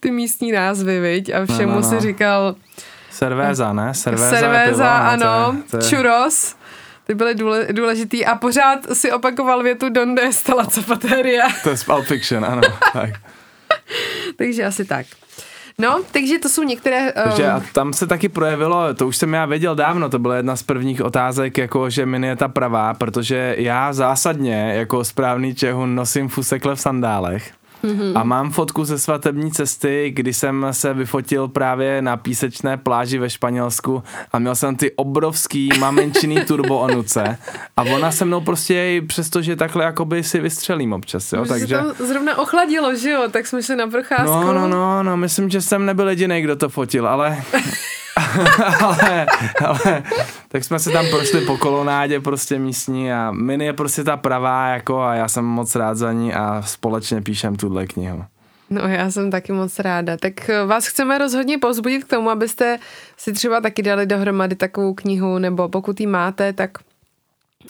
ty 0.00 0.10
místní 0.10 0.52
názvy, 0.52 1.00
viď? 1.00 1.34
A 1.34 1.46
všemu 1.46 1.72
No, 1.72 1.80
no, 1.80 1.80
no. 1.80 1.88
si 1.88 2.00
říkal 2.00 2.56
Cervéza, 3.10 3.72
ne? 3.72 3.94
Cerveza, 3.94 4.64
pivo, 4.66 4.78
no, 4.78 4.88
ano, 4.90 5.56
to 5.70 5.76
je, 5.76 5.80
to 5.80 5.86
je, 5.86 5.96
churros, 5.96 6.56
ty 7.06 7.14
byly 7.14 7.34
důle, 7.34 7.66
důležitý 7.72 8.26
a 8.26 8.34
pořád 8.34 8.78
si 8.92 9.12
opakoval 9.12 9.62
větu 9.62 9.88
Donde 9.88 10.22
está 10.22 10.54
la 10.54 10.64
zapateria, 10.64 11.48
to 11.62 11.70
je 11.70 11.76
z 11.76 11.84
Pulp 11.84 12.04
Fiction, 12.06 12.44
ano. 12.44 12.62
tak. 12.92 13.10
takže 14.36 14.64
asi 14.64 14.84
tak. 14.84 15.06
No, 15.82 16.00
takže 16.12 16.38
to 16.38 16.48
jsou 16.48 16.62
některé... 16.62 17.12
Takže 17.24 17.50
a 17.50 17.56
Um, 17.56 17.62
tam 17.72 17.92
se 17.92 18.06
taky 18.06 18.28
projevilo, 18.28 18.94
to 18.94 19.06
už 19.06 19.16
jsem 19.16 19.34
já 19.34 19.46
věděl 19.46 19.74
dávno, 19.74 20.08
to 20.08 20.18
byla 20.18 20.36
jedna 20.36 20.56
z 20.56 20.62
prvních 20.62 21.02
otázek, 21.02 21.58
jako 21.58 21.90
že 21.90 22.06
Mini 22.06 22.26
je 22.26 22.36
ta 22.36 22.48
pravá, 22.48 22.94
protože 22.94 23.54
já 23.58 23.92
zásadně 23.92 24.72
jako 24.76 25.04
správný 25.04 25.54
Čehun 25.54 25.94
nosím 25.94 26.28
fusekle 26.28 26.74
v 26.74 26.80
sandálech. 26.80 27.52
Mm-hmm. 27.84 28.12
A 28.18 28.24
mám 28.24 28.50
fotku 28.50 28.84
ze 28.84 28.98
svatební 28.98 29.50
cesty, 29.50 30.12
kdy 30.14 30.34
jsem 30.34 30.66
se 30.70 30.94
vyfotil 30.94 31.48
právě 31.48 32.02
na 32.02 32.16
písečné 32.16 32.76
pláži 32.76 33.18
ve 33.18 33.30
Španělsku 33.30 34.02
a 34.32 34.38
měl 34.38 34.54
jsem 34.54 34.76
ty 34.76 34.92
obrovský 34.92 35.68
maminčiný 35.78 36.40
turbo 36.44 36.78
onuce 36.78 37.38
a 37.76 37.82
ona 37.82 38.12
se 38.12 38.24
mnou 38.24 38.40
prostě 38.40 39.02
přestože 39.06 39.56
takhle 39.56 39.84
jakoby 39.84 40.22
si 40.22 40.40
vystřelím 40.40 40.92
občas, 40.92 41.32
jo, 41.32 41.44
že 41.44 41.52
se 41.52 41.58
takže... 41.58 41.76
tam 41.76 41.92
zrovna 42.06 42.38
ochladilo, 42.38 42.96
že 42.96 43.10
jo, 43.10 43.22
tak 43.30 43.46
jsme 43.46 43.62
šli 43.62 43.76
na 43.76 43.86
procházku. 43.86 44.30
No, 44.30 44.52
no, 44.52 44.68
no, 44.68 45.02
no, 45.02 45.16
myslím, 45.16 45.50
že 45.50 45.60
jsem 45.60 45.86
nebyl 45.86 46.08
jediný, 46.08 46.42
kdo 46.42 46.56
to 46.56 46.68
fotil, 46.68 47.08
ale... 47.08 47.42
ale, 48.80 49.26
ale, 49.64 50.02
tak 50.48 50.64
jsme 50.64 50.78
se 50.78 50.90
tam 50.90 51.06
prošli 51.10 51.40
po 51.40 51.56
kolonádě 51.56 52.20
prostě 52.20 52.58
místní 52.58 53.12
a 53.12 53.30
Mini 53.30 53.64
je 53.64 53.72
prostě 53.72 54.04
ta 54.04 54.16
pravá 54.16 54.66
jako 54.66 55.00
a 55.00 55.14
já 55.14 55.28
jsem 55.28 55.44
moc 55.44 55.74
rád 55.74 55.94
za 55.94 56.12
ní 56.12 56.34
a 56.34 56.62
společně 56.62 57.22
píšem 57.22 57.56
tuhle 57.56 57.86
knihu. 57.86 58.24
No 58.72 58.80
já 58.80 59.10
jsem 59.10 59.30
taky 59.30 59.52
moc 59.52 59.78
ráda. 59.78 60.16
Tak 60.16 60.50
eh, 60.50 60.64
vás 60.64 60.86
chceme 60.86 61.18
rozhodně 61.18 61.58
pozbudit 61.58 62.04
k 62.04 62.08
tomu, 62.08 62.30
abyste 62.30 62.78
si 63.16 63.32
třeba 63.32 63.60
taky 63.60 63.82
dali 63.82 64.06
dohromady 64.06 64.56
takovou 64.56 64.94
knihu, 64.94 65.38
nebo 65.38 65.68
pokud 65.68 66.00
ji 66.00 66.06
máte, 66.06 66.52
tak 66.52 66.70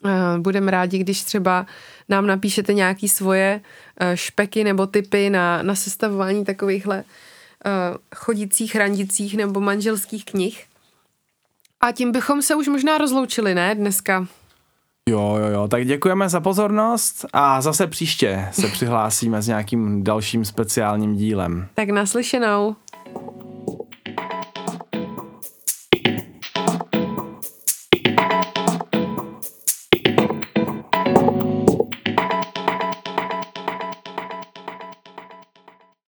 uh, 0.05 0.11
budeme 0.39 0.71
rádi, 0.71 0.99
když 0.99 1.23
třeba 1.23 1.67
nám 2.09 2.27
napíšete 2.27 2.75
nějaký 2.75 3.09
svoje 3.09 3.61
uh, 4.01 4.15
špeky 4.15 4.65
nebo 4.65 4.87
typy 4.87 5.31
na, 5.31 5.63
na 5.63 5.75
sestavování 5.75 6.45
takovýchhle 6.45 7.05
chodících, 8.17 8.77
randicích 8.77 9.37
nebo 9.37 9.61
manželských 9.61 10.25
knih. 10.25 10.65
A 11.81 11.93
tím 11.93 12.13
bychom 12.13 12.43
se 12.43 12.55
už 12.55 12.69
možná 12.69 12.99
rozloučili, 12.99 13.55
ne, 13.55 13.75
dneska? 13.75 14.27
Jo, 15.09 15.37
jo, 15.41 15.47
jo, 15.47 15.69
tak 15.69 15.87
děkujeme 15.87 16.29
za 16.29 16.41
pozornost 16.41 17.27
a 17.33 17.61
zase 17.61 17.87
příště 17.87 18.49
se 18.53 18.69
přihlásíme 18.69 19.43
s 19.43 19.47
nějakým 19.47 20.05
dalším 20.05 20.45
speciálním 20.45 21.17
dílem. 21.17 21.69
Tak 21.75 21.89
naslyšenou. 21.89 22.77